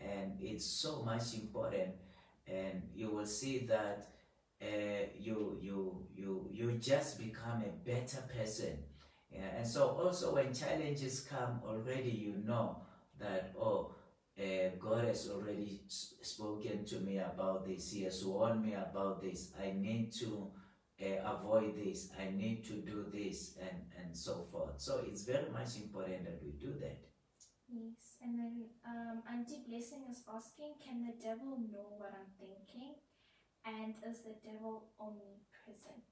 and 0.00 0.38
it's 0.40 0.66
so 0.66 1.02
much 1.02 1.34
important. 1.34 1.94
And 2.46 2.82
you 2.94 3.10
will 3.10 3.26
see 3.26 3.66
that 3.66 4.15
uh, 4.62 5.06
you 5.18 5.58
you 5.60 6.06
you 6.14 6.48
you 6.52 6.72
just 6.78 7.18
become 7.18 7.62
a 7.62 7.88
better 7.88 8.22
person. 8.36 8.78
Yeah, 9.30 9.56
and 9.58 9.66
so 9.66 9.88
also 9.88 10.34
when 10.34 10.54
challenges 10.54 11.20
come, 11.20 11.60
already 11.66 12.10
you 12.10 12.34
know 12.44 12.82
that 13.18 13.52
oh, 13.58 13.94
uh, 14.38 14.68
God 14.78 15.04
has 15.04 15.28
already 15.28 15.82
spoken 15.88 16.84
to 16.86 17.00
me 17.00 17.18
about 17.18 17.66
this. 17.66 17.92
He 17.92 18.04
has 18.04 18.24
warned 18.24 18.64
me 18.64 18.74
about 18.74 19.22
this. 19.22 19.52
I 19.60 19.72
need 19.72 20.12
to 20.20 20.50
uh, 21.02 21.34
avoid 21.34 21.76
this. 21.76 22.10
I 22.18 22.30
need 22.30 22.64
to 22.64 22.74
do 22.74 23.06
this, 23.12 23.56
and 23.60 23.82
and 23.98 24.16
so 24.16 24.46
forth. 24.50 24.80
So 24.80 25.02
it's 25.06 25.24
very 25.24 25.50
much 25.50 25.76
important 25.76 26.24
that 26.24 26.40
we 26.42 26.52
do 26.52 26.72
that. 26.80 27.06
Yes, 27.68 28.16
and 28.22 28.38
then 28.38 28.64
um, 28.86 29.22
Auntie 29.28 29.64
Blessing 29.66 30.06
is 30.08 30.22
asking, 30.32 30.74
can 30.78 31.02
the 31.02 31.18
devil 31.20 31.58
know 31.58 31.98
what 31.98 32.14
I'm 32.14 32.30
thinking? 32.38 32.94
And 33.66 33.94
is 34.08 34.22
the 34.22 34.34
devil 34.44 34.84
omnipresent? 35.00 36.06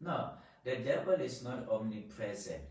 No, 0.00 0.30
the 0.64 0.76
devil 0.76 1.14
is 1.14 1.42
not 1.42 1.68
omnipresent. 1.68 2.62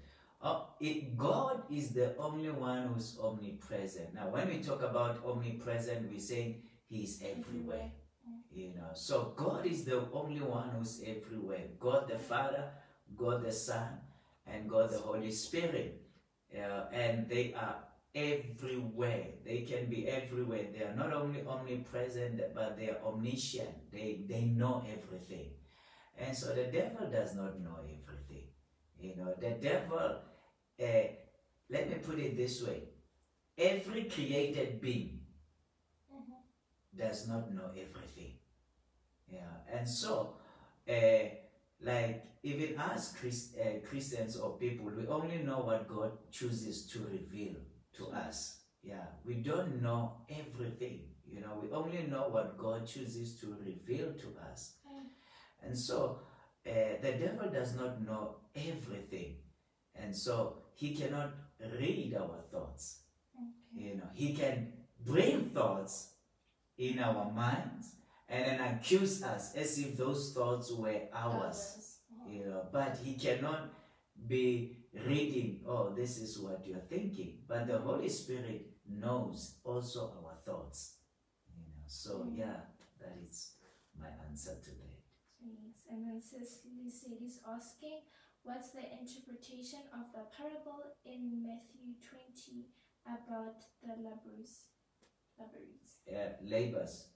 Uh, 0.41 0.61
it, 0.79 1.17
God 1.17 1.63
is 1.69 1.89
the 1.89 2.15
only 2.17 2.49
one 2.49 2.87
who's 2.87 3.17
omnipresent. 3.21 4.13
Now, 4.13 4.29
when 4.29 4.47
we 4.47 4.63
talk 4.63 4.81
about 4.81 5.19
omnipresent, 5.25 6.09
we 6.09 6.19
say 6.19 6.61
He's 6.87 7.21
everywhere. 7.21 7.91
You 8.51 8.69
know, 8.75 8.91
so 8.93 9.33
God 9.35 9.65
is 9.65 9.83
the 9.83 10.07
only 10.13 10.39
one 10.41 10.69
who's 10.69 11.01
everywhere. 11.05 11.65
God 11.79 12.07
the 12.09 12.17
Father, 12.17 12.71
God 13.15 13.43
the 13.43 13.51
Son, 13.51 13.99
and 14.47 14.69
God 14.69 14.89
the 14.89 14.97
Holy 14.99 15.31
Spirit. 15.31 16.01
Uh, 16.55 16.85
and 16.91 17.29
they 17.29 17.53
are 17.53 17.75
everywhere. 18.15 19.27
They 19.45 19.61
can 19.61 19.89
be 19.89 20.07
everywhere. 20.07 20.67
They 20.73 20.83
are 20.83 20.95
not 20.95 21.13
only 21.13 21.45
omnipresent, 21.45 22.41
but 22.53 22.77
they 22.77 22.89
are 22.89 23.01
omniscient. 23.05 23.91
They 23.91 24.25
they 24.27 24.45
know 24.45 24.83
everything. 24.87 25.51
And 26.17 26.35
so 26.35 26.53
the 26.53 26.65
devil 26.65 27.09
does 27.09 27.35
not 27.35 27.59
know 27.61 27.77
everything. 27.79 28.47
You 28.99 29.15
know, 29.15 29.33
the 29.39 29.51
devil, 29.51 30.19
uh, 30.81 31.07
let 31.69 31.89
me 31.89 31.95
put 32.03 32.19
it 32.19 32.35
this 32.35 32.61
way 32.61 32.83
every 33.59 34.05
created 34.05 34.79
being 34.81 35.19
does 36.95 37.27
not 37.27 37.53
know 37.53 37.69
everything. 37.71 38.33
Yeah, 39.27 39.61
and 39.71 39.87
so 39.87 40.35
uh, 40.89 41.25
like 41.81 42.25
even 42.41 42.79
as 42.79 43.13
Christ, 43.19 43.55
uh, 43.59 43.85
Christians 43.87 44.37
or 44.37 44.57
people, 44.57 44.87
we 44.87 45.05
only 45.07 45.39
know 45.39 45.59
what 45.59 45.87
God 45.87 46.11
chooses 46.31 46.87
to 46.87 46.99
reveal 46.99 47.55
to 47.99 48.07
us. 48.07 48.61
Yeah, 48.81 49.05
we 49.25 49.35
don't 49.35 49.81
know 49.81 50.13
everything. 50.29 51.01
You 51.27 51.41
know, 51.41 51.59
we 51.61 51.69
only 51.71 52.07
know 52.09 52.29
what 52.29 52.57
God 52.57 52.87
chooses 52.87 53.39
to 53.41 53.55
reveal 53.63 54.13
to 54.13 54.35
us. 54.51 54.73
And 55.61 55.77
so 55.77 56.21
uh, 56.65 56.71
the 57.01 57.11
devil 57.11 57.49
does 57.51 57.75
not 57.75 58.01
know 58.01 58.37
everything. 58.55 59.35
And 59.95 60.15
so 60.15 60.63
he 60.75 60.95
cannot 60.95 61.31
read 61.79 62.15
our 62.19 62.39
thoughts. 62.51 63.01
Okay. 63.35 63.85
You 63.89 63.97
know, 63.97 64.09
he 64.13 64.33
can 64.33 64.73
bring 65.05 65.49
thoughts 65.49 66.13
in 66.77 66.99
our 66.99 67.29
minds 67.31 67.95
and 68.27 68.45
then 68.45 68.61
accuse 68.61 69.21
us 69.23 69.55
as 69.55 69.77
if 69.77 69.97
those 69.97 70.33
thoughts 70.33 70.71
were 70.71 71.01
ours. 71.13 71.73
Others. 71.73 71.97
Oh. 72.13 72.31
You 72.31 72.45
know, 72.45 72.63
but 72.71 72.97
he 73.03 73.13
cannot 73.13 73.73
be 74.27 74.77
reading, 74.93 75.61
oh, 75.67 75.93
this 75.95 76.17
is 76.17 76.39
what 76.39 76.65
you're 76.65 76.87
thinking. 76.89 77.39
But 77.47 77.67
the 77.67 77.79
Holy 77.79 78.09
Spirit 78.09 78.73
knows 78.87 79.57
also 79.63 80.13
our 80.23 80.35
thoughts. 80.45 80.97
You 81.47 81.61
know, 81.61 81.83
so 81.85 82.25
Mm. 82.25 82.37
yeah, 82.37 82.61
that 82.99 83.17
is 83.29 83.55
my 83.97 84.09
answer 84.27 84.55
to 84.63 84.71
that. 84.71 84.99
Yes, 85.41 85.85
and 85.89 86.05
then 86.05 86.21
Cecily 86.21 86.89
said 86.89 87.17
is 87.21 87.39
asking, 87.47 88.01
what's 88.43 88.71
the 88.71 88.83
interpretation 88.99 89.79
of 89.93 90.11
the 90.13 90.25
parable 90.35 90.83
in 91.05 91.41
Matthew 91.43 91.95
20 92.01 92.67
about 93.05 93.57
the 93.81 93.93
laborers? 94.01 94.65
Laborers. 95.37 95.99
Uh, 96.09 96.35
labors 96.43 97.07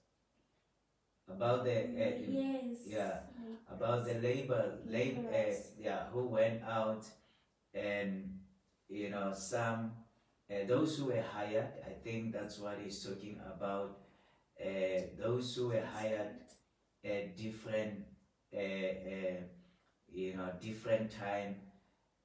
about 1.28 1.64
the 1.64 1.72
uh, 1.72 2.16
yes. 2.28 2.78
yeah, 2.86 3.20
laborers. 3.36 3.58
about 3.70 4.04
the 4.06 4.14
labor 4.14 4.78
labor 4.86 5.28
uh, 5.28 5.52
yeah 5.78 6.06
who 6.12 6.26
went 6.28 6.62
out 6.62 7.04
and 7.74 8.38
you 8.88 9.10
know 9.10 9.32
some 9.32 9.92
uh, 10.50 10.66
those 10.66 10.96
who 10.98 11.06
were 11.06 11.22
hired 11.22 11.72
i 11.86 11.92
think 12.02 12.32
that's 12.32 12.58
what 12.58 12.78
he's 12.82 13.02
talking 13.04 13.40
about 13.54 13.98
uh, 14.60 15.00
those 15.18 15.54
who 15.56 15.68
were 15.68 15.84
hired 15.94 16.36
at 17.04 17.36
different 17.36 18.04
uh, 18.54 18.58
uh, 18.58 19.40
you 20.12 20.36
know 20.36 20.50
different 20.60 21.10
time. 21.10 21.56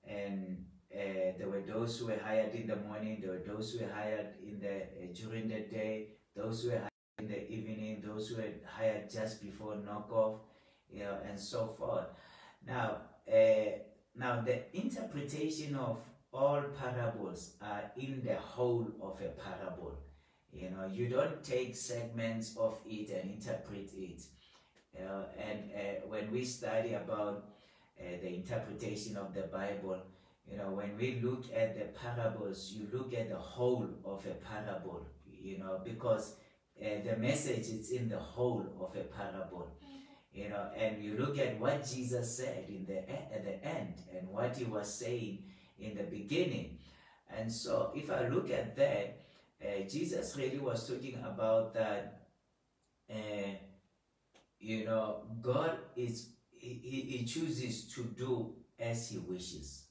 And 0.08 0.66
uh, 0.94 1.38
there 1.38 1.50
were 1.50 1.62
those 1.62 1.98
who 2.00 2.08
were 2.08 2.20
hired 2.24 2.54
in 2.56 2.68
the 2.68 2.76
morning 2.78 3.20
there 3.22 3.32
were 3.32 3.44
those 3.46 3.74
who 3.74 3.86
were 3.86 3.92
hired 3.92 4.36
in 4.44 4.60
the 4.60 4.84
uh, 4.84 5.14
during 5.14 5.48
the 5.48 5.62
day 5.62 6.08
those 6.36 6.64
who 6.64 6.72
were 6.72 6.78
hired 6.80 6.92
in 7.20 7.28
the 7.28 7.52
evening 7.52 8.02
those 8.06 8.30
who 8.30 8.38
were 8.38 8.54
hired 8.66 9.10
just 9.10 9.42
before 9.42 9.76
knockoff 9.76 10.40
you 10.90 11.04
know 11.04 11.18
and 11.28 11.40
so 11.40 11.76
forth. 11.78 12.08
Now 12.66 12.98
now 14.20 14.42
the 14.42 14.58
interpretation 14.78 15.76
of 15.76 16.00
all 16.32 16.62
parables 16.80 17.54
are 17.62 17.92
in 17.98 18.22
the 18.24 18.36
whole 18.36 18.88
of 19.02 19.20
a 19.22 19.30
parable. 19.30 19.94
You 20.52 20.70
know 20.72 20.86
you 20.92 21.08
don't 21.08 21.44
take 21.44 21.76
segments 21.76 22.56
of 22.58 22.78
it 22.86 23.10
and 23.10 23.32
interpret 23.32 23.90
it. 23.98 24.22
Know, 25.00 25.26
and 25.40 25.60
uh, 25.74 26.08
when 26.08 26.30
we 26.30 26.44
study 26.44 26.94
about 26.94 27.46
uh, 28.00 28.04
the 28.22 28.34
interpretation 28.34 29.16
of 29.16 29.34
the 29.34 29.44
Bible, 29.44 30.00
you 30.50 30.58
know, 30.58 30.72
when 30.72 30.98
we 30.98 31.20
look 31.24 31.46
at 31.56 31.78
the 31.78 31.86
parables, 32.00 32.74
you 32.76 32.88
look 32.92 33.14
at 33.14 33.30
the 33.30 33.38
whole 33.38 33.88
of 34.04 34.26
a 34.26 34.34
parable, 34.34 35.06
you 35.26 35.60
know, 35.60 35.80
because 35.84 36.36
uh, 36.82 36.86
the 37.06 37.16
message 37.18 37.70
is 37.70 37.92
in 37.92 38.10
the 38.10 38.18
whole 38.18 38.66
of 38.80 38.96
a 38.96 39.04
parable, 39.04 39.68
you 40.34 40.50
know, 40.50 40.68
and 40.78 41.04
you 41.04 41.18
look 41.18 41.38
at 41.38 41.60
what 41.60 41.86
Jesus 41.86 42.38
said 42.38 42.66
in 42.70 42.86
the 42.86 43.10
at 43.10 43.44
the 43.44 43.64
end 43.66 43.96
and 44.16 44.30
what 44.30 44.56
he 44.56 44.66
was 44.66 44.94
saying 44.94 45.44
in 45.80 45.96
the 45.96 46.04
beginning, 46.04 46.78
and 47.36 47.52
so 47.52 47.92
if 47.96 48.12
I 48.12 48.28
look 48.28 48.50
at 48.52 48.76
that, 48.76 49.20
uh, 49.62 49.88
Jesus 49.88 50.36
really 50.38 50.60
was 50.60 50.88
talking 50.88 51.18
about 51.24 51.74
that. 51.74 52.22
Uh, 53.10 53.56
you 54.60 54.86
know, 54.86 55.24
God 55.42 55.78
is 55.96 56.30
he, 56.52 57.08
he 57.10 57.26
chooses 57.26 57.92
to 57.94 58.04
do 58.04 58.54
as 58.80 59.10
he 59.10 59.18
wishes. 59.18 59.86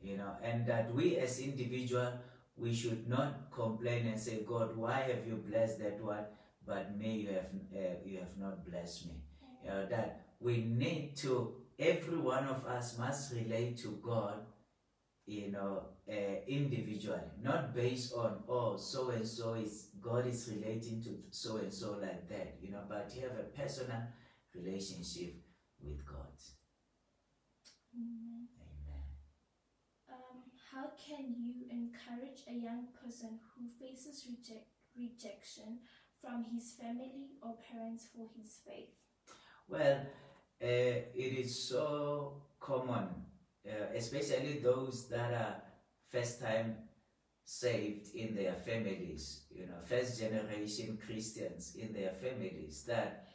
You 0.00 0.18
know, 0.18 0.36
and 0.42 0.66
that 0.66 0.94
we 0.94 1.16
as 1.16 1.40
individual 1.40 2.12
we 2.56 2.74
should 2.74 3.08
not 3.08 3.50
complain 3.50 4.06
and 4.06 4.18
say, 4.18 4.42
God, 4.46 4.76
why 4.76 5.00
have 5.00 5.26
you 5.26 5.42
blessed 5.46 5.78
that 5.80 6.02
one, 6.02 6.24
but 6.66 6.96
me 6.96 7.16
you 7.20 7.28
have 7.28 7.50
uh, 7.74 7.96
you 8.04 8.18
have 8.18 8.36
not 8.38 8.64
blessed 8.68 9.06
me. 9.06 9.14
Know, 9.66 9.86
that 9.90 10.26
we 10.40 10.58
need 10.58 11.16
to 11.16 11.54
every 11.78 12.18
one 12.18 12.44
of 12.44 12.64
us 12.66 12.98
must 12.98 13.32
relate 13.34 13.76
to 13.78 13.98
God 14.02 14.46
you 15.26 15.50
know, 15.50 15.82
uh, 16.08 16.38
individually, 16.46 17.18
not 17.42 17.74
based 17.74 18.14
on 18.14 18.38
oh 18.48 18.76
so 18.76 19.10
and 19.10 19.26
so 19.26 19.54
is 19.54 19.88
God 20.00 20.26
is 20.26 20.48
relating 20.54 21.02
to 21.02 21.18
so 21.30 21.56
and 21.56 21.72
so 21.72 21.98
like 22.00 22.28
that, 22.28 22.56
you 22.62 22.70
know, 22.70 22.82
but 22.88 23.12
you 23.14 23.22
have 23.22 23.36
a 23.38 23.60
personal 23.60 24.02
relationship 24.54 25.34
with 25.82 26.06
God. 26.06 26.30
Amen. 27.92 28.46
Amen. 28.62 29.02
Um, 30.08 30.42
how 30.72 30.90
can 30.94 31.34
you 31.36 31.66
encourage 31.70 32.44
a 32.48 32.54
young 32.54 32.86
person 33.02 33.40
who 33.54 33.66
faces 33.84 34.26
reject, 34.28 34.66
rejection 34.96 35.80
from 36.20 36.44
his 36.54 36.72
family 36.80 37.30
or 37.42 37.56
parents 37.68 38.06
for 38.14 38.28
his 38.38 38.60
faith? 38.64 38.94
Well, 39.68 39.98
uh, 40.62 40.96
it 41.14 41.32
is 41.38 41.68
so 41.68 42.42
common, 42.60 43.08
uh, 43.66 43.86
especially 43.94 44.58
those 44.62 45.08
that 45.08 45.32
are 45.32 45.56
first 46.08 46.40
time 46.40 46.76
saved 47.44 48.14
in 48.14 48.34
their 48.34 48.54
families, 48.54 49.42
you 49.50 49.66
know, 49.66 49.80
first 49.84 50.18
generation 50.20 50.98
Christians 51.04 51.76
in 51.76 51.92
their 51.92 52.12
families, 52.12 52.84
that, 52.86 53.26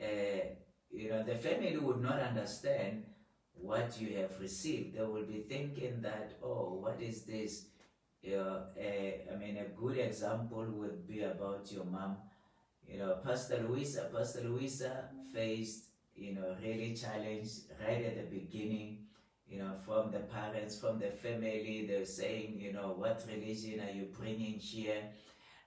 uh, 0.00 0.44
you 0.90 1.10
know, 1.10 1.22
the 1.22 1.36
family 1.36 1.76
would 1.78 2.00
not 2.02 2.20
understand 2.20 3.04
what 3.54 4.00
you 4.00 4.16
have 4.18 4.40
received. 4.40 4.96
They 4.96 5.02
will 5.02 5.24
be 5.26 5.42
thinking 5.48 6.00
that, 6.02 6.34
oh, 6.42 6.78
what 6.82 7.00
is 7.02 7.22
this? 7.24 7.66
You 8.22 8.36
know, 8.36 8.64
uh, 8.78 9.32
I 9.34 9.36
mean, 9.38 9.58
a 9.58 9.64
good 9.80 9.98
example 9.98 10.66
would 10.70 11.06
be 11.08 11.22
about 11.22 11.70
your 11.72 11.84
mom. 11.84 12.18
You 12.90 12.98
know, 12.98 13.18
Pastor 13.24 13.64
Luisa, 13.68 14.10
Pastor 14.12 14.42
Luisa 14.42 15.04
faced, 15.32 15.84
you 16.14 16.34
know, 16.34 16.56
really 16.60 16.94
challenged 16.94 17.70
right 17.80 18.04
at 18.04 18.16
the 18.16 18.38
beginning, 18.38 19.06
you 19.46 19.58
know, 19.58 19.72
from 19.86 20.10
the 20.10 20.18
parents, 20.18 20.78
from 20.78 20.98
the 20.98 21.10
family. 21.10 21.86
They're 21.88 22.04
saying, 22.04 22.58
you 22.58 22.72
know, 22.72 22.94
what 22.96 23.24
religion 23.28 23.80
are 23.80 23.92
you 23.92 24.08
bringing 24.18 24.58
here? 24.58 25.02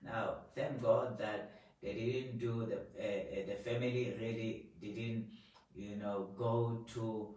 Now, 0.04 0.36
thank 0.54 0.82
God 0.82 1.18
that 1.20 1.62
they 1.82 1.94
didn't 1.94 2.40
do 2.40 2.66
the, 2.66 2.76
uh, 2.76 3.42
uh, 3.42 3.46
the 3.48 3.56
family 3.64 4.14
really 4.20 4.72
didn't, 4.82 5.28
you 5.74 5.96
know, 5.96 6.30
go 6.38 6.86
to 6.94 7.36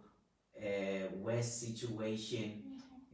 a 0.61 1.07
worse 1.15 1.53
situation 1.53 2.66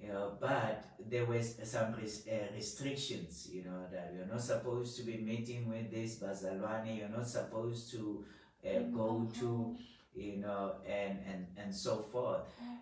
you 0.04 0.12
know, 0.12 0.34
but 0.40 0.84
there 1.10 1.26
was 1.26 1.56
some 1.64 1.94
res- 1.94 2.28
uh, 2.28 2.54
restrictions, 2.56 3.50
you 3.52 3.64
know, 3.64 3.86
that 3.92 4.14
you're 4.16 4.26
not 4.26 4.42
supposed 4.42 4.98
to 4.98 5.04
be 5.04 5.18
meeting 5.18 5.70
with 5.70 5.92
this 5.92 6.20
Bazalwani, 6.20 7.00
you're 7.00 7.10
not 7.10 7.28
supposed 7.28 7.92
to 7.92 8.26
uh, 8.66 8.80
go 8.94 9.30
to, 9.40 9.76
you 10.14 10.38
know, 10.38 10.74
and, 10.88 11.20
and, 11.32 11.48
and 11.58 11.74
so 11.74 11.98
forth. 12.12 12.42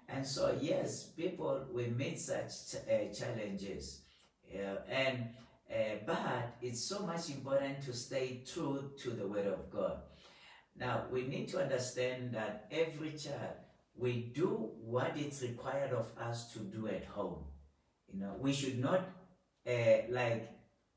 And 0.10 0.26
so, 0.26 0.58
yes, 0.60 1.06
people 1.16 1.66
will 1.72 1.92
meet 1.92 2.20
such 2.20 2.50
ch- 2.72 2.76
uh, 2.90 3.14
challenges. 3.14 4.02
And 4.90 5.30
uh, 5.72 5.96
but 6.06 6.58
it's 6.62 6.82
so 6.82 7.06
much 7.06 7.30
important 7.30 7.82
to 7.84 7.94
stay 7.94 8.42
true 8.46 8.92
to 9.02 9.12
the 9.12 9.26
Word 9.26 9.48
of 9.48 9.72
God. 9.72 10.00
Now, 10.78 11.06
we 11.10 11.28
need 11.28 11.48
to 11.50 11.62
understand 11.62 12.34
that 12.34 12.68
every 12.72 13.12
child, 13.12 13.56
we 14.02 14.32
do 14.34 14.72
what 14.84 15.14
it's 15.16 15.44
required 15.44 15.94
of 15.94 16.12
us 16.20 16.52
to 16.54 16.60
do 16.60 16.88
at 16.88 17.06
home. 17.06 17.46
You 18.12 18.20
know, 18.20 18.36
we 18.40 18.52
should 18.52 18.80
not 18.80 19.08
uh, 19.68 19.98
like 20.10 20.50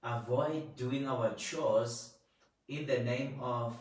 avoid 0.03 0.75
doing 0.75 1.07
our 1.07 1.35
chores 1.35 2.15
in 2.67 2.87
the 2.87 3.01
name 3.01 3.39
of 3.41 3.77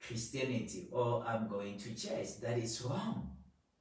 Christianity 0.00 0.88
or 0.92 1.24
I'm 1.26 1.48
going 1.48 1.78
to 1.78 1.94
church. 1.94 2.40
That 2.40 2.58
is 2.58 2.80
wrong. 2.82 3.32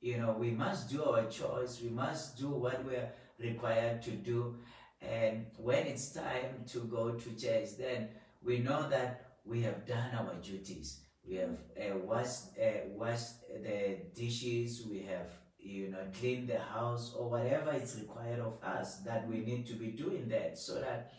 You 0.02 0.18
know, 0.18 0.36
we 0.38 0.52
must 0.52 0.90
do 0.90 1.04
our 1.04 1.26
chores. 1.30 1.80
We 1.84 1.90
must 1.90 2.38
do 2.38 2.50
what 2.50 2.84
we're 2.84 3.10
required 3.40 4.02
to 4.04 4.12
do. 4.12 4.56
And 5.02 5.46
when 5.58 5.86
it's 5.86 6.12
time 6.12 6.66
to 6.72 6.80
go 6.80 7.12
to 7.12 7.36
church, 7.36 7.78
then 7.78 8.10
we 8.42 8.60
know 8.60 8.90
that 8.90 9.38
we 9.46 9.62
have 9.62 9.86
done 9.86 10.16
our 10.16 10.34
duties. 10.42 11.02
We 11.30 11.36
have 11.36 11.58
uh, 11.78 11.98
washed, 12.00 12.58
uh, 12.60 12.90
washed 12.96 13.48
the 13.64 13.98
dishes. 14.16 14.84
We 14.90 15.04
have, 15.04 15.30
you 15.60 15.90
know, 15.92 16.00
cleaned 16.20 16.50
the 16.50 16.58
house 16.58 17.14
or 17.16 17.30
whatever 17.30 17.72
it's 17.72 17.96
required 17.98 18.40
of 18.40 18.58
us 18.64 18.98
that 19.06 19.28
we 19.28 19.38
need 19.38 19.68
to 19.68 19.74
be 19.74 19.90
doing 19.90 20.28
that 20.30 20.58
so 20.58 20.82
that 20.82 21.12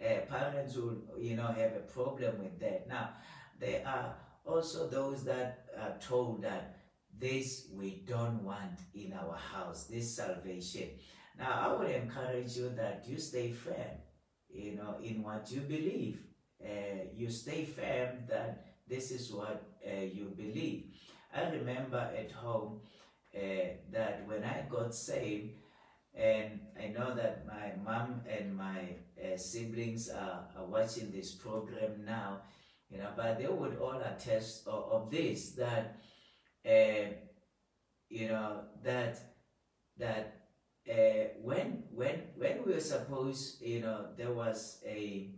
uh, 0.00 0.20
parents 0.30 0.76
will, 0.76 0.98
you 1.18 1.34
know, 1.34 1.48
have 1.48 1.72
a 1.74 1.84
problem 1.92 2.38
with 2.38 2.60
that. 2.60 2.86
Now, 2.88 3.10
there 3.58 3.82
are 3.84 4.14
also 4.44 4.86
those 4.86 5.24
that 5.24 5.64
are 5.76 5.96
told 6.00 6.42
that 6.42 6.76
this 7.18 7.66
we 7.74 8.04
don't 8.06 8.44
want 8.44 8.78
in 8.94 9.14
our 9.14 9.36
house, 9.36 9.86
this 9.86 10.14
salvation. 10.14 10.90
Now, 11.36 11.52
I 11.64 11.76
would 11.76 11.90
encourage 11.90 12.56
you 12.56 12.68
that 12.76 13.04
you 13.08 13.18
stay 13.18 13.50
firm, 13.50 13.98
you 14.48 14.76
know, 14.76 14.96
in 15.02 15.24
what 15.24 15.50
you 15.50 15.62
believe. 15.62 16.20
Uh, 16.64 17.10
you 17.14 17.30
stay 17.30 17.64
firm 17.64 18.26
that 18.28 18.65
this 18.88 19.10
is 19.10 19.32
what 19.32 19.62
uh, 19.86 20.00
you 20.00 20.32
believe. 20.36 20.84
I 21.34 21.50
remember 21.50 21.98
at 22.16 22.32
home 22.32 22.80
uh, 23.34 23.40
that 23.92 24.26
when 24.26 24.44
I 24.44 24.64
got 24.68 24.94
saved, 24.94 25.54
and 26.14 26.60
I 26.82 26.88
know 26.88 27.14
that 27.14 27.46
my 27.46 27.72
mom 27.84 28.22
and 28.26 28.56
my 28.56 28.96
uh, 29.22 29.36
siblings 29.36 30.08
are, 30.08 30.48
are 30.56 30.64
watching 30.64 31.10
this 31.12 31.32
program 31.32 32.04
now, 32.06 32.40
you 32.90 32.98
know, 32.98 33.10
but 33.16 33.38
they 33.38 33.46
would 33.48 33.76
all 33.78 34.00
attest 34.00 34.66
of, 34.66 34.90
of 34.90 35.10
this 35.10 35.50
that, 35.52 35.98
uh, 36.66 37.12
you 38.08 38.28
know, 38.28 38.62
that 38.82 39.18
that 39.98 40.46
uh, 40.88 41.28
when 41.42 41.84
when 41.90 42.22
when 42.36 42.64
we 42.64 42.72
were 42.74 42.80
supposed, 42.80 43.60
you 43.60 43.80
know, 43.80 44.06
there 44.16 44.32
was 44.32 44.80
a 44.86 45.30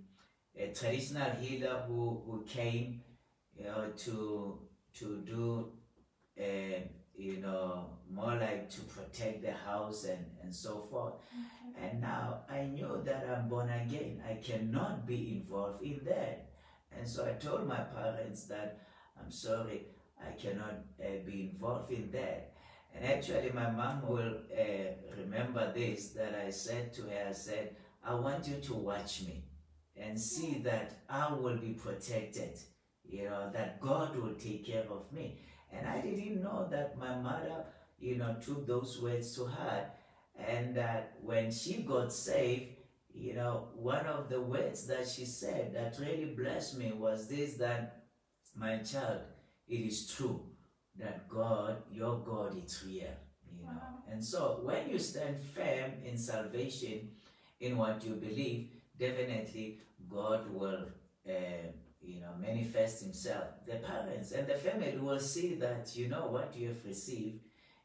a 0.56 0.72
traditional 0.72 1.30
healer 1.40 1.84
who 1.88 2.22
who 2.26 2.44
came, 2.44 3.00
you 3.58 3.64
know, 3.64 3.90
to 3.96 4.58
to 4.94 5.22
do, 5.26 5.72
uh, 6.38 6.80
you 7.16 7.38
know, 7.38 7.98
more 8.10 8.36
like 8.36 8.70
to 8.70 8.80
protect 8.82 9.42
the 9.42 9.52
house 9.52 10.04
and 10.04 10.24
and 10.42 10.54
so 10.54 10.86
forth. 10.90 11.14
Okay. 11.14 11.86
And 11.90 12.00
now 12.00 12.40
I 12.48 12.64
knew 12.64 13.02
that 13.04 13.26
I'm 13.28 13.48
born 13.48 13.70
again. 13.70 14.22
I 14.28 14.34
cannot 14.34 15.06
be 15.06 15.40
involved 15.40 15.82
in 15.82 16.00
that. 16.04 16.50
And 16.96 17.06
so 17.06 17.26
I 17.26 17.32
told 17.32 17.66
my 17.66 17.80
parents 17.80 18.44
that 18.44 18.80
I'm 19.20 19.30
sorry, 19.30 19.86
I 20.20 20.32
cannot 20.32 20.74
uh, 21.00 21.24
be 21.24 21.50
involved 21.52 21.92
in 21.92 22.10
that. 22.12 22.52
And 22.94 23.04
actually, 23.04 23.50
my 23.50 23.70
mom 23.70 24.08
will 24.08 24.34
uh, 24.52 25.16
remember 25.16 25.72
this 25.72 26.10
that 26.10 26.34
I 26.34 26.50
said 26.50 26.92
to 26.94 27.02
her, 27.02 27.26
I 27.28 27.32
said, 27.32 27.76
I 28.02 28.14
want 28.14 28.48
you 28.48 28.56
to 28.56 28.74
watch 28.74 29.22
me 29.22 29.44
and 29.96 30.18
see 30.18 30.60
that 30.64 31.02
I 31.08 31.32
will 31.32 31.56
be 31.56 31.74
protected, 31.74 32.58
you 33.08 33.24
know, 33.24 33.50
that 33.52 33.80
God 33.80 34.16
will 34.16 34.34
take 34.34 34.66
care 34.66 34.84
of 34.90 35.12
me. 35.12 35.38
And 35.72 35.86
I 35.86 36.00
didn't 36.00 36.42
know 36.42 36.66
that 36.70 36.98
my 36.98 37.16
mother, 37.16 37.64
you 37.98 38.16
know, 38.16 38.36
took 38.44 38.66
those 38.66 39.00
words 39.02 39.34
to 39.36 39.46
heart. 39.46 39.86
And 40.38 40.74
that 40.76 41.14
when 41.22 41.50
she 41.50 41.82
got 41.82 42.12
saved, 42.12 42.76
you 43.12 43.34
know, 43.34 43.68
one 43.74 44.06
of 44.06 44.28
the 44.28 44.40
words 44.40 44.86
that 44.86 45.08
she 45.08 45.24
said 45.24 45.74
that 45.74 45.98
really 45.98 46.34
blessed 46.36 46.78
me 46.78 46.92
was 46.92 47.26
this 47.26 47.54
that 47.54 48.04
my 48.54 48.78
child, 48.78 49.22
it 49.68 49.74
is 49.74 50.06
true 50.06 50.40
that 50.98 51.28
God, 51.28 51.82
your 51.92 52.18
God, 52.18 52.56
is 52.64 52.84
real. 52.86 53.14
You 53.52 53.66
know. 53.66 53.80
And 54.10 54.24
so 54.24 54.60
when 54.62 54.88
you 54.88 54.98
stand 54.98 55.40
firm 55.40 55.92
in 56.04 56.16
salvation, 56.16 57.10
in 57.60 57.76
what 57.76 58.04
you 58.04 58.14
believe, 58.14 58.68
definitely 58.98 59.80
God 60.08 60.50
will, 60.52 60.86
uh, 61.28 61.66
you 62.08 62.20
know, 62.20 62.32
manifest 62.40 63.02
Himself. 63.02 63.66
The 63.66 63.76
parents 63.76 64.32
and 64.32 64.46
the 64.46 64.54
family 64.54 64.96
will 64.96 65.20
see 65.20 65.54
that 65.56 65.94
you 65.94 66.08
know 66.08 66.28
what 66.28 66.56
you 66.56 66.68
have 66.68 66.84
received 66.84 67.44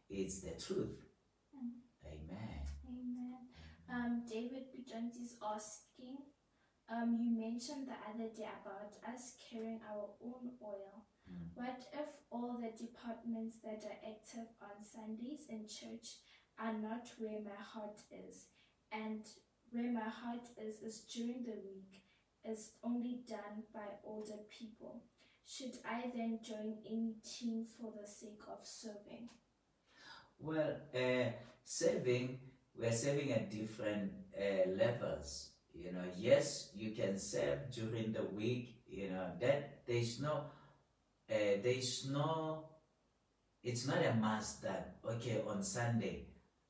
is 0.09 0.41
the 0.41 0.51
truth. 0.51 0.95
Amen. 2.05 2.61
Amen. 2.87 3.37
Um, 3.91 4.23
David 4.29 4.71
Bijonti 4.71 5.23
is 5.23 5.35
asking, 5.43 6.17
um, 6.89 7.17
you 7.19 7.31
mentioned 7.37 7.87
the 7.87 7.99
other 8.09 8.29
day 8.33 8.47
about 8.61 8.93
us 9.13 9.33
carrying 9.49 9.81
our 9.91 10.09
own 10.23 10.51
oil. 10.63 11.05
Mm. 11.29 11.49
What 11.55 11.83
if 11.93 12.07
all 12.31 12.57
the 12.59 12.71
departments 12.77 13.57
that 13.63 13.83
are 13.83 13.99
active 14.07 14.47
on 14.61 14.83
Sundays 14.83 15.47
in 15.49 15.67
church 15.67 16.19
are 16.59 16.73
not 16.73 17.07
where 17.19 17.39
my 17.43 17.59
heart 17.59 17.99
is? 18.11 18.47
And 18.91 19.25
where 19.71 19.91
my 19.91 20.07
heart 20.07 20.47
is 20.57 20.81
is 20.81 21.01
during 21.01 21.43
the 21.43 21.57
week, 21.65 22.02
is 22.45 22.71
only 22.83 23.21
done 23.27 23.63
by 23.73 23.87
older 24.05 24.39
people. 24.49 25.03
Should 25.45 25.73
I 25.85 26.11
then 26.15 26.39
join 26.43 26.77
any 26.89 27.15
team 27.23 27.65
for 27.79 27.91
the 27.91 28.07
sake 28.07 28.41
of 28.47 28.59
serving? 28.65 29.29
Well, 30.39 30.77
uh, 30.95 31.31
serving, 31.63 32.39
we're 32.77 32.91
serving 32.91 33.31
at 33.31 33.51
different 33.51 34.11
uh, 34.37 34.69
levels. 34.69 35.51
You 35.73 35.91
know, 35.91 36.05
yes, 36.17 36.71
you 36.75 36.91
can 36.91 37.17
serve 37.17 37.71
during 37.71 38.13
the 38.13 38.23
week. 38.23 38.81
You 38.87 39.09
know 39.09 39.31
that 39.41 39.81
there's 39.87 40.19
no, 40.19 40.45
uh, 41.29 41.57
there's 41.63 42.07
no. 42.09 42.65
It's 43.63 43.87
not 43.87 44.05
a 44.05 44.13
must 44.13 44.61
that 44.63 44.97
okay 45.05 45.41
on 45.47 45.63
Sunday 45.63 46.27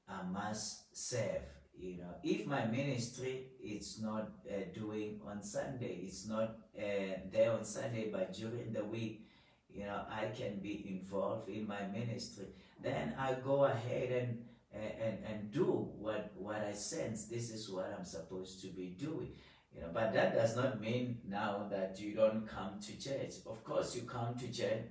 I 0.08 0.24
must 0.24 0.96
serve. 0.96 1.42
You 1.76 1.98
know, 1.98 2.16
if 2.24 2.46
my 2.46 2.66
ministry 2.66 3.48
is 3.64 3.99
not 4.01 4.32
uh, 4.49 4.53
doing 4.74 5.20
on 5.26 5.41
Sunday, 5.41 6.01
it's 6.03 6.28
not 6.28 6.57
uh, 6.78 7.16
there 7.32 7.51
on 7.51 7.64
Sunday, 7.64 8.09
but 8.11 8.34
during 8.34 8.74
the 8.74 8.84
week, 8.84 9.26
you 9.74 9.86
know, 9.86 10.01
I 10.09 10.26
can 10.36 10.59
be 10.59 10.86
involved 10.88 11.49
in 11.49 11.68
my 11.68 11.82
ministry 11.91 12.47
then 12.84 13.14
I 13.18 13.34
go 13.34 13.66
ahead 13.66 14.11
and 14.11 14.45
and, 14.76 15.18
and 15.30 15.51
do 15.51 15.88
what 15.99 16.32
what 16.36 16.57
I 16.57 16.74
sense 16.74 17.26
this 17.26 17.51
is 17.51 17.70
what 17.70 17.93
I'm 17.97 18.05
supposed 18.05 18.61
to 18.61 18.68
be 18.68 18.95
doing. 18.99 19.32
You 19.74 19.82
know, 19.82 19.88
but 19.93 20.14
that 20.14 20.36
does 20.36 20.55
not 20.55 20.82
mean 20.82 21.20
now 21.28 21.68
that 21.72 21.99
you 21.99 22.14
don't 22.14 22.47
come 22.47 22.80
to 22.86 22.99
church. 22.99 23.36
Of 23.47 23.64
course, 23.64 23.95
you 23.95 24.03
come 24.03 24.36
to 24.36 24.47
church. 24.51 24.84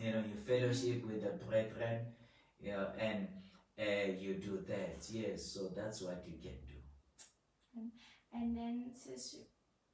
You 0.00 0.12
know, 0.12 0.18
you 0.18 0.36
fellowship 0.46 1.04
with 1.06 1.22
the 1.22 1.44
brethren. 1.44 2.06
You 2.60 2.72
know, 2.72 2.86
and 2.98 3.28
uh, 3.78 4.12
you 4.18 4.34
do 4.34 4.64
that. 4.68 5.06
Yes, 5.10 5.44
so 5.44 5.68
that's 5.76 6.00
what 6.00 6.24
you 6.26 6.34
can 6.42 6.56
And 8.32 8.56
then 8.56 8.90
says 8.94 9.34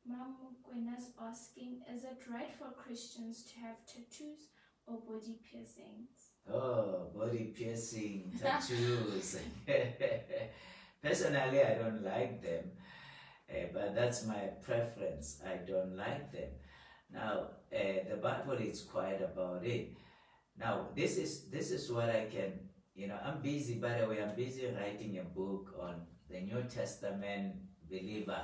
Mom 0.07 0.37
Gwena's 0.65 1.11
asking, 1.21 1.81
is 1.95 2.05
it 2.05 2.19
right 2.31 2.53
for 2.59 2.71
Christians 2.77 3.45
to 3.45 3.61
have 3.61 3.77
tattoos 3.87 4.49
or 4.87 5.01
body 5.01 5.39
piercings? 5.51 6.35
Oh, 6.53 7.11
body 7.15 7.55
piercing, 7.57 8.33
tattoos. 8.41 9.39
Personally, 11.03 11.63
I 11.63 11.75
don't 11.75 12.05
like 12.05 12.43
them, 12.43 12.65
eh, 13.49 13.67
but 13.73 13.95
that's 13.95 14.27
my 14.27 14.51
preference. 14.63 15.41
I 15.47 15.57
don't 15.57 15.97
like 15.97 16.33
them. 16.33 16.51
Now, 17.11 17.49
uh, 17.73 18.09
the 18.11 18.17
Bible 18.17 18.55
is 18.55 18.83
quiet 18.83 19.23
about 19.23 19.65
it. 19.65 19.93
Now, 20.59 20.89
this 20.95 21.17
is 21.17 21.51
this 21.51 21.71
is 21.71 21.91
what 21.91 22.09
I 22.11 22.27
can. 22.31 22.53
You 22.95 23.09
know, 23.09 23.19
I'm 23.25 23.41
busy. 23.43 23.75
By 23.75 24.01
the 24.01 24.07
way, 24.07 24.23
I'm 24.23 24.37
busy 24.37 24.67
writing 24.67 25.19
a 25.19 25.25
book 25.25 25.75
on 25.81 26.03
the 26.29 26.41
New 26.41 26.63
Testament 26.65 27.55
believer. 27.91 28.41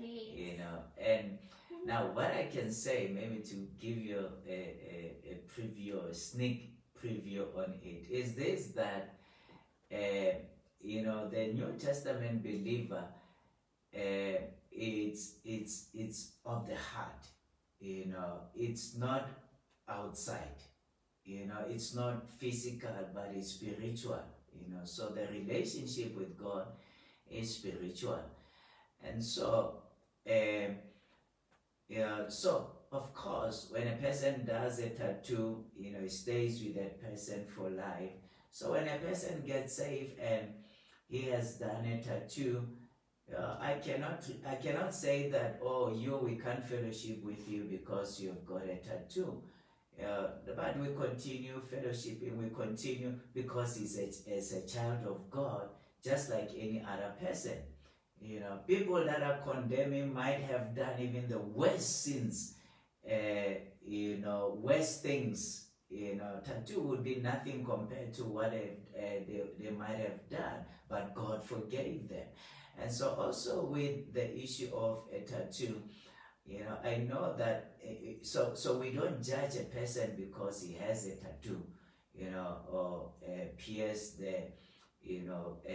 You 0.00 0.58
know, 0.58 0.82
and 0.98 1.38
now 1.84 2.06
what 2.12 2.32
I 2.34 2.48
can 2.52 2.72
say, 2.72 3.10
maybe 3.14 3.42
to 3.42 3.54
give 3.80 3.98
you 3.98 4.26
a, 4.48 4.52
a, 4.52 5.16
a 5.30 5.40
preview, 5.48 6.10
a 6.10 6.14
sneak 6.14 6.74
preview 7.00 7.44
on 7.56 7.74
it 7.82 8.06
is 8.10 8.34
this 8.34 8.68
that 8.68 9.14
uh, 9.92 10.34
you 10.80 11.02
know 11.02 11.28
the 11.28 11.52
New 11.52 11.74
Testament 11.78 12.42
believer 12.42 13.04
uh, 13.94 14.38
it's 14.72 15.34
it's 15.44 15.88
it's 15.94 16.32
of 16.44 16.66
the 16.66 16.76
heart 16.76 17.26
you 17.80 18.06
know. 18.06 18.40
It's 18.54 18.96
not 18.96 19.28
outside 19.88 20.58
you 21.24 21.46
know. 21.46 21.64
It's 21.68 21.94
not 21.94 22.28
physical 22.38 22.90
but 23.14 23.32
it's 23.36 23.52
spiritual 23.52 24.22
you 24.52 24.74
know. 24.74 24.84
So 24.84 25.08
the 25.08 25.26
relationship 25.30 26.16
with 26.16 26.36
God 26.38 26.66
is 27.30 27.56
spiritual 27.56 28.20
and 29.04 29.22
so 29.22 29.82
um, 30.30 30.76
yeah 31.88 32.28
so 32.28 32.74
of 32.94 33.12
course, 33.12 33.68
when 33.70 33.88
a 33.88 33.96
person 33.96 34.46
does 34.46 34.78
a 34.78 34.90
tattoo, 34.90 35.64
you 35.76 35.92
know, 35.92 35.98
it 35.98 36.12
stays 36.12 36.62
with 36.62 36.76
that 36.76 37.02
person 37.02 37.44
for 37.44 37.68
life. 37.68 38.12
So 38.52 38.70
when 38.70 38.86
a 38.86 38.98
person 38.98 39.42
gets 39.44 39.76
saved 39.76 40.20
and 40.20 40.54
he 41.08 41.22
has 41.22 41.56
done 41.56 41.84
a 41.84 42.00
tattoo, 42.00 42.68
uh, 43.36 43.56
I 43.60 43.74
cannot 43.84 44.24
I 44.46 44.54
cannot 44.54 44.94
say 44.94 45.28
that 45.30 45.58
oh 45.62 45.92
you 45.92 46.16
we 46.18 46.36
can't 46.36 46.64
fellowship 46.64 47.24
with 47.24 47.48
you 47.48 47.64
because 47.64 48.20
you've 48.20 48.46
got 48.46 48.62
a 48.62 48.76
tattoo. 48.76 49.42
Uh, 50.00 50.26
but 50.56 50.78
we 50.78 50.88
continue 50.94 51.60
fellowshipping, 51.72 52.36
we 52.36 52.50
continue 52.50 53.14
because 53.32 53.76
he's 53.76 53.98
a, 53.98 54.36
as 54.36 54.52
a 54.52 54.66
child 54.66 55.06
of 55.06 55.30
God, 55.30 55.68
just 56.02 56.30
like 56.30 56.50
any 56.56 56.84
other 56.86 57.12
person. 57.20 57.58
You 58.20 58.40
know, 58.40 58.60
people 58.66 59.04
that 59.04 59.22
are 59.22 59.38
condemning 59.44 60.12
might 60.14 60.40
have 60.50 60.74
done 60.74 60.98
even 60.98 61.28
the 61.28 61.38
worst 61.38 62.02
sins 62.04 62.54
uh, 63.10 63.54
you 63.86 64.18
know, 64.18 64.58
worst 64.62 65.02
things, 65.02 65.68
you 65.90 66.16
know, 66.16 66.40
tattoo 66.44 66.80
would 66.80 67.04
be 67.04 67.16
nothing 67.16 67.64
compared 67.64 68.14
to 68.14 68.24
what 68.24 68.50
they, 68.50 68.78
uh, 68.96 69.24
they, 69.28 69.42
they 69.60 69.70
might 69.70 69.96
have 69.98 70.28
done, 70.30 70.64
but 70.88 71.14
God 71.14 71.44
forgave 71.44 72.08
them. 72.08 72.26
And 72.78 72.90
so 72.90 73.10
also 73.10 73.66
with 73.66 74.12
the 74.12 74.36
issue 74.42 74.70
of 74.74 75.04
a 75.12 75.20
tattoo, 75.20 75.82
you 76.46 76.60
know, 76.60 76.78
I 76.84 76.96
know 76.98 77.34
that, 77.38 77.76
uh, 77.86 77.92
so, 78.22 78.52
so 78.54 78.78
we 78.78 78.90
don't 78.92 79.22
judge 79.22 79.56
a 79.56 79.64
person 79.64 80.14
because 80.16 80.62
he 80.62 80.74
has 80.74 81.06
a 81.06 81.16
tattoo. 81.16 81.62
you 82.14 82.30
know, 82.30 82.58
or 82.70 83.12
uh, 83.26 83.46
pierce 83.58 84.12
the, 84.12 84.36
you 85.04 85.22
know, 85.22 85.58
uh, 85.68 85.72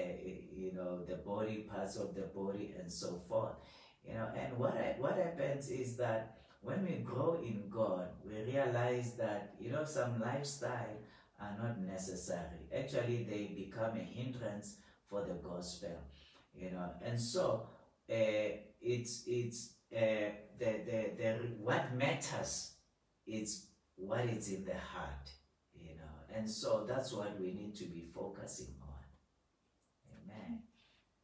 you 0.55 0.71
know, 0.73 1.05
the 1.05 1.15
body 1.15 1.67
parts 1.69 1.97
of 1.97 2.15
the 2.15 2.23
body 2.35 2.73
and 2.79 2.91
so 2.91 3.21
forth. 3.27 3.55
You 4.07 4.15
know, 4.15 4.29
and 4.35 4.57
what 4.57 4.75
what 4.99 5.17
happens 5.17 5.69
is 5.69 5.97
that 5.97 6.37
when 6.61 6.83
we 6.85 6.97
grow 7.03 7.39
in 7.41 7.69
God, 7.69 8.07
we 8.25 8.51
realize 8.51 9.13
that 9.13 9.53
you 9.59 9.71
know 9.71 9.85
some 9.85 10.19
lifestyle 10.19 10.97
are 11.39 11.55
not 11.61 11.79
necessary. 11.79 12.67
Actually, 12.75 13.27
they 13.29 13.53
become 13.55 13.95
a 13.97 14.03
hindrance 14.03 14.77
for 15.09 15.23
the 15.25 15.35
gospel. 15.35 15.97
You 16.53 16.71
know, 16.71 16.89
and 17.03 17.19
so 17.19 17.67
uh, 18.09 18.49
it's 18.81 19.23
it's 19.27 19.73
uh, 19.95 20.31
the, 20.57 20.71
the 20.85 21.11
the 21.17 21.33
what 21.59 21.93
matters 21.95 22.73
is 23.27 23.67
what 23.95 24.25
is 24.25 24.49
in 24.51 24.65
the 24.65 24.73
heart. 24.73 25.29
You 25.73 25.95
know, 25.95 26.35
and 26.35 26.49
so 26.49 26.85
that's 26.87 27.13
what 27.13 27.39
we 27.39 27.53
need 27.53 27.75
to 27.75 27.85
be 27.85 28.09
focusing. 28.13 28.78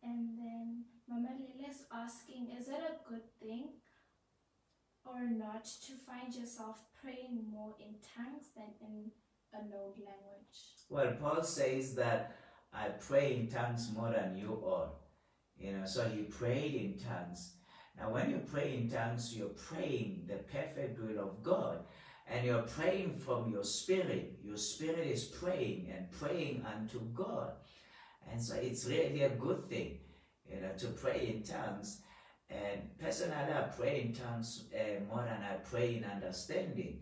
And 0.06 0.38
then 0.38 0.84
Mama 1.10 1.30
Lila's 1.40 1.84
asking, 1.92 2.50
is 2.60 2.68
it 2.68 2.76
a 2.76 3.10
good 3.10 3.24
thing 3.42 3.70
or 5.04 5.28
not 5.30 5.66
to 5.66 5.94
find 5.94 6.34
yourself 6.34 6.84
praying 7.02 7.44
more 7.50 7.76
in 7.80 7.96
tongues 8.16 8.50
than 8.56 8.72
in 8.82 9.12
a 9.54 9.62
known 9.64 9.94
language? 9.98 10.58
Well, 10.90 11.14
Paul 11.20 11.44
says 11.44 11.96
that 11.96 12.36
I 12.72 12.90
pray 12.90 13.36
in 13.36 13.48
tongues 13.48 13.90
more 13.96 14.12
than 14.12 14.38
you 14.38 14.62
all. 14.64 15.02
You 15.58 15.72
know, 15.78 15.86
so 15.86 16.08
he 16.10 16.24
prayed 16.24 16.76
in 16.76 17.00
tongues. 17.00 17.54
Now, 17.98 18.12
when 18.12 18.30
you 18.30 18.42
pray 18.46 18.76
in 18.76 18.90
tongues, 18.90 19.36
you're 19.36 19.48
praying 19.50 20.26
the 20.28 20.36
perfect 20.36 21.00
will 21.02 21.20
of 21.20 21.42
God. 21.42 21.80
And 22.28 22.46
you're 22.46 22.64
praying 22.64 23.18
from 23.18 23.52
your 23.52 23.64
spirit. 23.64 24.40
Your 24.44 24.58
spirit 24.58 25.08
is 25.08 25.26
praying 25.26 25.94
and 25.96 26.12
praying 26.12 26.66
unto 26.66 27.00
God. 27.14 27.54
And 28.32 28.42
so 28.42 28.56
it's 28.56 28.86
really 28.86 29.24
a 29.24 29.30
good 29.30 29.70
thing, 29.70 30.00
you 30.50 30.62
know, 30.62 30.72
to 30.78 30.88
pray 30.88 31.34
in 31.34 31.44
tongues. 31.44 32.02
And 32.50 32.98
personally, 33.00 33.34
I 33.36 33.62
pray 33.64 34.02
in 34.02 34.14
tongues 34.14 34.66
uh, 34.74 35.04
more 35.08 35.24
than 35.24 35.42
I 35.42 35.56
pray 35.64 35.96
in 35.98 36.04
understanding. 36.04 37.00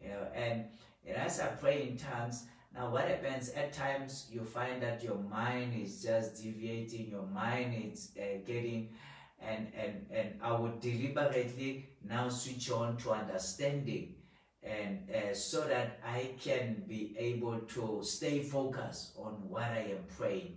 You 0.00 0.08
know, 0.10 0.26
and, 0.34 0.66
as 1.14 1.38
I 1.38 1.48
pray 1.48 1.88
in 1.88 1.98
tongues, 1.98 2.46
now 2.74 2.90
what 2.90 3.06
happens 3.06 3.50
at 3.50 3.72
times 3.72 4.26
you 4.30 4.42
find 4.42 4.82
that 4.82 5.04
your 5.04 5.18
mind 5.18 5.74
is 5.80 6.02
just 6.02 6.42
deviating, 6.42 7.10
your 7.10 7.26
mind 7.26 7.74
is 7.92 8.10
uh, 8.18 8.38
getting, 8.46 8.88
and, 9.40 9.68
and, 9.76 10.06
and 10.10 10.40
I 10.42 10.52
would 10.52 10.80
deliberately 10.80 11.90
now 12.02 12.30
switch 12.30 12.70
on 12.70 12.96
to 12.98 13.12
understanding 13.12 14.13
and 14.64 15.08
uh, 15.10 15.34
so 15.34 15.62
that 15.62 16.00
I 16.04 16.30
can 16.40 16.84
be 16.88 17.14
able 17.18 17.58
to 17.60 18.00
stay 18.02 18.42
focused 18.42 19.12
on 19.18 19.32
what 19.48 19.64
I 19.64 19.96
am 19.96 20.04
praying. 20.16 20.56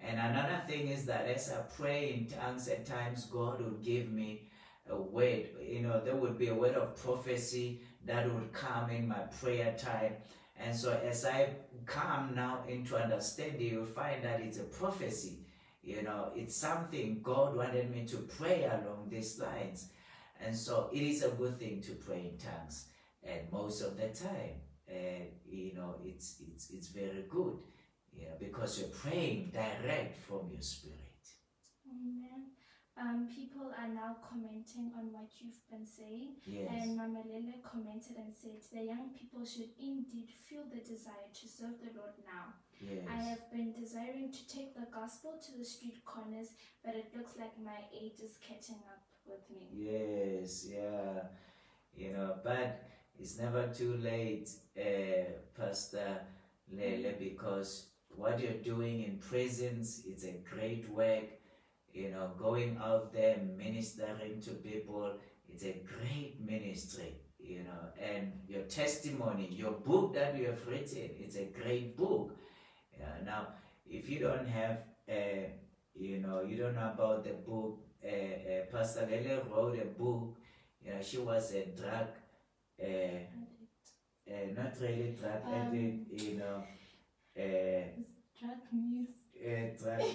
And 0.00 0.18
another 0.18 0.62
thing 0.66 0.88
is 0.88 1.06
that 1.06 1.26
as 1.26 1.52
I 1.52 1.62
pray 1.76 2.14
in 2.14 2.26
tongues, 2.26 2.68
at 2.68 2.86
times 2.86 3.24
God 3.24 3.60
will 3.60 3.78
give 3.82 4.10
me 4.10 4.42
a 4.88 4.96
word. 4.96 5.46
You 5.60 5.80
know, 5.80 6.00
there 6.04 6.14
would 6.14 6.38
be 6.38 6.48
a 6.48 6.54
word 6.54 6.74
of 6.74 6.96
prophecy 7.02 7.80
that 8.06 8.32
would 8.32 8.52
come 8.52 8.90
in 8.90 9.08
my 9.08 9.20
prayer 9.40 9.74
time. 9.76 10.14
And 10.60 10.74
so 10.74 10.92
as 11.04 11.24
I 11.24 11.50
come 11.86 12.34
now 12.34 12.64
into 12.68 12.96
understanding, 12.96 13.72
you'll 13.72 13.86
find 13.86 14.22
that 14.24 14.40
it's 14.40 14.58
a 14.58 14.64
prophecy. 14.64 15.40
You 15.82 16.02
know, 16.02 16.32
it's 16.34 16.56
something 16.56 17.20
God 17.22 17.56
wanted 17.56 17.90
me 17.90 18.04
to 18.06 18.16
pray 18.18 18.64
along 18.64 19.08
these 19.10 19.40
lines. 19.40 19.88
And 20.40 20.54
so 20.54 20.90
it 20.92 21.02
is 21.02 21.22
a 21.22 21.30
good 21.30 21.58
thing 21.58 21.80
to 21.82 21.92
pray 21.92 22.30
in 22.32 22.38
tongues. 22.38 22.86
And 23.22 23.50
most 23.52 23.82
of 23.82 23.96
the 23.96 24.08
time, 24.08 24.62
uh, 24.88 25.24
you 25.46 25.74
know, 25.74 25.96
it's, 26.04 26.42
it's, 26.52 26.70
it's 26.70 26.88
very 26.88 27.24
good. 27.28 27.58
Yeah, 28.12 28.34
because 28.40 28.80
you're 28.80 28.88
praying 28.88 29.52
direct 29.52 30.16
from 30.26 30.48
your 30.50 30.62
spirit. 30.62 30.98
Amen. 31.86 32.50
Um, 33.00 33.28
people 33.32 33.70
are 33.78 33.86
now 33.86 34.16
commenting 34.28 34.90
on 34.98 35.12
what 35.12 35.30
you've 35.38 35.62
been 35.70 35.86
saying. 35.86 36.34
Yes. 36.44 36.66
And 36.72 36.96
Mama 36.96 37.22
Lele 37.30 37.62
commented 37.62 38.16
and 38.16 38.34
said, 38.34 38.58
The 38.72 38.82
young 38.82 39.10
people 39.16 39.44
should 39.44 39.70
indeed 39.78 40.30
feel 40.48 40.64
the 40.66 40.80
desire 40.80 41.30
to 41.30 41.46
serve 41.46 41.78
the 41.78 41.94
Lord 41.94 42.18
now. 42.26 42.58
yes. 42.80 43.06
I 43.08 43.22
have 43.22 43.50
been 43.52 43.72
desiring 43.72 44.32
to 44.32 44.48
take 44.48 44.74
the 44.74 44.86
gospel 44.92 45.38
to 45.38 45.58
the 45.58 45.64
street 45.64 46.02
corners, 46.04 46.48
but 46.84 46.96
it 46.96 47.14
looks 47.16 47.38
like 47.38 47.54
my 47.62 47.86
age 47.94 48.18
is 48.18 48.34
catching 48.42 48.82
up 48.90 49.06
with 49.24 49.46
me. 49.54 49.68
Yes, 49.70 50.66
yeah. 50.66 51.30
You 51.94 52.14
know, 52.14 52.34
but 52.42 52.82
it's 53.18 53.38
never 53.38 53.66
too 53.68 53.96
late, 53.96 54.50
uh, 54.78 55.30
Pastor 55.58 56.20
Lele, 56.72 57.14
because 57.18 57.86
what 58.10 58.40
you're 58.40 58.52
doing 58.52 59.02
in 59.02 59.18
prisons 59.18 60.02
is 60.06 60.24
a 60.24 60.34
great 60.54 60.88
work. 60.90 61.24
You 61.92 62.10
know, 62.10 62.30
going 62.38 62.78
out 62.82 63.12
there 63.12 63.38
ministering 63.56 64.40
to 64.42 64.50
people, 64.50 65.14
it's 65.48 65.64
a 65.64 65.80
great 65.86 66.36
ministry. 66.40 67.14
You 67.38 67.60
know, 67.64 67.88
and 68.00 68.32
your 68.46 68.62
testimony, 68.62 69.48
your 69.50 69.72
book 69.72 70.14
that 70.14 70.36
you 70.36 70.46
have 70.46 70.66
written, 70.66 71.10
it's 71.18 71.36
a 71.36 71.46
great 71.62 71.96
book. 71.96 72.36
Now, 73.24 73.48
if 73.86 74.08
you 74.08 74.20
don't 74.20 74.46
have, 74.46 74.78
uh, 75.08 75.48
you 75.94 76.18
know, 76.18 76.42
you 76.42 76.56
don't 76.56 76.74
know 76.74 76.92
about 76.94 77.24
the 77.24 77.34
book, 77.34 77.78
uh, 78.04 78.08
uh, 78.08 78.64
Pastor 78.72 79.06
Lele 79.10 79.42
wrote 79.50 79.78
a 79.78 79.86
book. 79.86 80.34
You 80.84 80.94
know, 80.94 81.02
she 81.02 81.18
was 81.18 81.54
a 81.54 81.66
drug, 81.66 82.08
uh, 82.82 83.18
uh, 84.30 84.46
not 84.56 84.72
really 84.80 85.16
drug 85.20 85.42
Um, 85.44 85.54
addict, 85.54 86.22
you 86.22 86.34
know, 86.38 86.62
uh, 87.36 87.84
Drug 88.40 88.58
news. 88.72 89.08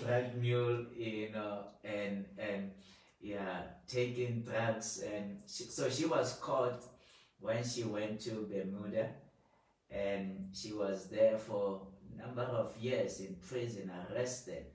drug 0.02 0.36
mule, 0.36 0.86
you 0.96 1.30
know, 1.32 1.66
and 1.84 2.26
and 2.38 2.72
yeah, 3.20 3.62
taking 3.88 4.42
drugs, 4.44 5.02
and 5.04 5.40
she, 5.48 5.64
so 5.66 5.90
she 5.90 6.06
was 6.06 6.38
caught 6.42 6.82
when 7.40 7.64
she 7.64 7.84
went 7.84 8.20
to 8.22 8.48
Bermuda, 8.52 9.10
and 9.90 10.50
she 10.54 10.74
was 10.74 11.10
there 11.10 11.38
for 11.38 11.88
a 12.14 12.22
number 12.22 12.44
of 12.44 12.76
years 12.78 13.20
in 13.22 13.36
prison, 13.36 13.92
arrested, 14.12 14.66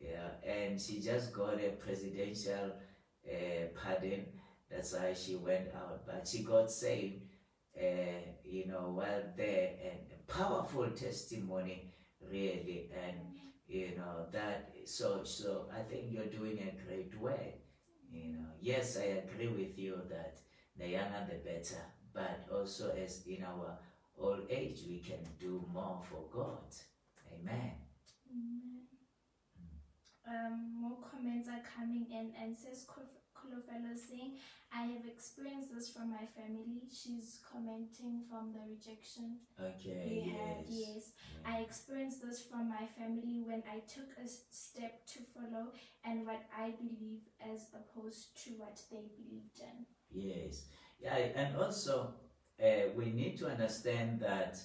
yeah, 0.00 0.28
and 0.44 0.80
she 0.80 1.00
just 1.00 1.32
got 1.32 1.54
a 1.60 1.70
presidential 1.78 2.72
uh, 3.28 3.66
pardon. 3.74 4.24
That's 4.70 4.92
why 4.94 5.12
she 5.14 5.36
went 5.36 5.68
out, 5.74 6.04
but 6.06 6.26
she 6.26 6.42
got 6.42 6.70
saved, 6.70 7.22
uh, 7.78 8.20
you 8.44 8.66
know, 8.66 8.92
while 8.94 9.22
there, 9.36 9.70
and 9.84 10.00
a 10.12 10.32
powerful 10.32 10.88
testimony, 10.90 11.92
really, 12.20 12.90
and 12.94 13.18
you 13.68 13.96
know 13.96 14.26
that 14.30 14.70
so 14.84 15.24
so 15.24 15.66
i 15.76 15.82
think 15.82 16.04
you're 16.08 16.26
doing 16.26 16.58
a 16.58 16.86
great 16.86 17.20
way 17.20 17.54
you 18.12 18.32
know. 18.32 18.46
Yes 18.60 18.96
i 18.96 19.18
agree 19.26 19.48
with 19.48 19.76
you 19.76 19.98
that 20.08 20.38
the 20.78 20.88
younger 20.88 21.26
the 21.28 21.38
better 21.38 21.82
but 22.14 22.46
also 22.52 22.94
as 22.96 23.26
in 23.26 23.44
our 23.44 23.78
old 24.18 24.46
age 24.48 24.80
we 24.88 24.98
can 25.00 25.18
do 25.38 25.64
more 25.72 26.00
for 26.08 26.24
god. 26.32 26.74
Amen. 27.34 27.72
Amen. 28.30 28.86
Um, 30.26 30.80
more 30.80 30.98
comments 31.10 31.48
are 31.48 31.62
coming 31.76 32.06
in. 32.10 32.32
And 32.40 32.56
says 32.56 32.86
Kolofelo 33.46 33.94
saying, 33.96 34.38
I 34.72 34.82
have 34.82 35.06
experienced 35.06 35.72
this 35.72 35.90
from 35.90 36.10
my 36.10 36.26
family. 36.36 36.82
She's 36.90 37.38
commenting 37.50 38.24
from 38.28 38.52
the 38.52 38.60
rejection 38.68 39.38
okay 39.60 40.06
we 40.10 40.20
had. 40.32 40.64
yes 40.68 40.86
Yes. 40.96 41.12
I 41.44 41.60
experienced 41.60 42.22
this 42.22 42.42
from 42.42 42.68
my 42.68 42.86
family 42.98 43.42
when 43.46 43.62
I 43.70 43.78
took 43.86 44.10
a 44.22 44.28
step 44.28 45.06
to 45.12 45.20
follow 45.34 45.72
and 46.04 46.26
what 46.26 46.42
I 46.56 46.70
believe 46.70 47.20
as 47.40 47.68
opposed 47.72 48.36
to 48.44 48.50
what 48.58 48.80
they 48.90 49.04
believed 49.16 49.60
in. 49.60 49.86
Yes, 50.10 50.64
yeah, 50.98 51.14
and 51.14 51.56
also 51.56 52.14
uh, 52.62 52.90
we 52.96 53.06
need 53.12 53.38
to 53.38 53.46
understand 53.48 54.20
that 54.20 54.58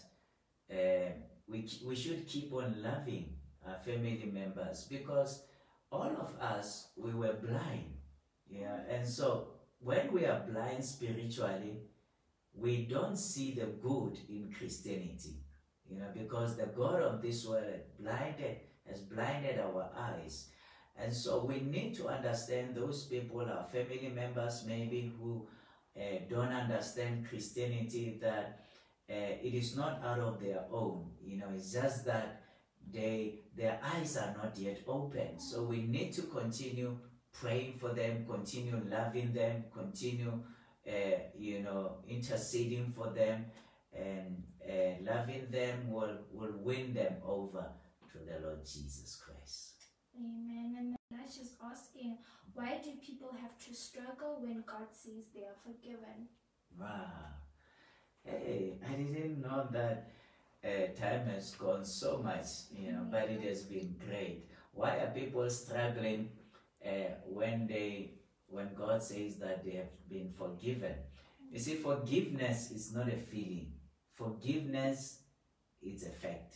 uh, 0.71 1.11
we 1.47 1.69
we 1.86 1.95
should 1.95 2.27
keep 2.27 2.51
on 2.53 2.82
loving 2.82 3.36
our 3.67 3.77
family 3.86 4.29
members 4.32 4.86
because 4.89 5.43
all 5.91 6.15
of 6.19 6.36
us 6.39 6.88
we 6.95 7.13
were 7.13 7.34
blind, 7.34 7.90
yeah, 8.52 8.78
and 8.89 9.08
so 9.08 9.47
when 9.80 10.12
we 10.12 10.26
are 10.26 10.45
blind 10.47 10.84
spiritually, 10.84 11.82
we 12.54 12.86
don't 12.86 13.18
see 13.18 13.54
the 13.54 13.66
good 13.66 14.20
in 14.30 14.54
Christianity, 14.58 15.38
you 15.89 15.97
know, 15.99 16.10
because 16.14 16.58
the 16.58 16.68
God 16.68 17.02
of 17.02 17.22
this 17.22 17.45
world 17.47 17.82
blinded 17.99 18.58
has 18.88 19.02
blinded 19.02 19.60
our 19.60 19.89
eyes. 19.97 20.49
And 20.97 21.14
so 21.14 21.45
we 21.45 21.62
need 21.62 21.95
to 21.95 22.10
understand 22.10 22.76
those 22.76 23.06
people, 23.06 23.41
our 23.41 23.66
family 23.72 24.12
members, 24.14 24.66
maybe 24.68 25.12
who 25.18 25.47
uh, 25.97 26.20
don't 26.30 26.52
understand 26.52 27.28
Christianity, 27.28 28.20
that 28.22 28.66
uh, 29.10 29.14
it 29.41 29.54
is 29.54 29.76
not 29.76 30.02
out 30.04 30.20
of 30.20 30.39
their 30.39 30.66
own. 30.72 31.12
You 31.24 31.38
know, 31.38 31.47
it's 31.56 31.72
just 31.72 32.06
that 32.06 32.43
they 32.93 33.39
their 33.56 33.80
eyes 33.84 34.18
are 34.18 34.36
not 34.38 34.58
yet 34.58 34.82
open. 34.88 35.39
So 35.39 35.64
we 35.64 35.84
need 35.84 36.14
to 36.14 36.24
continue 36.24 36.97
praying 37.34 37.73
for 37.79 37.89
them, 37.93 38.25
continue 38.25 38.82
loving 38.89 39.34
them, 39.34 39.65
continue, 39.73 40.41
uh, 40.88 40.91
you 41.38 41.61
know, 41.61 41.97
interceding 42.07 42.91
for 42.95 43.09
them, 43.09 43.45
and 43.93 44.43
uh, 44.67 44.93
loving 45.01 45.47
them 45.49 45.89
will, 45.89 46.17
will 46.32 46.53
win 46.57 46.93
them 46.93 47.13
over 47.25 47.65
to 48.11 48.17
the 48.17 48.45
Lord 48.45 48.65
Jesus 48.65 49.21
Christ. 49.23 49.73
Amen. 50.17 50.75
And 51.11 51.19
I 51.19 51.25
just 51.25 51.55
asking, 51.63 52.17
why 52.53 52.79
do 52.84 52.91
people 53.05 53.34
have 53.41 53.57
to 53.65 53.73
struggle 53.73 54.39
when 54.41 54.63
God 54.65 54.88
says 54.91 55.25
they 55.34 55.41
are 55.41 55.59
forgiven? 55.63 56.27
Wow. 56.79 57.11
Hey, 58.23 58.73
I 58.88 58.93
didn't 58.93 59.41
know 59.41 59.67
that 59.71 60.11
uh, 60.63 60.93
time 60.99 61.25
has 61.27 61.51
gone 61.55 61.84
so 61.86 62.21
much, 62.23 62.45
you 62.75 62.91
know, 62.91 63.05
but 63.09 63.29
it 63.29 63.41
has 63.43 63.63
been 63.63 63.95
great. 64.05 64.45
Why 64.73 64.97
are 64.97 65.11
people 65.11 65.49
struggling 65.49 66.29
uh, 66.86 67.15
when 67.27 67.67
they 67.67 68.15
when 68.47 68.73
God 68.73 69.01
says 69.01 69.38
that 69.38 69.63
they 69.63 69.71
have 69.71 70.09
been 70.09 70.32
forgiven? 70.38 70.95
You 71.51 71.59
see, 71.59 71.75
forgiveness 71.75 72.71
is 72.71 72.93
not 72.93 73.07
a 73.07 73.17
feeling. 73.17 73.73
Forgiveness 74.13 75.19
is 75.82 76.05
a 76.05 76.09
fact. 76.09 76.55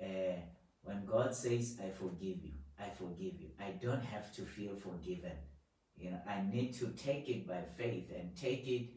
Uh, 0.00 0.40
when 0.82 1.04
God 1.04 1.34
says, 1.34 1.78
"I 1.82 1.90
forgive 1.90 2.44
you," 2.44 2.52
I 2.78 2.90
forgive 2.90 3.40
you. 3.40 3.50
I 3.60 3.70
don't 3.70 4.04
have 4.04 4.32
to 4.34 4.42
feel 4.42 4.76
forgiven. 4.76 5.32
You 5.96 6.10
know, 6.10 6.20
I 6.28 6.42
need 6.42 6.74
to 6.74 6.88
take 6.88 7.28
it 7.28 7.46
by 7.46 7.62
faith 7.76 8.10
and 8.16 8.36
take 8.36 8.66
it, 8.66 8.90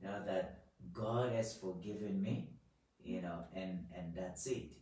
you 0.00 0.08
know, 0.08 0.22
that 0.24 0.64
God 0.92 1.32
has 1.32 1.56
forgiven 1.56 2.22
me, 2.22 2.50
you 3.02 3.22
know, 3.22 3.44
and 3.54 3.86
and 3.96 4.14
that's 4.14 4.46
it, 4.46 4.72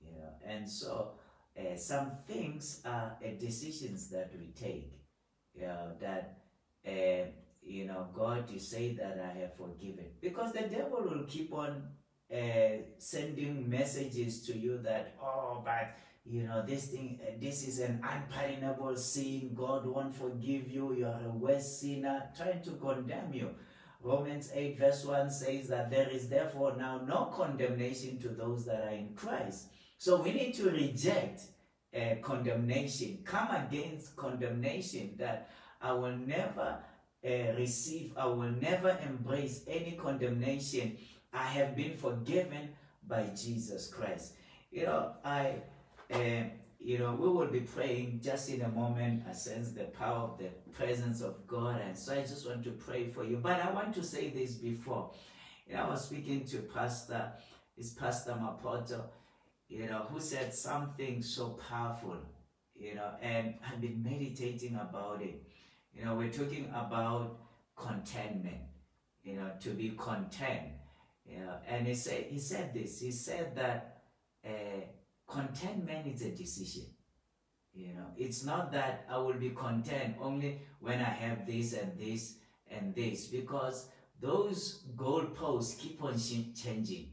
you 0.00 0.12
know. 0.12 0.30
And 0.46 0.68
so, 0.68 1.12
uh, 1.58 1.76
some 1.76 2.12
things 2.26 2.80
are 2.84 3.16
uh, 3.24 3.28
decisions 3.38 4.08
that 4.10 4.32
we 4.38 4.48
take, 4.48 4.92
you 5.54 5.66
know, 5.66 5.92
that 6.00 6.38
uh, 6.86 7.26
you 7.62 7.84
know, 7.84 8.06
God, 8.14 8.50
you 8.50 8.58
say 8.58 8.94
that 8.94 9.20
I 9.22 9.38
have 9.40 9.56
forgiven, 9.56 10.06
because 10.20 10.52
the 10.52 10.62
devil 10.62 11.02
will 11.02 11.24
keep 11.24 11.52
on 11.52 11.82
uh, 12.32 12.82
sending 12.98 13.68
messages 13.68 14.46
to 14.46 14.56
you 14.56 14.78
that 14.78 15.16
oh, 15.22 15.62
but 15.64 15.96
you 16.24 16.42
know 16.44 16.64
this 16.66 16.88
thing, 16.88 17.20
uh, 17.22 17.32
this 17.40 17.66
is 17.66 17.80
an 17.80 18.02
unpardonable 18.02 18.96
sin. 18.96 19.52
God 19.54 19.86
won't 19.86 20.14
forgive 20.14 20.68
you. 20.68 20.94
You 20.94 21.06
are 21.06 21.20
a 21.26 21.30
worse 21.30 21.80
sinner, 21.80 22.30
trying 22.36 22.62
to 22.62 22.72
condemn 22.72 23.32
you. 23.32 23.50
Romans 24.00 24.50
8 24.54 24.78
verse 24.78 25.04
1 25.04 25.30
says 25.30 25.68
that 25.68 25.90
there 25.90 26.08
is 26.08 26.28
therefore 26.28 26.76
now 26.78 27.00
no 27.04 27.32
condemnation 27.34 28.18
to 28.20 28.28
those 28.28 28.64
that 28.66 28.84
are 28.84 28.94
in 28.94 29.14
Christ. 29.14 29.66
So 29.98 30.22
we 30.22 30.32
need 30.32 30.54
to 30.54 30.70
reject 30.70 31.42
uh, 31.94 32.16
condemnation, 32.22 33.18
come 33.24 33.48
against 33.50 34.14
condemnation 34.14 35.14
that 35.18 35.50
I 35.80 35.92
will 35.92 36.16
never 36.16 36.78
uh, 37.26 37.52
receive, 37.56 38.12
I 38.16 38.26
will 38.26 38.52
never 38.52 38.96
embrace 39.04 39.64
any 39.66 39.92
condemnation. 39.92 40.96
I 41.32 41.42
have 41.42 41.74
been 41.74 41.96
forgiven 41.96 42.70
by 43.06 43.30
Jesus 43.36 43.88
Christ. 43.88 44.34
You 44.70 44.84
know, 44.86 45.12
I, 45.24 45.54
uh, 46.12 46.44
you 46.78 46.98
know, 46.98 47.14
we 47.14 47.28
will 47.28 47.48
be 47.48 47.60
praying 47.60 48.20
just 48.22 48.50
in 48.50 48.62
a 48.62 48.68
moment. 48.68 49.24
I 49.28 49.32
sense 49.32 49.72
the 49.72 49.84
power 49.84 50.28
of 50.28 50.38
the 50.38 50.50
presence 50.72 51.22
of 51.22 51.44
God. 51.48 51.80
And 51.80 51.98
so 51.98 52.14
I 52.14 52.20
just 52.20 52.46
want 52.46 52.62
to 52.64 52.70
pray 52.70 53.08
for 53.08 53.24
you. 53.24 53.38
But 53.38 53.60
I 53.60 53.72
want 53.72 53.94
to 53.94 54.04
say 54.04 54.30
this 54.30 54.54
before. 54.54 55.10
You 55.66 55.74
know, 55.74 55.84
I 55.84 55.90
was 55.90 56.04
speaking 56.04 56.44
to 56.46 56.58
Pastor, 56.58 57.32
it's 57.76 57.90
Pastor 57.90 58.36
Mapoto, 58.36 59.04
you 59.68 59.86
know, 59.86 60.06
who 60.10 60.20
said 60.20 60.52
something 60.54 61.22
so 61.22 61.58
powerful, 61.68 62.16
you 62.74 62.94
know, 62.94 63.10
and 63.20 63.54
I've 63.66 63.80
been 63.80 64.02
meditating 64.02 64.74
about 64.74 65.20
it. 65.22 65.42
You 65.94 66.04
know, 66.04 66.14
we're 66.14 66.32
talking 66.32 66.70
about 66.74 67.38
contentment, 67.76 68.62
you 69.22 69.36
know, 69.36 69.50
to 69.60 69.70
be 69.70 69.90
content. 69.90 70.72
You 71.26 71.40
know, 71.40 71.56
and 71.68 71.86
he 71.86 71.94
said 71.94 72.26
he 72.30 72.38
said 72.38 72.72
this. 72.72 73.00
He 73.00 73.10
said 73.10 73.54
that 73.56 74.02
uh, 74.44 74.80
contentment 75.26 76.06
is 76.06 76.22
a 76.22 76.30
decision. 76.30 76.86
You 77.74 77.94
know, 77.94 78.06
it's 78.16 78.44
not 78.44 78.72
that 78.72 79.06
I 79.10 79.18
will 79.18 79.34
be 79.34 79.50
content 79.50 80.16
only 80.20 80.62
when 80.80 81.00
I 81.00 81.10
have 81.10 81.46
this 81.46 81.74
and 81.74 81.98
this 81.98 82.36
and 82.70 82.94
this, 82.94 83.26
because 83.26 83.88
those 84.20 84.84
goalposts 84.96 85.78
keep 85.78 86.02
on 86.02 86.18
changing. 86.18 87.10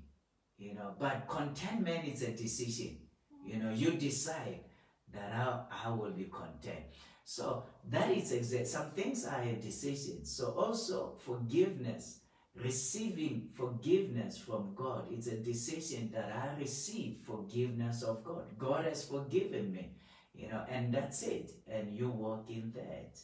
You 0.57 0.73
know, 0.73 0.95
but 0.99 1.27
contentment 1.27 2.07
is 2.07 2.21
a 2.21 2.31
decision. 2.31 2.97
You 3.45 3.57
know, 3.61 3.71
you 3.71 3.91
decide 3.91 4.61
that 5.13 5.31
I, 5.33 5.63
I 5.85 5.89
will 5.89 6.11
be 6.11 6.25
content. 6.25 6.85
So 7.25 7.65
that 7.89 8.11
is 8.11 8.31
exact. 8.31 8.67
Some 8.67 8.91
things 8.91 9.25
are 9.25 9.41
a 9.41 9.55
decision. 9.55 10.25
So 10.25 10.53
also 10.57 11.17
forgiveness, 11.19 12.21
receiving 12.55 13.49
forgiveness 13.53 14.37
from 14.37 14.73
God, 14.75 15.07
it's 15.11 15.27
a 15.27 15.37
decision 15.37 16.11
that 16.13 16.31
I 16.31 16.59
receive 16.59 17.17
forgiveness 17.25 18.03
of 18.03 18.23
God. 18.23 18.57
God 18.57 18.85
has 18.85 19.05
forgiven 19.05 19.73
me, 19.73 19.97
you 20.33 20.47
know, 20.49 20.63
and 20.69 20.93
that's 20.93 21.23
it. 21.23 21.51
And 21.67 21.93
you 21.93 22.09
walk 22.09 22.49
in 22.49 22.71
that. 22.75 23.17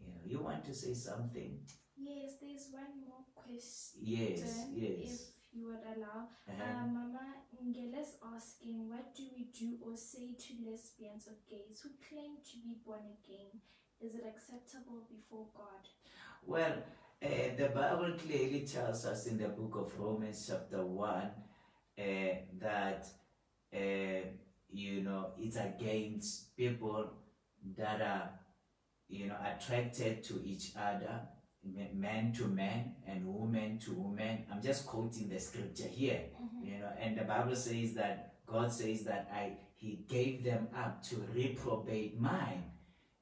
You 0.00 0.08
know, 0.08 0.20
you 0.24 0.44
want 0.44 0.64
to 0.66 0.74
say 0.74 0.94
something? 0.94 1.58
Yes, 1.96 2.34
there's 2.40 2.68
one 2.70 3.06
more 3.08 3.24
question. 3.34 4.00
Yes, 4.02 4.66
yes. 4.74 5.12
If 5.12 5.20
you 5.56 5.66
would 5.68 5.84
allow. 5.96 6.28
Uh-huh. 6.48 6.62
Uh, 6.62 6.86
Mama 6.86 7.26
Ngeles 7.64 8.20
asking, 8.34 8.88
what 8.88 9.14
do 9.16 9.22
we 9.34 9.48
do 9.58 9.78
or 9.80 9.96
say 9.96 10.36
to 10.38 10.70
lesbians 10.70 11.26
or 11.26 11.36
gays 11.48 11.80
who 11.82 11.90
claim 12.06 12.36
to 12.44 12.58
be 12.62 12.76
born 12.84 13.00
again? 13.24 13.60
Is 14.00 14.14
it 14.14 14.24
acceptable 14.28 15.08
before 15.08 15.46
God? 15.56 15.88
Well, 16.44 16.76
uh, 17.22 17.56
the 17.56 17.70
Bible 17.74 18.12
clearly 18.18 18.66
tells 18.66 19.06
us 19.06 19.26
in 19.26 19.38
the 19.38 19.48
book 19.48 19.74
of 19.76 19.98
Romans, 19.98 20.46
chapter 20.46 20.84
1, 20.84 21.08
uh, 21.08 22.02
that, 22.60 23.06
uh, 23.74 24.28
you 24.70 25.00
know, 25.00 25.30
it's 25.38 25.56
against 25.56 26.54
people 26.56 27.10
that 27.76 28.02
are, 28.02 28.30
you 29.08 29.28
know, 29.28 29.36
attracted 29.42 30.22
to 30.24 30.42
each 30.44 30.72
other 30.76 31.22
man 31.94 32.32
to 32.32 32.46
man 32.48 32.94
and 33.06 33.26
woman 33.26 33.78
to 33.78 33.92
woman. 33.92 34.44
I'm 34.52 34.62
just 34.62 34.86
quoting 34.86 35.28
the 35.28 35.38
scripture 35.38 35.88
here, 35.88 36.20
mm-hmm. 36.42 36.66
you 36.66 36.78
know, 36.78 36.90
and 37.00 37.16
the 37.18 37.24
Bible 37.24 37.56
says 37.56 37.94
that 37.94 38.34
God 38.46 38.72
says 38.72 39.04
that 39.04 39.28
I 39.32 39.52
He 39.74 40.04
gave 40.08 40.44
them 40.44 40.68
up 40.76 41.02
to 41.04 41.16
reprobate 41.34 42.20
mind, 42.20 42.64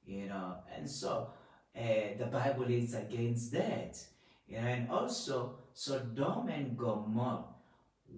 you 0.06 0.26
know, 0.28 0.56
and 0.76 0.88
so 0.88 1.30
uh, 1.76 1.80
the 2.18 2.26
Bible 2.26 2.66
is 2.68 2.94
against 2.94 3.52
that, 3.52 3.98
you 4.46 4.60
know, 4.60 4.66
and 4.66 4.90
also 4.90 5.58
Sodom 5.72 6.48
and 6.48 6.76
Gomorrah 6.76 7.44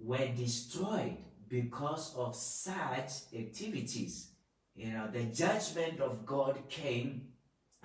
were 0.03 0.27
destroyed 0.35 1.17
because 1.49 2.15
of 2.15 2.35
such 2.35 3.33
activities. 3.35 4.29
You 4.75 4.91
know, 4.91 5.07
the 5.11 5.23
judgment 5.23 5.99
of 6.01 6.25
God 6.25 6.59
came 6.69 7.29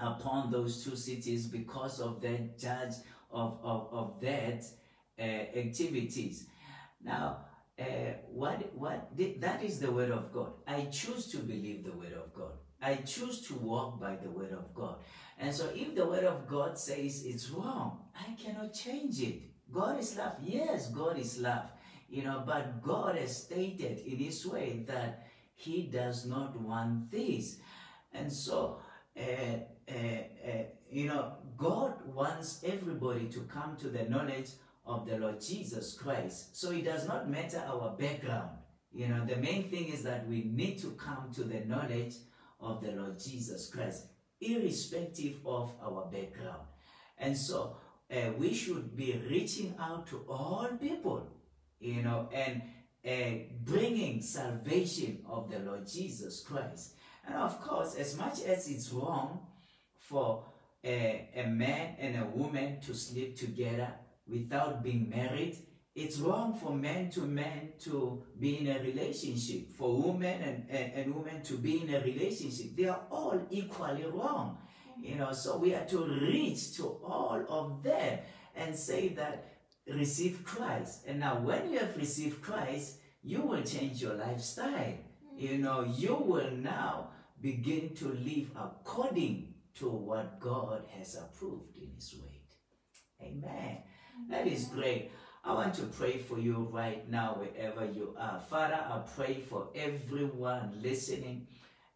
upon 0.02 0.50
those 0.50 0.84
two 0.84 0.96
cities 0.96 1.46
because 1.46 2.00
of 2.00 2.20
the 2.20 2.50
judge 2.58 2.94
of, 3.30 3.58
of, 3.62 3.88
of 3.92 4.20
that 4.20 4.64
uh, 5.18 5.22
activities. 5.22 6.46
Now, 7.02 7.38
uh, 7.78 7.84
what, 8.28 8.74
what, 8.74 9.10
that 9.40 9.62
is 9.62 9.78
the 9.80 9.90
word 9.90 10.10
of 10.10 10.32
God. 10.32 10.52
I 10.66 10.84
choose 10.90 11.26
to 11.28 11.38
believe 11.38 11.84
the 11.84 11.92
word 11.92 12.12
of 12.12 12.32
God. 12.34 12.52
I 12.80 12.96
choose 12.96 13.40
to 13.48 13.54
walk 13.54 14.00
by 14.00 14.16
the 14.16 14.30
word 14.30 14.52
of 14.52 14.74
God. 14.74 14.96
And 15.38 15.54
so 15.54 15.70
if 15.74 15.94
the 15.94 16.06
word 16.06 16.24
of 16.24 16.46
God 16.48 16.78
says 16.78 17.24
it's 17.24 17.48
wrong, 17.50 18.00
I 18.14 18.34
cannot 18.34 18.74
change 18.74 19.20
it. 19.20 19.42
God 19.72 20.00
is 20.00 20.16
love. 20.16 20.34
Yes, 20.42 20.88
God 20.90 21.18
is 21.18 21.38
love. 21.38 21.64
You 22.08 22.24
know, 22.24 22.42
but 22.44 22.82
God 22.82 23.16
has 23.16 23.44
stated 23.44 24.00
in 24.00 24.18
his 24.18 24.44
way 24.46 24.84
that 24.86 25.26
he 25.54 25.84
does 25.84 26.26
not 26.26 26.60
want 26.60 27.10
this. 27.10 27.56
And 28.12 28.30
so 28.30 28.80
uh, 29.18 29.58
uh, 29.88 29.94
uh, 29.94 30.62
you 30.90 31.06
know, 31.06 31.32
God 31.56 31.94
wants 32.06 32.62
everybody 32.64 33.26
to 33.28 33.40
come 33.40 33.76
to 33.78 33.88
the 33.88 34.04
knowledge 34.04 34.50
of 34.84 35.06
the 35.06 35.16
Lord 35.16 35.40
Jesus 35.40 35.94
Christ. 35.94 36.56
So 36.56 36.70
it 36.70 36.84
does 36.84 37.06
not 37.06 37.30
matter 37.30 37.62
our 37.66 37.96
background. 37.98 38.50
You 38.92 39.08
know, 39.08 39.24
the 39.24 39.36
main 39.36 39.70
thing 39.70 39.88
is 39.88 40.02
that 40.02 40.28
we 40.28 40.44
need 40.44 40.78
to 40.82 40.90
come 40.92 41.30
to 41.34 41.44
the 41.44 41.60
knowledge 41.60 42.14
of 42.60 42.82
the 42.82 42.92
Lord 42.92 43.18
Jesus 43.18 43.70
Christ, 43.70 44.06
irrespective 44.40 45.36
of 45.46 45.72
our 45.82 46.10
background. 46.12 46.62
And 47.18 47.36
so 47.36 47.76
uh, 48.10 48.32
we 48.36 48.52
should 48.52 48.96
be 48.96 49.20
reaching 49.30 49.74
out 49.80 50.06
to 50.08 50.24
all 50.28 50.68
people, 50.80 51.26
you 51.80 52.02
know, 52.02 52.28
and 52.32 52.62
uh, 53.06 53.44
bringing 53.64 54.20
salvation 54.20 55.24
of 55.28 55.50
the 55.50 55.58
Lord 55.60 55.88
Jesus 55.88 56.40
Christ. 56.40 56.94
And 57.26 57.36
of 57.36 57.60
course, 57.60 57.94
as 57.94 58.16
much 58.16 58.42
as 58.42 58.68
it's 58.68 58.90
wrong 58.92 59.46
for 60.02 60.44
a, 60.84 61.28
a 61.36 61.46
man 61.46 61.96
and 61.98 62.16
a 62.16 62.26
woman 62.26 62.80
to 62.80 62.94
sleep 62.94 63.38
together 63.38 63.88
without 64.26 64.82
being 64.82 65.08
married, 65.08 65.56
it's 65.94 66.18
wrong 66.18 66.54
for 66.54 66.74
men 66.74 67.10
to 67.10 67.20
men 67.20 67.72
to 67.80 68.22
be 68.40 68.58
in 68.58 68.68
a 68.68 68.80
relationship, 68.80 69.70
for 69.72 69.94
women 70.00 70.42
and, 70.42 70.66
and, 70.70 70.92
and 70.94 71.14
women 71.14 71.42
to 71.42 71.58
be 71.58 71.82
in 71.82 71.94
a 71.94 72.00
relationship. 72.00 72.74
They 72.76 72.86
are 72.86 73.02
all 73.10 73.40
equally 73.50 74.04
wrong. 74.04 74.58
You 75.00 75.16
know, 75.16 75.32
so 75.32 75.58
we 75.58 75.74
are 75.74 75.84
to 75.86 76.04
reach 76.04 76.76
to 76.76 76.84
all 77.04 77.44
of 77.48 77.82
them 77.82 78.20
and 78.56 78.74
say 78.74 79.08
that 79.08 79.52
receive 79.86 80.44
Christ. 80.44 81.02
And 81.06 81.20
now, 81.20 81.38
when 81.40 81.70
you 81.70 81.78
have 81.78 81.96
received 81.96 82.40
Christ, 82.40 82.98
you 83.22 83.42
will 83.42 83.62
change 83.62 84.00
your 84.00 84.14
lifestyle. 84.14 84.94
You 85.36 85.58
know, 85.58 85.82
you 85.82 86.14
will 86.14 86.50
now 86.50 87.08
begin 87.40 87.94
to 87.96 88.08
live 88.08 88.50
according 88.56 89.51
to 89.78 89.88
what 89.88 90.40
God 90.40 90.84
has 90.96 91.16
approved 91.16 91.76
in 91.76 91.90
His 91.94 92.14
Word. 92.14 92.32
Amen. 93.22 93.78
That 94.28 94.46
is 94.46 94.66
great. 94.66 95.10
I 95.44 95.54
want 95.54 95.74
to 95.74 95.82
pray 95.84 96.18
for 96.18 96.38
you 96.38 96.68
right 96.70 97.08
now, 97.10 97.34
wherever 97.34 97.84
you 97.84 98.14
are. 98.18 98.40
Father, 98.48 98.74
I 98.74 99.00
pray 99.16 99.40
for 99.48 99.68
everyone 99.74 100.78
listening 100.80 101.48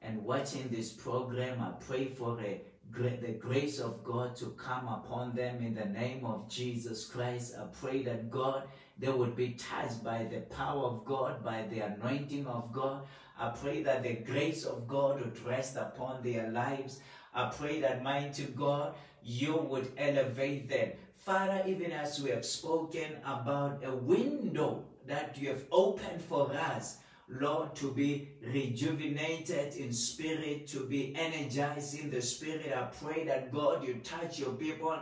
and 0.03 0.25
watching 0.25 0.69
this 0.69 0.93
program. 0.93 1.61
I 1.61 1.71
pray 1.85 2.07
for 2.07 2.41
a, 2.41 2.61
the 2.93 3.37
grace 3.39 3.79
of 3.79 4.03
God 4.03 4.35
to 4.37 4.47
come 4.59 4.89
upon 4.89 5.35
them 5.35 5.63
in 5.63 5.75
the 5.75 5.85
name 5.85 6.25
of 6.25 6.49
Jesus 6.49 7.07
Christ. 7.07 7.55
I 7.57 7.67
pray 7.67 8.03
that 8.03 8.31
God, 8.31 8.65
they 8.99 9.11
would 9.11 9.37
be 9.37 9.51
touched 9.53 10.03
by 10.03 10.25
the 10.25 10.41
power 10.41 10.85
of 10.85 11.05
God, 11.05 11.45
by 11.45 11.67
the 11.71 11.81
anointing 11.81 12.47
of 12.47 12.73
God. 12.73 13.07
I 13.39 13.51
pray 13.51 13.83
that 13.83 14.03
the 14.03 14.15
grace 14.15 14.65
of 14.65 14.89
God 14.89 15.21
would 15.21 15.39
rest 15.45 15.77
upon 15.77 16.23
their 16.23 16.51
lives. 16.51 17.01
I 17.37 17.51
pray 17.51 17.81
that, 17.81 18.03
mighty 18.03 18.45
God, 18.47 18.95
you 19.23 19.55
would 19.57 19.93
elevate 19.99 20.71
them. 20.71 20.93
Father, 21.19 21.63
even 21.67 21.93
as 21.93 22.19
we 22.23 22.31
have 22.31 22.47
spoken 22.47 23.17
about 23.27 23.85
a 23.85 23.95
window 23.95 24.85
that 25.07 25.37
you 25.37 25.51
have 25.51 25.65
opened 25.71 26.23
for 26.23 26.51
us, 26.53 26.99
Lord, 27.29 27.75
to 27.77 27.93
be 27.93 28.29
rejuvenated 28.41 29.75
in 29.75 29.93
spirit, 29.93 30.67
to 30.69 30.87
be 30.87 31.15
energized 31.15 32.01
in 32.01 32.11
the 32.11 32.23
spirit. 32.23 32.73
I 32.75 32.85
pray 32.85 33.25
that 33.25 33.53
God, 33.53 33.87
you 33.87 33.95
touch 34.03 34.39
your 34.39 34.53
people, 34.53 34.97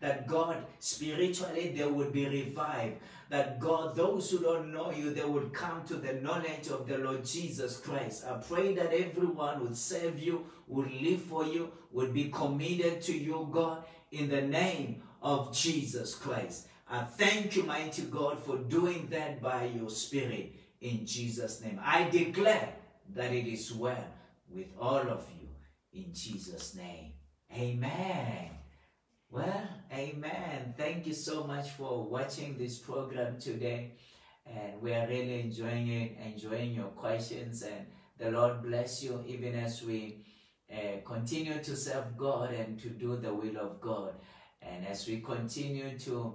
that 0.00 0.26
God, 0.26 0.64
spiritually, 0.78 1.74
they 1.76 1.86
would 1.86 2.12
be 2.12 2.26
revived. 2.26 2.96
That 3.28 3.60
God, 3.60 3.94
those 3.94 4.30
who 4.30 4.40
don't 4.40 4.72
know 4.72 4.90
you, 4.90 5.14
they 5.14 5.24
would 5.24 5.52
come 5.52 5.84
to 5.86 5.94
the 5.94 6.14
knowledge 6.14 6.68
of 6.68 6.88
the 6.88 6.98
Lord 6.98 7.24
Jesus 7.24 7.78
Christ. 7.78 8.24
I 8.26 8.38
pray 8.38 8.74
that 8.74 8.92
everyone 8.92 9.60
would 9.60 9.76
serve 9.76 10.18
you, 10.18 10.46
would 10.66 10.90
live 10.90 11.20
for 11.20 11.44
you, 11.44 11.70
would 11.92 12.12
be 12.12 12.30
committed 12.30 13.02
to 13.02 13.16
you, 13.16 13.48
God, 13.52 13.84
in 14.10 14.28
the 14.28 14.40
name 14.40 15.02
of 15.22 15.54
Jesus 15.54 16.14
Christ. 16.14 16.66
I 16.88 17.02
thank 17.02 17.54
you, 17.54 17.62
mighty 17.62 18.02
God, 18.02 18.42
for 18.42 18.56
doing 18.56 19.06
that 19.10 19.40
by 19.40 19.66
your 19.66 19.90
Spirit 19.90 20.56
in 20.80 21.06
Jesus' 21.06 21.60
name. 21.60 21.78
I 21.84 22.08
declare 22.08 22.70
that 23.14 23.32
it 23.32 23.46
is 23.46 23.72
well 23.72 24.04
with 24.48 24.66
all 24.80 25.08
of 25.08 25.24
you 25.40 25.48
in 25.92 26.12
Jesus' 26.12 26.74
name. 26.74 27.12
Amen. 27.52 28.59
Well, 29.32 29.62
amen. 29.92 30.74
Thank 30.76 31.06
you 31.06 31.14
so 31.14 31.44
much 31.44 31.70
for 31.70 32.02
watching 32.02 32.58
this 32.58 32.78
program 32.78 33.38
today. 33.38 33.92
And 34.44 34.82
we 34.82 34.92
are 34.92 35.06
really 35.06 35.38
enjoying 35.38 35.86
it, 35.86 36.16
enjoying 36.26 36.74
your 36.74 36.88
questions. 36.88 37.62
And 37.62 37.86
the 38.18 38.32
Lord 38.32 38.60
bless 38.60 39.04
you 39.04 39.22
even 39.28 39.54
as 39.54 39.84
we 39.84 40.26
uh, 40.68 41.02
continue 41.04 41.62
to 41.62 41.76
serve 41.76 42.16
God 42.16 42.52
and 42.52 42.76
to 42.80 42.88
do 42.88 43.18
the 43.18 43.32
will 43.32 43.56
of 43.58 43.80
God. 43.80 44.14
And 44.60 44.84
as 44.84 45.06
we 45.06 45.20
continue 45.20 45.96
to 46.00 46.34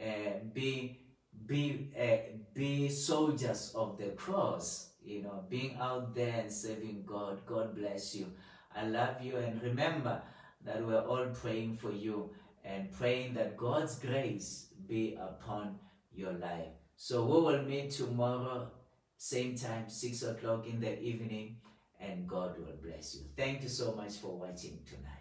uh, 0.00 0.38
be 0.54 1.00
be 1.46 1.90
uh, 2.00 2.38
be 2.54 2.88
soldiers 2.88 3.72
of 3.74 3.98
the 3.98 4.10
cross, 4.10 4.90
you 5.04 5.24
know, 5.24 5.42
being 5.50 5.76
out 5.80 6.14
there 6.14 6.42
and 6.42 6.52
serving 6.52 7.02
God. 7.04 7.44
God 7.44 7.74
bless 7.74 8.14
you. 8.14 8.32
I 8.74 8.86
love 8.86 9.20
you, 9.20 9.36
and 9.36 9.60
remember 9.62 10.22
that 10.66 10.84
we're 10.86 11.00
all 11.00 11.26
praying 11.32 11.76
for 11.78 11.92
you 11.92 12.30
and 12.64 12.90
praying 12.92 13.34
that 13.34 13.56
God's 13.56 13.98
grace 13.98 14.68
be 14.88 15.16
upon 15.20 15.78
your 16.14 16.32
life. 16.32 16.74
So 16.96 17.24
we 17.24 17.40
will 17.40 17.62
meet 17.62 17.90
tomorrow, 17.90 18.70
same 19.16 19.56
time, 19.56 19.88
six 19.88 20.22
o'clock 20.22 20.66
in 20.66 20.80
the 20.80 21.00
evening, 21.00 21.56
and 22.00 22.28
God 22.28 22.58
will 22.58 22.76
bless 22.82 23.14
you. 23.14 23.22
Thank 23.36 23.62
you 23.62 23.68
so 23.68 23.94
much 23.94 24.14
for 24.14 24.36
watching 24.36 24.80
tonight. 24.86 25.12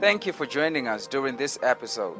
Thank 0.00 0.26
you 0.26 0.32
for 0.32 0.46
joining 0.46 0.88
us 0.88 1.06
during 1.06 1.36
this 1.36 1.58
episode. 1.62 2.18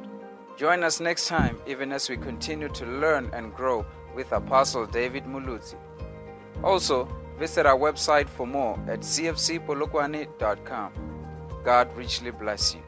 Join 0.57 0.84
us 0.84 1.00
next 1.00 1.26
time, 1.26 1.59
even 1.66 1.92
as 1.92 2.09
we 2.09 2.16
continue 2.16 2.68
to 2.68 2.86
learn 2.86 3.30
and 3.32 3.52
grow 3.55 3.84
with 4.14 4.32
Apostle 4.32 4.86
David 4.86 5.24
Muluzi. 5.24 5.76
Also, 6.62 7.09
visit 7.39 7.66
our 7.66 7.78
website 7.78 8.28
for 8.28 8.47
more 8.47 8.78
at 8.89 9.01
cfcpolokwane.com. 9.01 10.93
God 11.64 11.97
richly 11.97 12.30
bless 12.30 12.74
you. 12.74 12.82